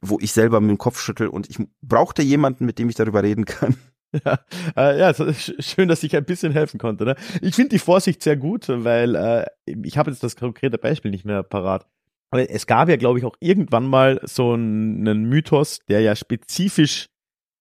wo 0.00 0.18
ich 0.20 0.32
selber 0.32 0.60
mit 0.60 0.70
dem 0.70 0.78
Kopf 0.78 1.00
schüttel 1.00 1.28
und 1.28 1.50
ich 1.50 1.58
brauchte 1.82 2.22
jemanden, 2.22 2.64
mit 2.64 2.78
dem 2.78 2.88
ich 2.88 2.94
darüber 2.94 3.22
reden 3.22 3.44
kann. 3.44 3.76
Ja, 4.24 4.40
äh, 4.76 4.98
ja 4.98 5.14
schön, 5.14 5.86
dass 5.86 6.02
ich 6.02 6.16
ein 6.16 6.24
bisschen 6.24 6.50
helfen 6.50 6.78
konnte. 6.78 7.04
Ne? 7.04 7.14
Ich 7.42 7.54
finde 7.54 7.68
die 7.68 7.78
Vorsicht 7.78 8.24
sehr 8.24 8.36
gut, 8.36 8.64
weil 8.68 9.14
äh, 9.14 9.46
ich 9.84 9.98
habe 9.98 10.10
jetzt 10.10 10.24
das 10.24 10.34
konkrete 10.34 10.78
Beispiel 10.78 11.12
nicht 11.12 11.24
mehr 11.24 11.44
parat. 11.44 11.86
Aber 12.30 12.48
es 12.48 12.66
gab 12.66 12.88
ja, 12.88 12.96
glaube 12.96 13.18
ich, 13.18 13.24
auch 13.24 13.36
irgendwann 13.40 13.86
mal 13.86 14.20
so 14.24 14.52
einen 14.52 15.24
Mythos, 15.24 15.80
der 15.88 16.00
ja 16.00 16.14
spezifisch 16.14 17.06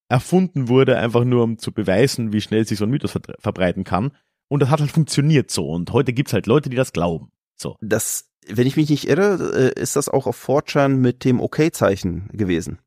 erfunden 0.09 0.67
wurde, 0.67 0.97
einfach 0.97 1.23
nur 1.23 1.43
um 1.43 1.57
zu 1.57 1.71
beweisen, 1.71 2.33
wie 2.33 2.41
schnell 2.41 2.65
sich 2.65 2.77
so 2.77 2.85
ein 2.85 2.91
Mythos 2.91 3.17
verbreiten 3.39 3.83
kann. 3.83 4.11
Und 4.47 4.61
das 4.61 4.69
hat 4.69 4.79
halt 4.79 4.91
funktioniert 4.91 5.51
so. 5.51 5.69
Und 5.69 5.91
heute 5.91 6.13
gibt's 6.13 6.33
halt 6.33 6.47
Leute, 6.47 6.69
die 6.69 6.77
das 6.77 6.93
glauben. 6.93 7.31
So. 7.55 7.77
Das 7.81 8.29
wenn 8.47 8.67
ich 8.67 8.77
mich 8.77 8.89
nicht 8.89 9.07
irre, 9.07 9.73
äh, 9.75 9.79
ist 9.79 9.95
das 9.95 10.09
auch 10.09 10.27
auf 10.27 10.35
Fortran 10.35 10.97
mit 10.97 11.23
dem 11.23 11.39
OK-Zeichen 11.39 12.29
gewesen. 12.33 12.79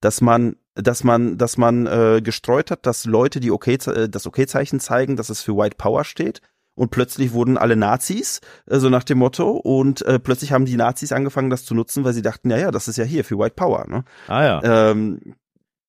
Dass 0.00 0.20
man, 0.20 0.56
dass 0.74 1.04
man, 1.04 1.38
dass 1.38 1.56
man 1.56 1.86
äh, 1.86 2.20
gestreut 2.22 2.70
hat, 2.70 2.86
dass 2.86 3.04
Leute, 3.04 3.40
die 3.40 3.50
OK, 3.50 3.68
äh, 3.68 4.08
das 4.08 4.26
OK-Zeichen 4.26 4.80
zeigen, 4.80 5.16
dass 5.16 5.30
es 5.30 5.42
für 5.42 5.56
White 5.56 5.76
Power 5.78 6.04
steht 6.04 6.40
und 6.76 6.90
plötzlich 6.90 7.32
wurden 7.32 7.58
alle 7.58 7.74
Nazis, 7.74 8.40
äh, 8.66 8.78
so 8.78 8.88
nach 8.88 9.02
dem 9.02 9.18
Motto, 9.18 9.50
und 9.50 10.02
äh, 10.02 10.20
plötzlich 10.20 10.52
haben 10.52 10.66
die 10.66 10.76
Nazis 10.76 11.10
angefangen, 11.10 11.50
das 11.50 11.64
zu 11.64 11.74
nutzen, 11.74 12.04
weil 12.04 12.12
sie 12.12 12.22
dachten, 12.22 12.50
ja, 12.50 12.58
ja, 12.58 12.70
das 12.70 12.86
ist 12.86 12.96
ja 12.96 13.04
hier 13.04 13.24
für 13.24 13.38
White 13.38 13.56
Power. 13.56 13.86
Ne? 13.88 14.04
Ah 14.28 14.44
ja. 14.44 14.90
Ähm, 14.90 15.34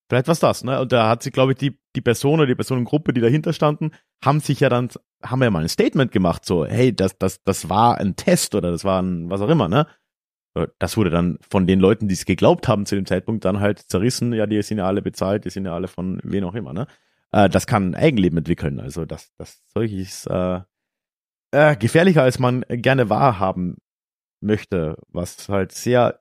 Vielleicht 0.10 0.30
was 0.30 0.40
das, 0.40 0.64
ne? 0.64 0.80
Und 0.80 0.94
da 0.94 1.10
hat 1.10 1.22
sich, 1.22 1.34
glaube 1.34 1.52
ich, 1.52 1.58
die, 1.58 1.78
die 1.96 2.02
Person 2.02 2.36
oder 2.40 2.48
die 2.48 2.56
Personengruppe, 2.56 3.12
die 3.12 3.20
dahinter 3.20 3.52
standen, 3.52 3.92
haben 4.24 4.40
sich 4.40 4.62
ja 4.62 4.70
dann, 4.70 4.88
haben 5.22 5.44
ja 5.44 5.52
mal 5.52 5.64
ein 5.64 5.70
Statement 5.70 6.14
gemacht, 6.14 6.46
so, 6.46 6.66
hey, 6.66 6.96
das, 6.96 7.18
das, 7.18 7.44
das 7.44 7.68
war 7.68 7.98
ein 7.98 8.16
Test 8.16 8.56
oder 8.56 8.72
das 8.72 8.86
war 8.86 9.02
ein, 9.02 9.30
was 9.30 9.42
auch 9.42 9.50
immer, 9.50 9.68
ne? 9.68 9.86
Das 10.80 10.96
wurde 10.96 11.10
dann 11.10 11.38
von 11.48 11.68
den 11.68 11.80
Leuten, 11.80 12.08
die 12.08 12.14
es 12.14 12.26
geglaubt 12.26 12.68
haben 12.70 12.86
zu 12.86 12.96
dem 12.96 13.06
Zeitpunkt, 13.06 13.44
dann 13.44 13.60
halt 13.60 13.80
zerrissen, 13.80 14.34
ja, 14.34 14.48
die 14.48 14.62
sind 14.62 14.78
ja 14.78 14.88
alle 14.88 15.02
bezahlt, 15.02 15.44
die 15.44 15.50
sind 15.50 15.66
ja 15.66 15.76
alle 15.76 15.90
von 15.90 16.22
wen 16.24 16.46
auch 16.46 16.56
immer, 16.56 16.72
ne? 16.72 16.88
Äh, 17.32 17.50
das 17.50 17.68
kann 17.68 17.92
ein 17.92 17.96
Eigenleben 17.96 18.38
entwickeln. 18.38 18.80
Also 18.80 19.06
das, 19.06 19.34
das 19.38 19.62
solches 19.74 20.26
äh, 20.28 20.62
äh, 21.52 21.76
gefährlicher, 21.76 22.24
als 22.24 22.40
man 22.40 22.64
gerne 22.70 23.10
wahrhaben 23.10 23.78
möchte, 24.42 24.98
was 25.10 25.50
halt 25.50 25.72
sehr 25.72 26.20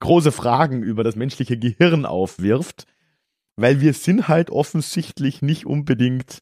große 0.00 0.32
Fragen 0.32 0.82
über 0.82 1.04
das 1.04 1.16
menschliche 1.16 1.58
Gehirn 1.58 2.04
aufwirft, 2.04 2.86
weil 3.56 3.80
wir 3.80 3.94
sind 3.94 4.28
halt 4.28 4.50
offensichtlich 4.50 5.42
nicht 5.42 5.66
unbedingt 5.66 6.40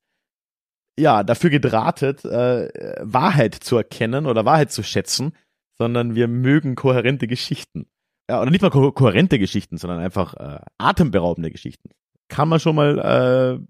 ja 0.98 1.22
dafür 1.22 1.50
gedrahtet, 1.50 2.24
äh, 2.24 2.68
Wahrheit 3.00 3.54
zu 3.54 3.76
erkennen 3.76 4.26
oder 4.26 4.44
Wahrheit 4.44 4.72
zu 4.72 4.82
schätzen, 4.82 5.32
sondern 5.76 6.14
wir 6.14 6.28
mögen 6.28 6.74
kohärente 6.74 7.28
Geschichten. 7.28 7.86
Ja, 8.28 8.42
oder 8.42 8.50
nicht 8.50 8.62
mal 8.62 8.70
ko 8.70 8.92
kohärente 8.92 9.38
Geschichten, 9.38 9.78
sondern 9.78 10.00
einfach 10.00 10.34
äh, 10.34 10.60
atemberaubende 10.76 11.50
Geschichten. 11.50 11.90
Kann 12.28 12.48
man 12.48 12.60
schon 12.60 12.76
mal 12.76 12.98
äh, 12.98 13.64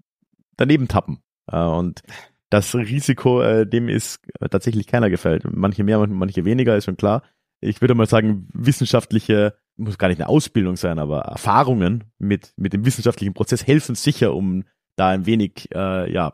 daneben 0.57 0.87
tappen. 0.87 1.21
Äh, 1.49 1.61
und 1.61 2.01
das 2.49 2.73
Risiko, 2.75 3.41
äh, 3.41 3.67
dem 3.67 3.89
ist 3.89 4.21
tatsächlich 4.49 4.87
keiner 4.87 5.09
gefällt. 5.09 5.43
Manche 5.51 5.83
mehr, 5.83 6.05
manche 6.07 6.45
weniger, 6.45 6.75
ist 6.75 6.85
schon 6.85 6.97
klar. 6.97 7.23
Ich 7.61 7.81
würde 7.81 7.93
mal 7.93 8.07
sagen, 8.07 8.47
wissenschaftliche, 8.53 9.55
muss 9.77 9.97
gar 9.97 10.07
nicht 10.07 10.19
eine 10.19 10.29
Ausbildung 10.29 10.75
sein, 10.75 10.97
aber 10.99 11.21
Erfahrungen 11.21 12.05
mit, 12.17 12.53
mit 12.57 12.73
dem 12.73 12.85
wissenschaftlichen 12.85 13.33
Prozess 13.33 13.67
helfen 13.67 13.95
sicher, 13.95 14.33
um 14.33 14.63
da 14.95 15.09
ein 15.09 15.25
wenig, 15.25 15.69
äh, 15.73 16.11
ja, 16.11 16.33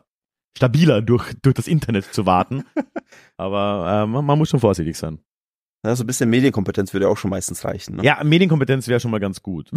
stabiler 0.56 1.02
durch, 1.02 1.34
durch 1.42 1.54
das 1.54 1.68
Internet 1.68 2.06
zu 2.14 2.26
warten. 2.26 2.64
aber 3.36 4.04
äh, 4.04 4.06
man, 4.06 4.24
man 4.24 4.38
muss 4.38 4.48
schon 4.48 4.60
vorsichtig 4.60 4.96
sein. 4.96 5.18
Ja, 5.86 5.94
so 5.94 6.02
ein 6.02 6.06
bisschen 6.06 6.28
Medienkompetenz 6.30 6.92
würde 6.92 7.08
auch 7.08 7.16
schon 7.16 7.30
meistens 7.30 7.64
reichen. 7.64 7.96
Ne? 7.96 8.04
Ja, 8.04 8.22
Medienkompetenz 8.24 8.88
wäre 8.88 8.98
schon 9.00 9.10
mal 9.10 9.20
ganz 9.20 9.42
gut. 9.42 9.70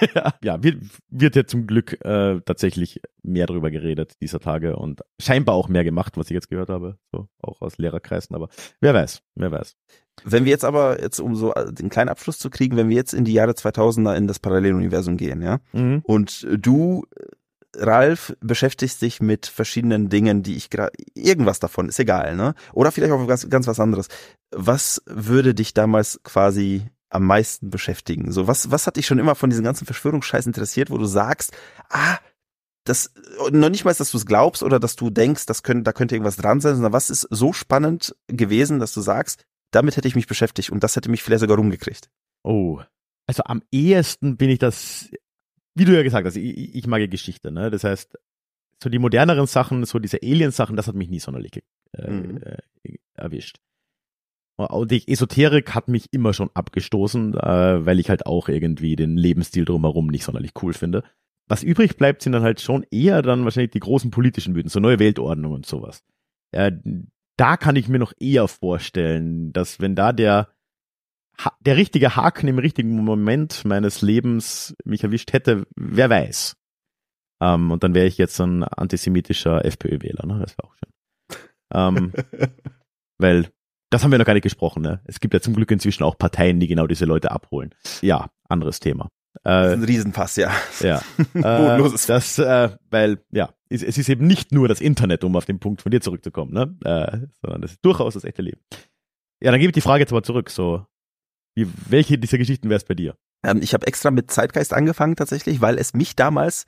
ja, 0.42 0.62
wird, 0.62 0.82
wird 1.10 1.36
ja 1.36 1.44
zum 1.44 1.66
Glück 1.66 2.04
äh, 2.04 2.40
tatsächlich 2.44 3.00
mehr 3.22 3.46
darüber 3.46 3.70
geredet 3.70 4.14
dieser 4.20 4.38
Tage 4.38 4.76
und 4.76 5.00
scheinbar 5.20 5.54
auch 5.54 5.68
mehr 5.68 5.84
gemacht, 5.84 6.16
was 6.16 6.26
ich 6.26 6.34
jetzt 6.34 6.48
gehört 6.48 6.68
habe, 6.68 6.98
so 7.12 7.28
auch 7.42 7.60
aus 7.60 7.78
Lehrerkreisen. 7.78 8.36
Aber 8.36 8.48
wer 8.80 8.94
weiß, 8.94 9.22
wer 9.34 9.50
weiß. 9.50 9.76
Wenn 10.24 10.44
wir 10.44 10.50
jetzt 10.50 10.64
aber 10.64 11.02
jetzt 11.02 11.20
um 11.20 11.34
so 11.34 11.52
den 11.52 11.88
kleinen 11.88 12.08
Abschluss 12.08 12.38
zu 12.38 12.48
kriegen, 12.48 12.76
wenn 12.76 12.88
wir 12.88 12.96
jetzt 12.96 13.12
in 13.12 13.24
die 13.24 13.32
Jahre 13.32 13.52
2000er 13.52 14.14
in 14.14 14.26
das 14.26 14.38
Paralleluniversum 14.38 15.16
gehen, 15.16 15.42
ja, 15.42 15.58
mhm. 15.72 16.00
und 16.04 16.46
du 16.50 17.04
Ralf 17.78 18.36
beschäftigt 18.40 18.98
sich 18.98 19.20
mit 19.20 19.46
verschiedenen 19.46 20.08
Dingen, 20.08 20.42
die 20.42 20.56
ich 20.56 20.70
gerade, 20.70 20.92
irgendwas 21.14 21.58
davon, 21.60 21.88
ist 21.88 21.98
egal, 21.98 22.36
ne? 22.36 22.54
Oder 22.72 22.92
vielleicht 22.92 23.12
auch 23.12 23.26
ganz, 23.26 23.48
ganz 23.48 23.66
was 23.66 23.80
anderes. 23.80 24.08
Was 24.50 25.02
würde 25.06 25.54
dich 25.54 25.74
damals 25.74 26.20
quasi 26.24 26.88
am 27.10 27.24
meisten 27.24 27.70
beschäftigen? 27.70 28.32
So, 28.32 28.46
was, 28.46 28.70
was 28.70 28.86
hat 28.86 28.96
dich 28.96 29.06
schon 29.06 29.18
immer 29.18 29.34
von 29.34 29.50
diesen 29.50 29.64
ganzen 29.64 29.86
Verschwörungsscheiß 29.86 30.46
interessiert, 30.46 30.90
wo 30.90 30.98
du 30.98 31.06
sagst, 31.06 31.52
ah, 31.88 32.18
das, 32.84 33.12
noch 33.50 33.68
nicht 33.68 33.84
mal, 33.84 33.94
dass 33.94 34.10
du 34.10 34.16
es 34.16 34.26
glaubst 34.26 34.62
oder 34.62 34.78
dass 34.78 34.96
du 34.96 35.10
denkst, 35.10 35.46
das 35.46 35.62
könnte, 35.62 35.82
da 35.82 35.92
könnte 35.92 36.14
irgendwas 36.14 36.36
dran 36.36 36.60
sein, 36.60 36.74
sondern 36.74 36.92
was 36.92 37.10
ist 37.10 37.26
so 37.30 37.52
spannend 37.52 38.14
gewesen, 38.28 38.78
dass 38.78 38.94
du 38.94 39.00
sagst, 39.00 39.44
damit 39.72 39.96
hätte 39.96 40.08
ich 40.08 40.14
mich 40.14 40.28
beschäftigt 40.28 40.70
und 40.70 40.84
das 40.84 40.96
hätte 40.96 41.10
mich 41.10 41.22
vielleicht 41.22 41.40
sogar 41.40 41.56
rumgekriegt. 41.56 42.08
Oh, 42.44 42.80
also 43.26 43.42
am 43.44 43.62
ehesten 43.72 44.36
bin 44.36 44.50
ich 44.50 44.60
das 44.60 45.10
wie 45.76 45.84
du 45.84 45.94
ja 45.94 46.02
gesagt 46.02 46.26
hast, 46.26 46.36
ich, 46.36 46.74
ich 46.74 46.86
mag 46.86 47.00
ja 47.00 47.06
Geschichte, 47.06 47.52
ne? 47.52 47.70
Das 47.70 47.84
heißt, 47.84 48.18
so 48.82 48.90
die 48.90 48.98
moderneren 48.98 49.46
Sachen, 49.46 49.84
so 49.84 49.98
diese 49.98 50.22
Alien-Sachen, 50.22 50.76
das 50.76 50.88
hat 50.88 50.94
mich 50.94 51.08
nie 51.08 51.20
sonderlich 51.20 51.62
äh, 51.92 52.10
mhm. 52.10 52.38
äh, 52.42 52.98
erwischt. 53.14 53.58
Und 54.56 54.90
die 54.90 55.06
Esoterik 55.06 55.74
hat 55.74 55.88
mich 55.88 56.12
immer 56.12 56.32
schon 56.32 56.50
abgestoßen, 56.54 57.34
äh, 57.34 57.84
weil 57.84 58.00
ich 58.00 58.08
halt 58.08 58.24
auch 58.24 58.48
irgendwie 58.48 58.96
den 58.96 59.16
Lebensstil 59.18 59.66
drumherum 59.66 60.06
nicht 60.06 60.24
sonderlich 60.24 60.52
cool 60.62 60.72
finde. 60.72 61.04
Was 61.46 61.62
übrig 61.62 61.96
bleibt, 61.96 62.22
sind 62.22 62.32
dann 62.32 62.42
halt 62.42 62.60
schon 62.60 62.84
eher 62.90 63.22
dann 63.22 63.44
wahrscheinlich 63.44 63.72
die 63.72 63.80
großen 63.80 64.10
politischen 64.10 64.54
Mythen, 64.54 64.70
so 64.70 64.80
neue 64.80 64.98
Weltordnung 64.98 65.52
und 65.52 65.66
sowas. 65.66 66.02
Äh, 66.52 66.72
da 67.36 67.58
kann 67.58 67.76
ich 67.76 67.88
mir 67.88 67.98
noch 67.98 68.14
eher 68.18 68.48
vorstellen, 68.48 69.52
dass 69.52 69.78
wenn 69.78 69.94
da 69.94 70.12
der 70.12 70.48
der 71.60 71.76
richtige 71.76 72.16
Haken 72.16 72.48
im 72.48 72.58
richtigen 72.58 73.04
Moment 73.04 73.64
meines 73.64 74.02
Lebens 74.02 74.74
mich 74.84 75.04
erwischt 75.04 75.32
hätte, 75.32 75.66
wer 75.76 76.10
weiß. 76.10 76.56
Ähm, 77.40 77.70
und 77.70 77.84
dann 77.84 77.94
wäre 77.94 78.06
ich 78.06 78.18
jetzt 78.18 78.40
ein 78.40 78.64
antisemitischer 78.64 79.64
FPÖ-Wähler, 79.64 80.26
ne? 80.26 80.38
Das 80.40 80.56
wäre 80.56 80.68
auch 80.68 80.74
schön. 80.74 80.92
Ähm, 81.74 82.12
weil 83.18 83.48
das 83.90 84.02
haben 84.02 84.10
wir 84.10 84.18
noch 84.18 84.24
gar 84.24 84.34
nicht 84.34 84.42
gesprochen, 84.42 84.82
ne? 84.82 85.00
Es 85.04 85.20
gibt 85.20 85.34
ja 85.34 85.40
zum 85.40 85.54
Glück 85.54 85.70
inzwischen 85.70 86.02
auch 86.02 86.18
Parteien, 86.18 86.60
die 86.60 86.66
genau 86.66 86.86
diese 86.86 87.04
Leute 87.04 87.30
abholen. 87.30 87.74
Ja, 88.00 88.30
anderes 88.48 88.80
Thema. 88.80 89.10
Äh, 89.44 89.50
das 89.50 89.72
ist 89.72 89.78
ein 89.78 89.84
Riesenpass, 89.84 90.36
ja. 90.36 90.52
Ja. 90.80 91.02
äh, 91.34 91.90
das, 92.06 92.38
äh, 92.38 92.70
weil, 92.90 93.18
ja, 93.30 93.50
es, 93.68 93.82
es, 93.82 93.98
ist 93.98 94.08
eben 94.08 94.26
nicht 94.26 94.52
nur 94.52 94.68
das 94.68 94.80
Internet, 94.80 95.22
um 95.24 95.36
auf 95.36 95.44
den 95.44 95.60
Punkt 95.60 95.82
von 95.82 95.90
dir 95.90 96.00
zurückzukommen, 96.00 96.52
ne? 96.52 96.76
Äh, 96.84 97.26
sondern 97.42 97.62
das 97.62 97.72
ist 97.72 97.84
durchaus 97.84 98.14
das 98.14 98.24
echte 98.24 98.42
Leben. 98.42 98.60
Ja, 99.42 99.50
dann 99.50 99.60
gebe 99.60 99.70
ich 99.70 99.74
die 99.74 99.82
Frage 99.82 100.00
jetzt 100.00 100.12
mal 100.12 100.22
zurück. 100.22 100.50
So, 100.50 100.86
wie, 101.56 101.66
welche 101.88 102.18
dieser 102.18 102.38
Geschichten 102.38 102.68
wäre 102.68 102.76
es 102.76 102.84
bei 102.84 102.94
dir? 102.94 103.16
Ähm, 103.42 103.60
ich 103.62 103.74
habe 103.74 103.86
extra 103.86 104.10
mit 104.10 104.30
Zeitgeist 104.30 104.72
angefangen 104.72 105.16
tatsächlich, 105.16 105.60
weil 105.60 105.78
es 105.78 105.94
mich 105.94 106.14
damals 106.14 106.66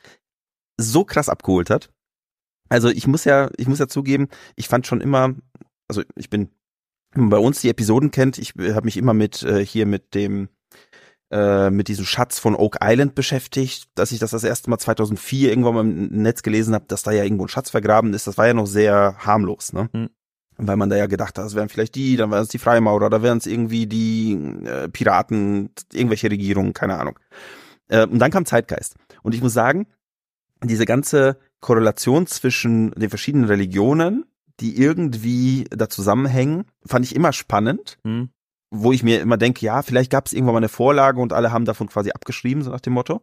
so 0.80 1.05
krass 1.05 1.28
abgeholt 1.28 1.70
hat. 1.70 1.91
Also 2.68 2.89
ich 2.89 3.07
muss 3.07 3.24
ja, 3.24 3.51
ich 3.57 3.68
muss 3.68 3.78
ja 3.78 3.89
zugeben, 3.89 4.28
ich 4.57 4.68
fand 4.68 4.86
schon 4.86 5.01
immer, 5.01 5.34
also 5.89 6.03
ich 6.16 6.30
bin, 6.30 6.51
wenn 7.12 7.24
man 7.24 7.30
bei 7.30 7.39
uns 7.39 7.61
die 7.61 7.68
Episoden 7.68 8.11
kennt, 8.11 8.39
ich 8.39 8.55
habe 8.59 8.84
mich 8.84 8.97
immer 8.97 9.14
mit 9.14 9.43
äh, 9.43 9.64
hier 9.64 9.86
mit 9.86 10.14
dem 10.14 10.49
äh, 11.30 11.70
mit 11.70 11.89
diesem 11.89 12.07
Schatz 12.07 12.39
von 12.39 12.55
Oak 12.55 12.78
Island 12.82 13.14
beschäftigt, 13.14 13.89
dass 13.95 14.12
ich 14.12 14.18
das 14.18 14.30
das 14.30 14.45
erste 14.45 14.70
Mal 14.70 14.78
2004 14.78 15.51
irgendwann 15.51 15.74
mal 15.74 15.80
im 15.82 16.22
Netz 16.22 16.43
gelesen 16.43 16.74
habe, 16.74 16.86
dass 16.89 17.03
da 17.03 17.12
ja 17.12 17.24
irgendwo 17.24 17.45
ein 17.45 17.51
Schatz 17.51 17.68
vergraben 17.68 18.14
ist. 18.14 18.26
Das 18.26 18.39
war 18.39 18.47
ja 18.47 18.55
noch 18.55 18.66
sehr 18.66 19.16
harmlos, 19.18 19.74
ne? 19.74 19.91
Mhm 19.93 20.09
weil 20.59 20.77
man 20.77 20.91
da 20.91 20.97
ja 20.97 21.07
gedacht 21.07 21.39
hat, 21.39 21.45
das 21.45 21.55
wären 21.55 21.69
vielleicht 21.69 21.95
die, 21.95 22.17
dann 22.17 22.31
wären 22.31 22.43
es 22.43 22.49
die 22.49 22.59
Freimaurer, 22.59 23.09
da 23.11 23.23
wären 23.23 23.39
es 23.39 23.47
irgendwie 23.47 23.87
die 23.87 24.33
äh, 24.65 24.89
Piraten, 24.89 25.71
irgendwelche 25.93 26.31
Regierungen, 26.31 26.73
keine 26.73 26.99
Ahnung. 26.99 27.19
Äh, 27.89 28.07
und 28.07 28.19
dann 28.19 28.33
kam 28.33 28.45
Zeitgeist. 28.45 28.97
Und 29.23 29.35
ich 29.35 29.41
muss 29.41 29.53
sagen, 29.53 29.87
diese 30.63 30.85
ganze 30.85 31.39
Korrelation 31.61 32.27
zwischen 32.27 32.91
den 32.93 33.09
verschiedenen 33.09 33.47
Religionen, 33.47 34.25
die 34.61 34.77
irgendwie 34.77 35.67
da 35.71 35.89
zusammenhängen, 35.89 36.65
fand 36.85 37.05
ich 37.05 37.15
immer 37.15 37.33
spannend. 37.33 37.99
Mhm. 38.05 38.31
Wo 38.71 38.93
ich 38.93 39.03
mir 39.03 39.23
immer 39.23 39.39
denke, 39.39 39.65
ja, 39.65 39.81
vielleicht 39.81 40.11
gab 40.11 40.27
es 40.27 40.35
irgendwann 40.35 40.53
mal 40.55 40.59
eine 40.59 40.69
Vorlage 40.69 41.21
und 41.21 41.33
alle 41.33 41.53
haben 41.53 41.65
davon 41.65 41.89
quasi 41.89 42.11
abgeschrieben, 42.11 42.63
so 42.63 42.71
nach 42.71 42.81
dem 42.81 42.93
Motto. 42.93 43.23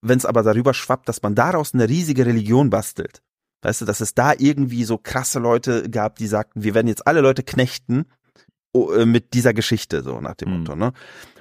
Wenn 0.00 0.16
es 0.16 0.24
aber 0.24 0.42
darüber 0.42 0.72
schwappt, 0.72 1.08
dass 1.10 1.20
man 1.20 1.34
daraus 1.34 1.74
eine 1.74 1.88
riesige 1.90 2.24
Religion 2.24 2.70
bastelt, 2.70 3.20
Weißt 3.62 3.80
du, 3.80 3.84
dass 3.84 4.00
es 4.00 4.14
da 4.14 4.32
irgendwie 4.36 4.84
so 4.84 4.98
krasse 4.98 5.40
Leute 5.40 5.90
gab, 5.90 6.16
die 6.16 6.28
sagten, 6.28 6.62
wir 6.62 6.74
werden 6.74 6.86
jetzt 6.86 7.06
alle 7.06 7.20
Leute 7.20 7.42
knechten 7.42 8.06
oh, 8.72 8.92
äh, 8.92 9.06
mit 9.06 9.34
dieser 9.34 9.52
Geschichte, 9.52 10.02
so 10.02 10.20
nach 10.20 10.34
dem 10.34 10.50
mhm. 10.50 10.58
Motto, 10.58 10.76
ne? 10.76 10.92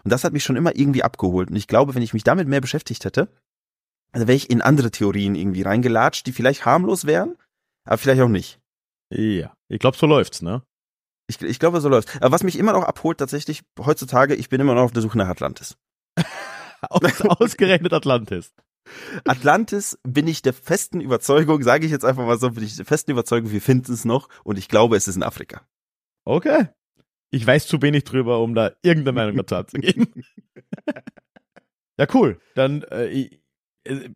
Und 0.03 0.11
das 0.11 0.23
hat 0.23 0.33
mich 0.33 0.43
schon 0.43 0.55
immer 0.55 0.75
irgendwie 0.75 1.03
abgeholt. 1.03 1.49
Und 1.49 1.55
ich 1.55 1.67
glaube, 1.67 1.93
wenn 1.93 2.01
ich 2.01 2.13
mich 2.13 2.23
damit 2.23 2.47
mehr 2.47 2.61
beschäftigt 2.61 3.05
hätte, 3.05 3.29
dann 4.13 4.27
wäre 4.27 4.35
ich 4.35 4.49
in 4.49 4.61
andere 4.61 4.89
Theorien 4.89 5.35
irgendwie 5.35 5.61
reingelatscht, 5.61 6.25
die 6.25 6.31
vielleicht 6.31 6.65
harmlos 6.65 7.05
wären, 7.05 7.35
aber 7.83 7.97
vielleicht 7.97 8.21
auch 8.21 8.29
nicht. 8.29 8.59
Ja, 9.09 9.53
ich 9.67 9.79
glaube, 9.79 9.97
so 9.97 10.07
läuft's, 10.07 10.41
ne? 10.41 10.63
Ich, 11.27 11.41
ich 11.41 11.59
glaube, 11.59 11.81
so 11.81 11.89
läuft's. 11.89 12.15
Aber 12.17 12.31
was 12.31 12.43
mich 12.43 12.57
immer 12.57 12.73
noch 12.73 12.83
abholt, 12.83 13.17
tatsächlich, 13.17 13.63
heutzutage, 13.79 14.33
ich 14.33 14.49
bin 14.49 14.61
immer 14.61 14.73
noch 14.73 14.83
auf 14.83 14.91
der 14.93 15.01
Suche 15.01 15.17
nach 15.17 15.27
Atlantis. 15.27 15.75
Aus, 16.89 17.21
ausgerechnet 17.21 17.91
Atlantis. 17.91 18.53
Atlantis 19.25 19.99
bin 20.03 20.27
ich 20.27 20.41
der 20.41 20.53
festen 20.53 21.01
Überzeugung, 21.01 21.63
sage 21.63 21.85
ich 21.85 21.91
jetzt 21.91 22.05
einfach 22.05 22.25
mal 22.25 22.39
so, 22.39 22.51
bin 22.51 22.63
ich 22.63 22.75
der 22.75 22.85
festen 22.85 23.11
Überzeugung, 23.11 23.51
wir 23.51 23.61
finden 23.61 23.93
es 23.93 24.05
noch 24.05 24.29
und 24.43 24.57
ich 24.57 24.67
glaube, 24.67 24.95
es 24.95 25.07
ist 25.07 25.15
in 25.15 25.23
Afrika. 25.23 25.67
Okay. 26.25 26.69
Ich 27.29 27.45
weiß 27.45 27.67
zu 27.67 27.81
wenig 27.81 28.03
drüber, 28.03 28.39
um 28.39 28.55
da 28.55 28.71
irgendeine 28.81 29.13
Meinung 29.13 29.37
dazu 29.37 29.55
abzugeben. 29.55 30.07
ja, 31.97 32.07
cool. 32.13 32.39
Dann, 32.55 32.83
äh, 32.83 33.07
ich, 33.07 33.41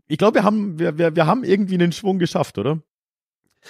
ich 0.08 0.18
glaube, 0.18 0.36
wir 0.36 0.44
haben, 0.44 0.80
wir, 0.80 0.98
wir, 0.98 1.16
wir 1.16 1.26
haben 1.26 1.44
irgendwie 1.44 1.76
einen 1.76 1.92
Schwung 1.92 2.20
geschafft, 2.20 2.58
oder? 2.58 2.82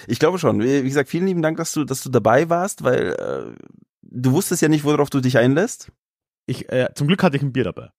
Ich 0.06 0.18
glaube 0.18 0.38
schon. 0.38 0.60
Wie 0.60 0.82
gesagt, 0.82 1.08
vielen 1.08 1.26
lieben 1.26 1.42
Dank, 1.42 1.56
dass 1.58 1.72
du, 1.72 1.84
dass 1.84 2.02
du 2.02 2.08
dabei 2.08 2.48
warst, 2.48 2.82
weil 2.84 3.12
äh, 3.12 3.64
du 4.02 4.32
wusstest 4.32 4.62
ja 4.62 4.68
nicht, 4.68 4.84
worauf 4.84 5.10
du 5.10 5.20
dich 5.20 5.38
einlässt. 5.38 5.92
Ich, 6.46 6.70
äh, 6.70 6.88
zum 6.94 7.06
Glück 7.06 7.22
hatte 7.22 7.36
ich 7.36 7.42
ein 7.42 7.52
Bier 7.52 7.64
dabei. 7.64 7.90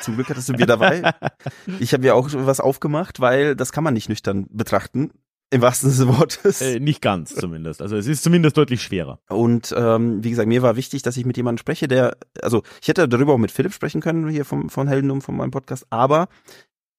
Zum 0.00 0.14
Glück 0.14 0.28
hattest 0.28 0.48
du 0.48 0.54
Bier 0.54 0.66
dabei. 0.66 1.12
Ich 1.80 1.92
habe 1.92 2.06
ja 2.06 2.14
auch 2.14 2.28
was 2.32 2.60
aufgemacht, 2.60 3.20
weil 3.20 3.54
das 3.54 3.72
kann 3.72 3.84
man 3.84 3.94
nicht 3.94 4.08
nüchtern 4.08 4.46
betrachten. 4.50 5.10
Im 5.50 5.62
wahrsten 5.62 5.90
Sinne 5.90 6.10
des 6.10 6.18
Wortes. 6.18 6.60
Äh, 6.60 6.78
nicht 6.78 7.00
ganz 7.00 7.34
zumindest. 7.34 7.80
Also 7.80 7.96
es 7.96 8.06
ist 8.06 8.22
zumindest 8.22 8.56
deutlich 8.56 8.82
schwerer. 8.82 9.18
Und 9.28 9.74
ähm, 9.76 10.22
wie 10.22 10.30
gesagt, 10.30 10.48
mir 10.48 10.62
war 10.62 10.76
wichtig, 10.76 11.02
dass 11.02 11.16
ich 11.16 11.24
mit 11.24 11.36
jemandem 11.36 11.58
spreche, 11.58 11.88
der, 11.88 12.18
also 12.42 12.62
ich 12.82 12.88
hätte 12.88 13.08
darüber 13.08 13.32
auch 13.32 13.38
mit 13.38 13.50
Philipp 13.50 13.72
sprechen 13.72 14.00
können, 14.00 14.28
hier 14.28 14.44
vom, 14.44 14.68
von 14.68 14.88
Heldendum, 14.88 15.22
von 15.22 15.36
meinem 15.36 15.50
Podcast, 15.50 15.86
aber 15.90 16.28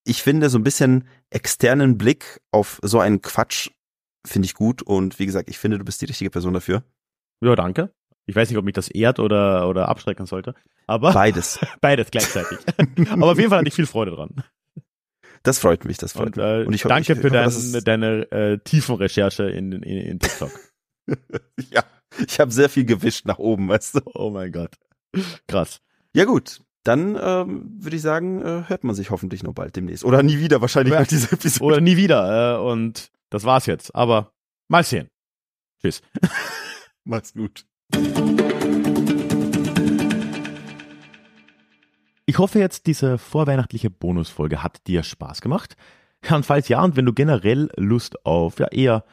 ich 0.03 0.23
finde 0.23 0.49
so 0.49 0.57
ein 0.57 0.63
bisschen 0.63 1.07
externen 1.29 1.97
Blick 1.97 2.41
auf 2.51 2.79
so 2.81 2.99
einen 2.99 3.21
Quatsch 3.21 3.69
finde 4.25 4.45
ich 4.45 4.53
gut 4.53 4.81
und 4.81 5.19
wie 5.19 5.25
gesagt, 5.25 5.49
ich 5.49 5.57
finde, 5.57 5.77
du 5.77 5.85
bist 5.85 6.01
die 6.01 6.05
richtige 6.05 6.29
Person 6.29 6.53
dafür. 6.53 6.83
Ja, 7.41 7.55
danke. 7.55 7.93
Ich 8.29 8.35
weiß 8.35 8.49
nicht, 8.49 8.57
ob 8.57 8.65
mich 8.65 8.75
das 8.75 8.89
ehrt 8.89 9.19
oder, 9.19 9.67
oder 9.67 9.89
abschrecken 9.89 10.25
sollte. 10.27 10.53
Aber 10.87 11.13
Beides. 11.13 11.59
beides 11.81 12.11
gleichzeitig. 12.11 12.59
aber 13.09 13.31
auf 13.31 13.37
jeden 13.37 13.49
Fall 13.49 13.59
hatte 13.59 13.67
ich 13.69 13.73
viel 13.73 13.87
Freude 13.87 14.11
dran. 14.11 14.43
Das 15.43 15.57
freut 15.59 15.83
mich, 15.85 15.97
das 15.97 16.13
freut 16.13 16.27
Und, 16.27 16.37
mich. 16.37 16.45
äh, 16.45 16.63
Und 16.65 16.73
ich 16.73 16.81
danke 16.83 17.01
ich 17.13 17.17
für 17.19 17.23
hoffe, 17.23 17.29
dein, 17.33 17.43
dass 17.45 17.55
es- 17.55 17.83
deine 17.83 18.31
äh, 18.31 18.57
tiefen 18.59 18.95
Recherche 18.95 19.43
in, 19.49 19.71
in, 19.71 19.83
in 19.83 20.19
TikTok. 20.19 20.51
ja, 21.71 21.83
ich 22.27 22.39
habe 22.39 22.51
sehr 22.51 22.69
viel 22.69 22.85
gewischt 22.85 23.25
nach 23.25 23.39
oben, 23.39 23.67
weißt 23.69 23.95
du. 23.95 24.01
Oh 24.13 24.29
mein 24.29 24.51
Gott. 24.51 24.71
Krass. 25.47 25.81
Ja 26.13 26.25
gut, 26.25 26.61
dann 26.83 27.17
ähm, 27.21 27.77
würde 27.79 27.95
ich 27.95 28.01
sagen, 28.01 28.41
äh, 28.41 28.63
hört 28.67 28.83
man 28.83 28.93
sich 28.95 29.09
hoffentlich 29.09 29.41
noch 29.43 29.53
bald 29.53 29.75
demnächst. 29.75 30.03
Oder 30.05 30.21
nie 30.23 30.39
wieder 30.39 30.61
wahrscheinlich 30.61 30.93
Ja. 30.93 30.99
nach 30.99 31.07
dieser 31.07 31.33
Episode. 31.33 31.65
Oder 31.65 31.81
nie 31.81 31.97
wieder. 31.97 32.57
Äh, 32.57 32.61
und 32.61 33.09
das 33.31 33.43
war's 33.43 33.65
jetzt. 33.65 33.95
Aber 33.95 34.33
mal 34.67 34.83
sehen. 34.83 35.09
Tschüss. 35.81 36.01
Mach's 37.05 37.33
gut. 37.33 37.65
Ich 42.29 42.37
hoffe 42.37 42.59
jetzt, 42.59 42.85
diese 42.85 43.17
vorweihnachtliche 43.17 43.89
Bonusfolge 43.89 44.61
hat 44.61 44.85
dir 44.87 45.01
Spaß 45.01 45.41
gemacht. 45.41 45.75
Und 46.29 46.45
falls 46.45 46.67
ja, 46.67 46.83
und 46.83 46.95
wenn 46.95 47.05
du 47.05 47.13
generell 47.13 47.69
Lust 47.75 48.23
auf 48.25 48.59
ja 48.59 48.67
eher 48.67 49.03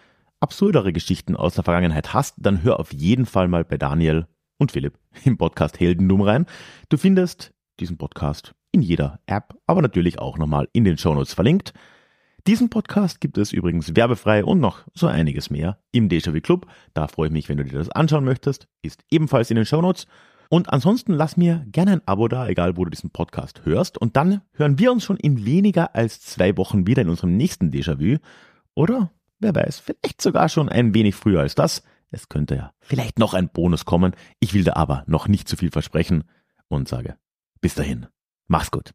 absurdere 0.40 0.92
Geschichten 0.92 1.34
aus 1.34 1.54
der 1.54 1.64
Vergangenheit 1.64 2.12
hast, 2.12 2.34
dann 2.38 2.62
hör 2.62 2.78
auf 2.78 2.92
jeden 2.92 3.26
Fall 3.26 3.48
mal 3.48 3.64
bei 3.64 3.78
Daniel 3.78 4.26
und 4.58 4.72
Philipp 4.72 4.98
im 5.24 5.38
Podcast 5.38 5.80
Heldendum 5.80 6.20
rein. 6.20 6.46
Du 6.88 6.98
findest 6.98 7.54
diesen 7.80 7.96
Podcast 7.96 8.54
in 8.70 8.82
jeder 8.82 9.18
App, 9.24 9.54
aber 9.66 9.80
natürlich 9.80 10.18
auch 10.18 10.36
nochmal 10.36 10.68
in 10.72 10.84
den 10.84 10.98
Shownotes 10.98 11.32
verlinkt. 11.32 11.72
Diesen 12.46 12.70
Podcast 12.70 13.20
gibt 13.20 13.38
es 13.38 13.52
übrigens 13.52 13.96
werbefrei 13.96 14.44
und 14.44 14.60
noch 14.60 14.84
so 14.94 15.08
einiges 15.08 15.50
mehr 15.50 15.80
im 15.90 16.08
Déjà-vu 16.08 16.40
Club. 16.40 16.68
Da 16.94 17.08
freue 17.08 17.26
ich 17.26 17.32
mich, 17.32 17.48
wenn 17.48 17.56
du 17.56 17.64
dir 17.64 17.76
das 17.76 17.90
anschauen 17.90 18.24
möchtest. 18.24 18.68
Ist 18.82 19.02
ebenfalls 19.10 19.50
in 19.50 19.56
den 19.56 19.66
Shownotes. 19.66 20.06
Und 20.48 20.72
ansonsten 20.72 21.12
lass 21.12 21.36
mir 21.36 21.66
gerne 21.72 21.90
ein 21.90 22.06
Abo 22.06 22.28
da, 22.28 22.46
egal 22.46 22.76
wo 22.76 22.84
du 22.84 22.90
diesen 22.90 23.10
Podcast 23.10 23.64
hörst. 23.64 23.98
Und 23.98 24.14
dann 24.16 24.42
hören 24.52 24.78
wir 24.78 24.92
uns 24.92 25.02
schon 25.02 25.16
in 25.16 25.44
weniger 25.44 25.96
als 25.96 26.20
zwei 26.20 26.56
Wochen 26.56 26.86
wieder 26.86 27.02
in 27.02 27.08
unserem 27.08 27.36
nächsten 27.36 27.72
Déjà-vu. 27.72 28.18
Oder, 28.76 29.10
wer 29.40 29.52
weiß, 29.52 29.80
vielleicht 29.80 30.22
sogar 30.22 30.48
schon 30.48 30.68
ein 30.68 30.94
wenig 30.94 31.16
früher 31.16 31.40
als 31.40 31.56
das. 31.56 31.82
Es 32.12 32.28
könnte 32.28 32.54
ja 32.54 32.72
vielleicht 32.78 33.18
noch 33.18 33.34
ein 33.34 33.48
Bonus 33.48 33.84
kommen. 33.84 34.14
Ich 34.38 34.54
will 34.54 34.62
da 34.62 34.74
aber 34.74 35.02
noch 35.08 35.26
nicht 35.26 35.48
zu 35.48 35.56
viel 35.56 35.72
versprechen 35.72 36.22
und 36.68 36.86
sage 36.86 37.16
bis 37.60 37.74
dahin. 37.74 38.06
Mach's 38.46 38.70
gut. 38.70 38.94